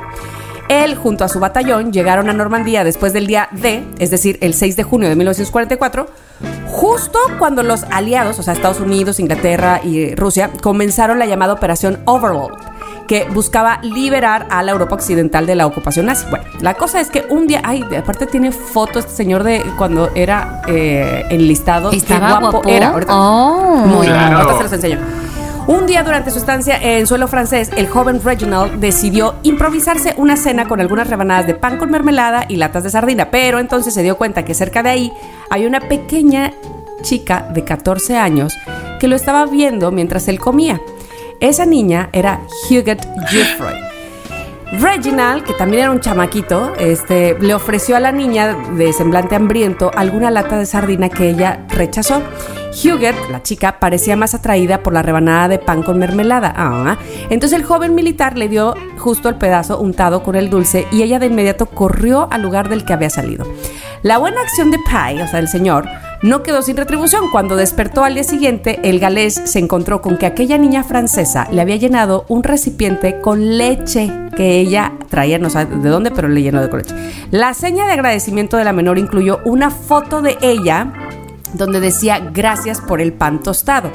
[0.70, 4.54] Él, junto a su batallón, llegaron a Normandía después del día D, es decir, el
[4.54, 6.08] 6 de junio de 1944,
[6.68, 12.00] justo cuando los aliados, o sea, Estados Unidos, Inglaterra y Rusia, comenzaron la llamada Operación
[12.06, 12.58] Overlord,
[13.12, 16.26] que buscaba liberar a la Europa Occidental de la ocupación nazi.
[16.30, 19.62] Bueno, la cosa es que un día, ay, de- aparte tiene foto este señor de
[19.78, 21.90] cuando era eh, enlistado.
[21.90, 22.62] Qué Estaba guapo.
[22.70, 22.92] era.
[22.92, 23.84] Ahorita- Oh.
[23.86, 24.38] Muy bien, Claro.
[24.38, 25.00] ahorita se los enseño.
[25.68, 30.70] Un día durante su estancia en suelo francés, el joven Reginald decidió improvisarse una cena
[30.70, 34.16] con algunas rebanadas de pan con mermelada y latas de sardina, pero entonces se dio
[34.16, 35.14] cuenta que cerca de ahí
[35.50, 36.54] hay una pequeña
[37.02, 38.54] chica de 14 años
[39.02, 40.80] que lo estaba viendo mientras él comía.
[41.42, 43.74] Esa niña era Huguette Geoffroy.
[44.74, 49.90] Reginald, que también era un chamaquito, este, le ofreció a la niña de semblante hambriento
[49.96, 52.22] alguna lata de sardina que ella rechazó.
[52.72, 56.54] Huguette, la chica, parecía más atraída por la rebanada de pan con mermelada.
[56.56, 56.98] Ah,
[57.32, 61.18] Entonces el joven militar le dio justo el pedazo untado con el dulce y ella
[61.18, 63.48] de inmediato corrió al lugar del que había salido.
[64.04, 65.88] La buena acción de Pye, o sea, el señor,
[66.22, 67.32] no quedó sin retribución.
[67.32, 71.62] Cuando despertó al día siguiente, el galés se encontró con que aquella niña francesa le
[71.62, 76.42] había llenado un recipiente con leche que ella traía, no sabe de dónde, pero le
[76.42, 76.94] llenó de leche.
[77.32, 80.94] La seña de agradecimiento de la menor incluyó una foto de ella
[81.54, 83.92] donde decía gracias por el pan tostado.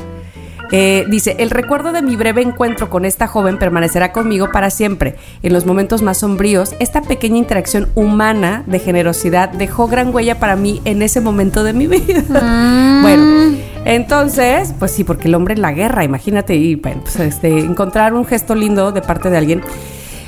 [0.73, 5.17] Eh, dice, el recuerdo de mi breve encuentro con esta joven permanecerá conmigo para siempre.
[5.43, 10.57] En los momentos más sombríos, esta pequeña interacción humana de generosidad dejó gran huella para
[10.57, 12.23] mí en ese momento de mi vida.
[13.03, 17.61] bueno, entonces, pues sí, porque el hombre en la guerra, imagínate, y bueno, pues, este,
[17.61, 19.63] encontrar un gesto lindo de parte de alguien.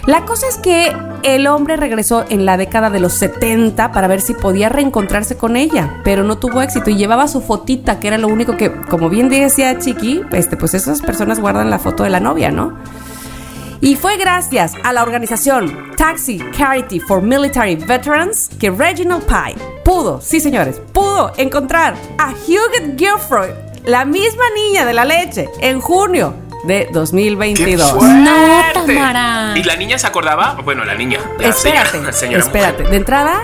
[0.09, 0.91] La cosa es que
[1.23, 5.55] el hombre regresó en la década de los 70 para ver si podía reencontrarse con
[5.55, 9.11] ella, pero no tuvo éxito y llevaba su fotita, que era lo único que, como
[9.11, 12.79] bien decía Chiqui, este, pues esas personas guardan la foto de la novia, ¿no?
[13.83, 20.23] Y fue gracias a la organización Taxi Charity for Military Veterans que Reginald Pye pudo,
[20.23, 23.51] sí señores, pudo encontrar a Huguette Geoffroy,
[23.85, 27.91] la misma niña de la leche, en junio de ¡Qué 2022.
[27.93, 28.15] fuerte!
[28.15, 29.53] No, Tamara.
[29.57, 30.57] ¿Y la niña se acordaba?
[30.65, 31.19] Bueno, la niña.
[31.39, 32.79] La Espérate, señora- señora espérate.
[32.79, 32.91] mujer.
[32.91, 33.41] De entrada,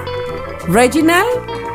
[0.68, 1.28] Reginald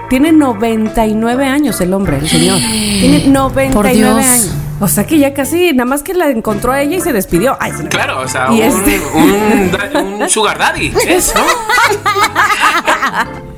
[0.09, 2.57] tiene 99 años el hombre, el señor.
[2.59, 4.25] Tiene 99 Por Dios.
[4.25, 4.53] años.
[4.81, 7.57] O sea que ya casi, nada más que la encontró a ella y se despidió.
[7.59, 10.93] Ay, se me- Claro, o sea, Y un, este- un, da- un sugar daddy.
[11.07, 11.43] ¿Es, no?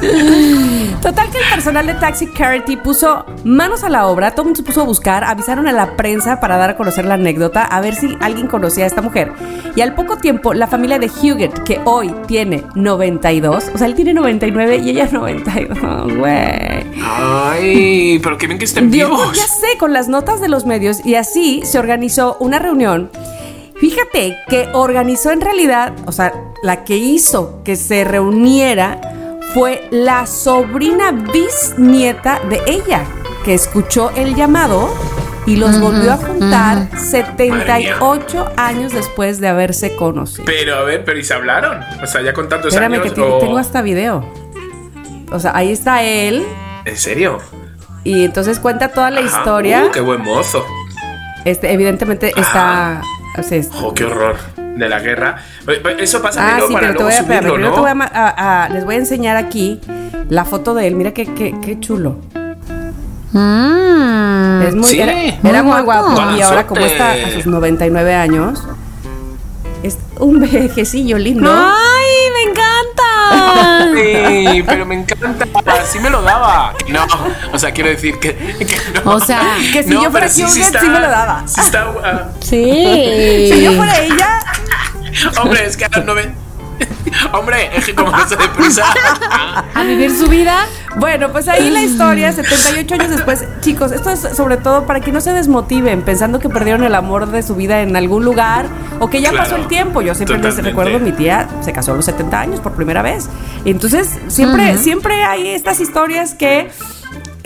[1.02, 4.58] Total que el personal de Taxi Charity puso manos a la obra, todo el mundo
[4.58, 7.80] se puso a buscar, avisaron a la prensa para dar a conocer la anécdota, a
[7.80, 9.32] ver si alguien conocía a esta mujer.
[9.74, 13.94] Y al poco tiempo, la familia de Huguette, que hoy tiene 92, o sea, él
[13.94, 16.86] tiene 99 y ella 92, güey.
[17.04, 19.36] Ay, pero qué bien que estén Dios, vivos.
[19.36, 23.10] ya sé, con las notas de los medios y así se organizó una reunión.
[23.78, 26.32] Fíjate que organizó en realidad, o sea,
[26.62, 29.00] la que hizo que se reuniera
[29.56, 33.04] fue la sobrina bisnieta de ella,
[33.42, 34.94] que escuchó el llamado
[35.46, 40.44] y los volvió a juntar 78 años después de haberse conocido.
[40.44, 41.80] Pero a ver, pero ¿y se hablaron?
[42.02, 43.14] O sea, ya con tantos Espérame años.
[43.14, 44.30] que o- tengo hasta video.
[45.32, 46.44] O sea, ahí está él
[46.84, 47.38] ¿En serio?
[48.04, 49.38] y entonces cuenta toda la Ajá.
[49.38, 49.84] historia.
[49.86, 50.66] Uh, qué buen mozo.
[51.46, 53.00] Este, evidentemente está.
[53.38, 54.36] o sea, es- Oh, qué horror.
[54.76, 55.36] De la guerra.
[55.64, 57.74] Pues, Eso pasa ah, sí, para pero te luego voy a, espérame, subirlo, primero ¿no?
[57.74, 59.80] te voy a a- a- les voy a enseñar aquí
[60.28, 60.94] la foto de él.
[60.96, 62.16] Mira qué, qué, qué chulo.
[63.32, 64.62] Mm.
[64.62, 66.12] Es muy, Sí, era, muy era muy guapo.
[66.14, 66.36] guapo.
[66.36, 68.62] Y ahora, como está a sus 99 años,
[69.82, 71.50] es un vejecillo lindo.
[71.52, 71.95] ¡Ay, me
[73.94, 75.46] Sí, pero me encanta.
[75.86, 76.74] Sí me lo daba.
[76.88, 77.06] No,
[77.52, 79.12] o sea, quiero decir que, que no.
[79.14, 79.40] O sea,
[79.72, 81.46] que si No, yo fuera sí, Hugh sí me lo daba.
[81.46, 81.86] Sí está.
[82.04, 83.50] ah, sí.
[83.52, 84.40] Si yo fuera ella,
[85.40, 86.34] hombre, es que a las nueve.
[87.32, 88.84] Hombre, es que como no se deprisa.
[89.74, 90.66] A vivir su vida.
[90.96, 93.44] Bueno, pues ahí la historia, 78 años después.
[93.60, 97.26] Chicos, esto es sobre todo para que no se desmotiven pensando que perdieron el amor
[97.26, 98.66] de su vida en algún lugar
[98.98, 100.00] o que ya Claro, pasó el tiempo.
[100.02, 100.70] Yo siempre les totalmente.
[100.70, 103.28] recuerdo, mi tía se casó a los 70 años por primera vez.
[103.64, 106.70] Entonces, siempre, siempre hay estas historias que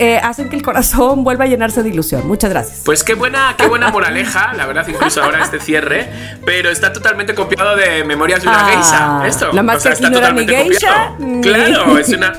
[0.01, 2.27] eh, hacen que el corazón vuelva a llenarse de ilusión.
[2.27, 2.81] Muchas gracias.
[2.83, 6.09] Pues qué buena, qué buena moraleja, la verdad, incluso ahora este cierre,
[6.45, 9.27] pero está totalmente copiado de Memorias de una Ah, geisha.
[9.27, 9.51] Esto.
[9.53, 11.15] la más que aquí no era ni geisha, copiado.
[11.19, 12.33] ni- Claro, es una.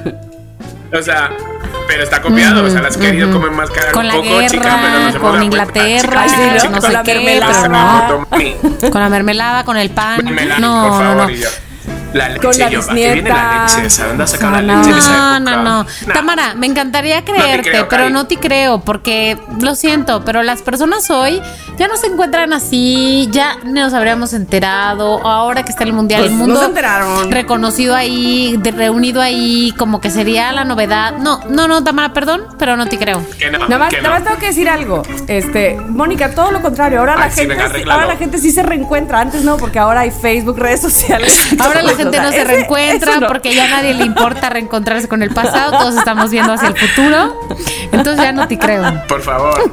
[0.94, 1.30] O sea,
[1.88, 4.48] pero está copiado, o sea, la has querido como enmascarar Con un la poco, guerra,
[4.48, 7.68] chica, pero no con Inglaterra, sí, Chica, no chica, sé chica, qué, chica, pero chica,
[8.82, 8.90] no.
[8.90, 10.22] Con la mermelada, con el pan.
[10.24, 11.71] mermelada, no, por favor, no, no.
[12.12, 14.06] La leche, Con la yo, ¿a qué viene No, leche en esa
[15.40, 15.62] No, época?
[15.62, 15.86] no.
[16.12, 21.10] Tamara, me encantaría creerte, creo, pero no te creo, porque lo siento, pero las personas
[21.10, 21.40] hoy
[21.78, 25.26] ya no se encuentran así, ya nos habríamos enterado.
[25.26, 27.30] Ahora que está el mundial, Pues el no mundo enteraron.
[27.30, 31.14] reconocido ahí, de- reunido ahí, como que sería la novedad.
[31.18, 33.24] No, no, no, Tamara, perdón, pero no te creo.
[33.38, 35.02] Que no, Nada más, que nada más tengo que decir algo.
[35.28, 36.98] Este, Mónica, todo lo contrario.
[37.00, 39.20] Ahora la sí, gente, venga, ahora la gente sí se reencuentra.
[39.20, 41.54] Antes no, porque ahora hay Facebook, redes sociales.
[41.60, 42.01] Ahora la eso.
[42.03, 43.28] Gente O sea, no se ese- reencuentra eso no.
[43.28, 46.76] porque ya a nadie le importa reencontrarse con el pasado, todos estamos viendo hacia el
[46.76, 47.38] futuro.
[47.92, 48.82] Entonces ya no te creo.
[49.09, 49.72] Por favor.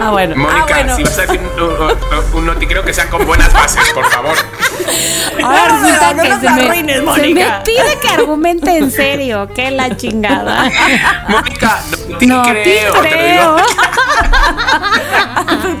[0.00, 0.36] Ah, bueno.
[0.36, 0.96] Mónica, ah, bueno.
[0.96, 4.36] si vas a decir un, un, un noticreo que sean con buenas bases, por favor.
[5.42, 7.58] Ahora No, resulta no que nos se me, arruines, se Mónica.
[7.58, 9.48] me pide que argumente en serio.
[9.54, 10.70] Que la chingada.
[11.28, 12.92] Mónica, no te No te creo.
[12.92, 13.56] te lo creo.
[13.56, 13.56] digo.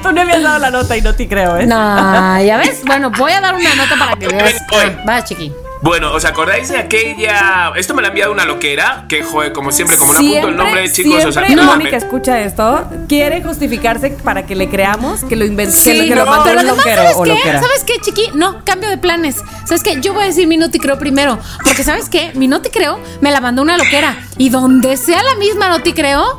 [0.02, 1.66] Tú, no habías dado la nota y no te creo, ¿eh?
[1.66, 2.80] No, ya ves.
[2.84, 4.54] Bueno, voy a dar una nota para que veas.
[4.70, 4.96] Voy.
[5.08, 5.52] Va, chiqui.
[5.82, 7.72] Bueno, ¿os acordáis de aquella.
[7.74, 10.56] Esto me lo ha enviado una loquera, que, joder, como siempre, como no apunto el
[10.56, 11.78] nombre, chicos, o sea, siempre perdóname.
[11.84, 16.14] Mónica escucha esto, quiere justificarse para que le creamos que lo inventó, que, lo- que
[16.14, 17.28] lo no, pero además, loquero ¿sabes o qué?
[17.30, 17.60] loquera.
[17.62, 18.30] ¿Sabes qué, chiqui?
[18.34, 19.36] No, cambio de planes.
[19.64, 19.98] ¿Sabes qué?
[20.02, 21.38] Yo voy a decir mi no te creo primero.
[21.64, 22.30] Porque, ¿sabes qué?
[22.34, 24.18] Mi no te creo me la mandó una loquera.
[24.36, 26.38] Y donde sea la misma no te creo,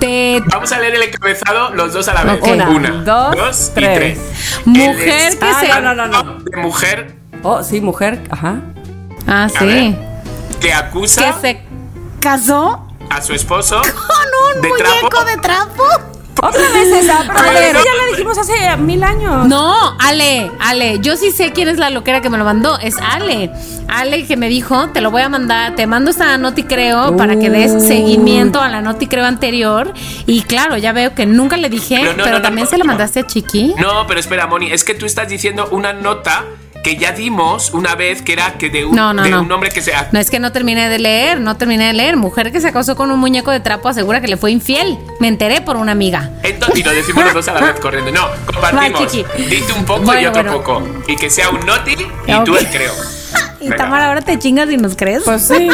[0.00, 0.42] te.
[0.46, 2.40] Vamos a leer el encabezado los dos a la vez.
[2.42, 3.94] Una, Una, dos, dos, y tres.
[3.96, 4.18] tres.
[4.64, 5.68] Mujer El que Ah, se.
[5.68, 6.38] no, no, no, no.
[6.42, 8.56] De mujer Oh, sí, mujer, ajá.
[9.26, 9.64] Ah, sí.
[9.64, 9.94] ver.
[10.60, 11.62] que acusa Que se
[12.20, 15.24] casó a su esposo con un de muñeco trapo.
[15.24, 15.84] de trapo.
[16.42, 17.74] Otra vez esa, pero ver.
[17.74, 19.46] ya la dijimos hace mil años.
[19.46, 22.96] No, Ale, Ale, yo sí sé quién es la loquera que me lo mandó, es
[22.96, 23.50] Ale.
[23.88, 27.38] Ale que me dijo, te lo voy a mandar, te mando esta noti creo para
[27.38, 29.92] que des seguimiento a la noti creo anterior.
[30.24, 32.78] Y claro, ya veo que nunca le dije, Pero no, pero no, no, también se
[32.78, 33.74] la mandaste a Chiqui.
[33.76, 36.44] No, pero espera, Moni, es que tú estás diciendo una nota
[36.82, 39.42] que ya dimos una vez que era que de un, No, no, de no.
[39.42, 39.92] un hombre que se.
[40.12, 42.16] No es que no terminé de leer, no terminé de leer.
[42.16, 44.98] Mujer que se casó con un muñeco de trapo asegura que le fue infiel.
[45.20, 46.30] Me enteré por una amiga.
[46.42, 48.10] Entonces, y lo decimos los dos a la vez corriendo.
[48.12, 49.12] No, compartimos.
[49.12, 50.52] Dice un poco y otro bueno.
[50.62, 50.82] poco.
[51.06, 52.92] Y que sea un noti y tú el creo.
[53.60, 53.76] Y Venga.
[53.76, 55.22] Tamara, ahora te chingas y nos crees.
[55.24, 55.68] Pues sí.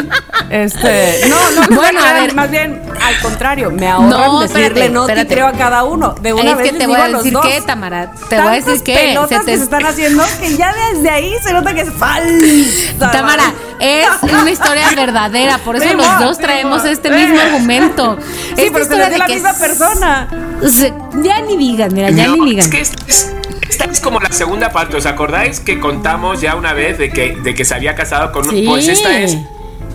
[0.51, 2.35] Este, no, no, Bueno, bueno, a ver.
[2.35, 5.35] más bien al contrario, me ahorran No, decirle espérate, no te espérate.
[5.35, 6.15] creo a cada uno.
[6.21, 8.11] De una es vez que te voy a decir qué, Tamara.
[8.29, 8.95] Te voy a decir qué.
[8.95, 13.11] pelotas que se están haciendo que ya desde ahí se nota que es falsa.
[13.13, 16.89] Tamara, es una historia verdadera, por eso Sí, los dos sí, traemos mo.
[16.89, 17.13] este Eh.
[17.27, 18.19] mismo argumento.
[18.57, 20.29] Sí, Esta pero se historia dio de la que misma persona.
[20.69, 22.65] se- ya ni digan, mira, ya No, ni digan.
[22.65, 23.33] es que esta es,
[23.69, 24.97] esta es como la segunda parte.
[24.97, 28.45] ¿Os acordáis que contamos ya una vez de que, de que se había casado con
[28.45, 28.65] un- Sí.
[28.67, 29.37] Pues esta es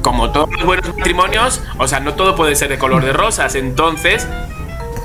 [0.02, 3.56] como todos los buenos matrimonios, o sea, no todo puede ser de color de rosas.
[3.56, 4.28] Entonces,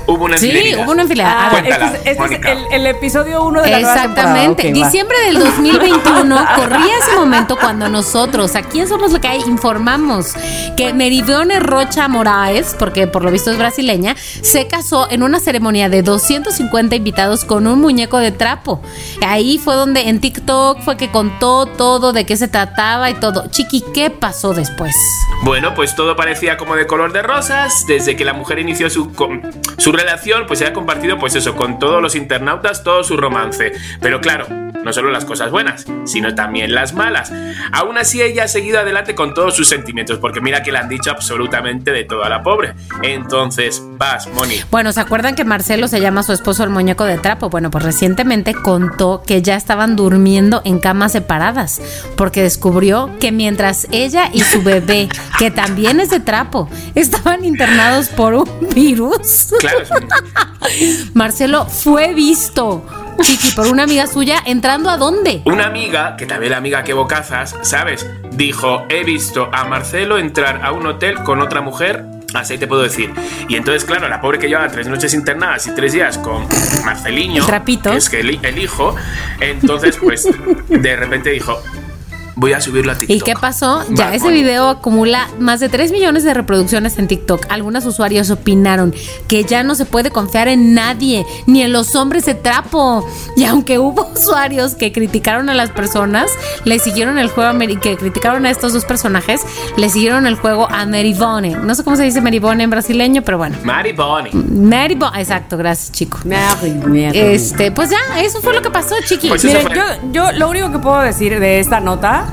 [0.07, 0.83] hubo una Sí, infidelidad.
[0.85, 1.35] hubo una infidelidad.
[1.37, 3.79] Ah, Cuéntala, este es, este es el, el episodio 1 de la.
[3.79, 4.69] Exactamente.
[4.69, 4.85] Ok, va.
[4.85, 10.33] Diciembre del 2021 corría ese momento cuando nosotros, aquí en Somos lo que hay, informamos
[10.75, 15.89] que Meridione Rocha Moraes, porque por lo visto es brasileña, se casó en una ceremonia
[15.89, 18.81] de 250 invitados con un muñeco de trapo.
[19.25, 23.47] Ahí fue donde en TikTok fue que contó todo de qué se trataba y todo.
[23.49, 24.93] Chiqui, ¿qué pasó después?
[25.43, 27.85] Bueno, pues todo parecía como de color de rosas.
[27.87, 29.11] Desde que la mujer inició su,
[29.77, 33.71] su relación, pues se ha compartido, pues eso, con todos los internautas, todo su romance.
[34.01, 34.47] Pero claro,
[34.83, 37.31] no solo las cosas buenas, sino también las malas.
[37.71, 40.89] Aún así, ella ha seguido adelante con todos sus sentimientos, porque mira que le han
[40.89, 42.73] dicho absolutamente de todo a la pobre.
[43.03, 44.55] Entonces, vas, Moni.
[44.71, 47.49] Bueno, ¿se acuerdan que Marcelo se llama su esposo el muñeco de trapo?
[47.49, 51.81] Bueno, pues recientemente contó que ya estaban durmiendo en camas separadas,
[52.15, 55.09] porque descubrió que mientras ella y su bebé,
[55.39, 59.79] que también es de trapo, estaban internados por un virus, Claro,
[61.13, 62.85] Marcelo fue visto,
[63.21, 65.41] Chiqui, por una amiga suya entrando a dónde?
[65.45, 68.07] Una amiga, que también la amiga que bocazas, ¿sabes?
[68.31, 72.05] Dijo, he visto a Marcelo entrar a un hotel con otra mujer,
[72.37, 73.13] así te puedo decir.
[73.47, 76.47] Y entonces, claro, la pobre que llevaba tres noches internadas y tres días con
[76.85, 78.95] Marceliño, que es que el, el hijo,
[79.39, 80.27] entonces, pues,
[80.69, 81.61] de repente dijo,
[82.39, 83.17] Voy a subirlo a TikTok.
[83.17, 83.83] ¿Y qué pasó?
[83.89, 84.43] Ya Bad ese Bunny.
[84.43, 87.47] video acumula más de 3 millones de reproducciones en TikTok.
[87.49, 88.93] Algunos usuarios opinaron
[89.27, 93.03] que ya no se puede confiar en nadie, ni en los hombres de trapo.
[93.35, 96.29] Y aunque hubo usuarios que criticaron a las personas,
[96.63, 99.41] le siguieron el juego, a que criticaron a estos dos personajes,
[99.75, 101.55] le siguieron el juego a Merivone.
[101.55, 103.57] No sé cómo se dice Merivone en brasileño, pero bueno.
[103.63, 104.31] Mari Bonnie.
[104.33, 106.19] Merivone, exacto, gracias chico.
[106.23, 107.17] Mierda.
[107.17, 109.27] Este, pues ya, eso fue lo que pasó, chiqui.
[109.27, 109.75] Pues Miren, fue.
[109.75, 112.26] yo, yo lo único que puedo decir de esta nota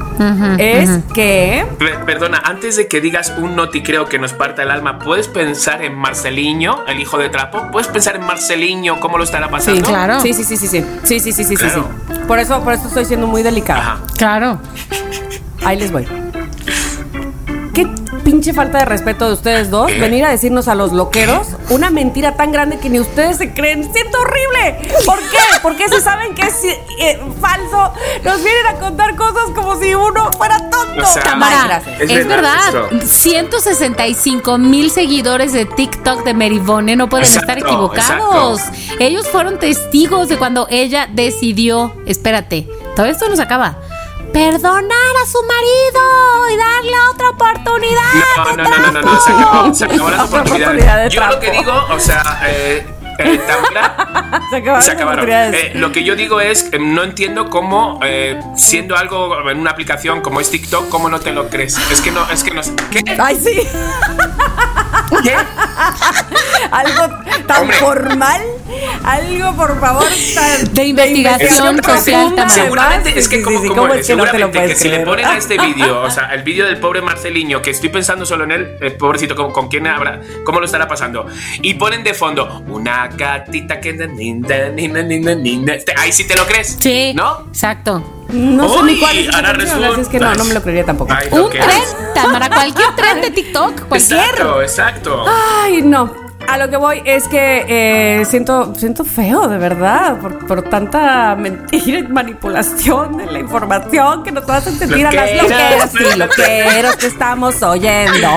[0.58, 4.62] Es que Pe- Perdona, antes de que digas un no te creo que nos parta
[4.62, 7.70] el alma, ¿puedes pensar en Marceliño, el hijo de Trapo?
[7.72, 9.80] ¿Puedes pensar en Marceliño, cómo lo estará pasando?
[9.80, 10.20] sí, claro.
[10.20, 10.84] Sí, sí, sí, sí, sí.
[11.02, 11.80] Sí, sí, sí, sí, sí, sí.
[12.28, 13.80] Por eso, por eso estoy siendo muy delicada.
[13.80, 13.98] Ajá.
[14.16, 14.58] Claro.
[15.64, 16.06] Ahí les voy.
[17.74, 17.86] Qué
[18.24, 22.36] pinche falta de respeto de ustedes dos venir a decirnos a los loqueros una mentira
[22.36, 23.90] tan grande que ni ustedes se creen.
[23.92, 24.90] ¡Siento horrible!
[25.05, 25.38] ¿Por qué?
[25.62, 27.92] Porque si saben que es eh, falso,
[28.24, 31.02] nos vienen a contar cosas como si uno fuera tonto.
[31.02, 37.09] O sea, Tamara, es, Es verdad, verdad 165 mil seguidores de TikTok de Merivone no
[37.09, 38.60] pueden Exacto, estar equivocados.
[38.98, 43.78] Ellos fueron testigos de cuando ella decidió, espérate, todo esto no se acaba.
[44.35, 48.15] Perdonar a su marido y darle otra oportunidad.
[48.36, 50.51] No, de no, no, no, no, no, se acabó, se acabó oportunidades.
[50.51, 52.85] oportunidad de Yo lo que digo, o sea, eh,
[53.19, 55.55] eh, Tamara, Se acabaron se.
[55.55, 59.70] Eh, lo que yo digo es, que no entiendo cómo, eh, siendo algo en una
[59.70, 61.78] aplicación como es TikTok, cómo no te lo crees.
[61.90, 62.62] Es que no, es que no.
[62.90, 63.05] ¿Qué?
[63.19, 63.61] Ay, sí.
[65.24, 65.34] ¿Qué?
[66.70, 67.14] Algo
[67.46, 67.76] tan Hombre.
[67.78, 68.40] formal.
[69.05, 70.72] Algo, por favor, tan.
[70.74, 72.34] De investigación social.
[72.34, 72.48] Tamara.
[72.48, 74.72] Seguramente es que sí, como, sí, como- ¿cómo es que no te lo seguramente puedes
[74.74, 77.70] que si le ponen a este vídeo, o sea, el vídeo del pobre Marceliño, que
[77.70, 81.26] estoy pensando solo en él, el pobrecito, ¿con, con quién habrá, cómo lo estará pasando?
[81.62, 83.94] Y ponen de fondo una gatita que
[85.96, 87.46] ahí sí te lo crees, Sí, ¿no?
[87.48, 88.14] exacto.
[88.30, 90.34] No sé ni cuál es ahora así es que no, resulta.
[90.34, 91.12] no me lo creería tampoco.
[91.12, 91.96] Ay, lo Un tren, es.
[92.14, 94.20] Tamara, cualquier tren de TikTok, cualquier.
[94.20, 95.24] Exacto, exacto.
[95.62, 96.24] Ay, no.
[96.46, 101.34] A lo que voy es que eh, siento, siento feo, de verdad, por, por tanta
[101.36, 106.96] mentira y manipulación de la información que nos hacen sentir a las loqueras y loqueros
[106.96, 108.28] que estamos oyendo.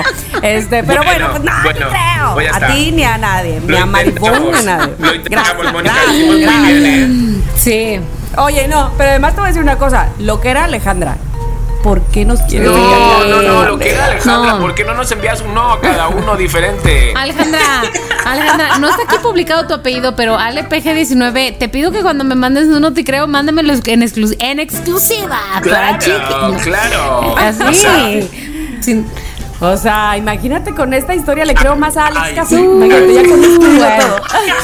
[0.42, 2.56] Este, pero bueno, Bueno, pues nada, bueno, creo.
[2.56, 4.94] a ti ni a nadie, ni a Maribón a nadie.
[5.00, 6.78] Lo Gracias, gracias, gracias.
[6.80, 7.52] bien, ¿eh?
[7.58, 8.00] Sí.
[8.38, 11.18] Oye, no, pero además te voy a decir una cosa, loquera Alejandra.
[11.84, 13.28] ¿Por qué nos quieres No, engañar?
[13.30, 14.60] no, no, lo que era Alejandra, No.
[14.60, 17.14] ¿por qué no nos envías un no a cada uno diferente?
[17.16, 17.60] Alejandra,
[18.26, 22.68] Alejandra, no está aquí publicado tu apellido, pero AlePG19, te pido que cuando me mandes
[22.68, 25.98] un no te creo, mándamelo en, exclu- en exclusiva para.
[25.98, 27.36] Claro, claro.
[27.38, 28.30] Ah, O sea, Así.
[28.82, 29.08] Sin-
[29.60, 32.56] O sea, imagínate con esta historia le creo más a Alex casi.
[32.56, 34.16] Imagínate, ya con esto Bueno.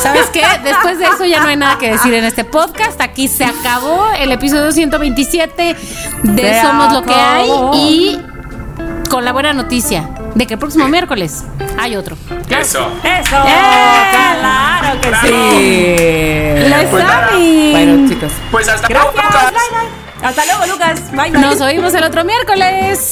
[0.01, 0.43] ¿Sabes qué?
[0.63, 3.01] Después de eso ya no hay nada que decir en este podcast.
[3.01, 5.75] Aquí se acabó el episodio 127
[6.23, 8.21] de Somos lo que hay y
[9.09, 11.43] con la buena noticia de que el próximo miércoles
[11.79, 12.15] hay otro.
[12.49, 12.87] Eso.
[13.03, 13.49] Eso, ¡Eh!
[14.39, 15.27] claro que Claro.
[15.27, 16.69] sí.
[16.69, 17.71] La Pues.
[17.71, 18.31] Bueno, chicos.
[18.51, 19.13] Pues hasta Gracias.
[19.15, 19.53] luego, Bye, Lucas.
[19.71, 20.27] bye.
[20.27, 21.11] Hasta luego, Lucas.
[21.11, 21.41] Bye, bye.
[21.41, 23.11] Nos oímos el otro miércoles.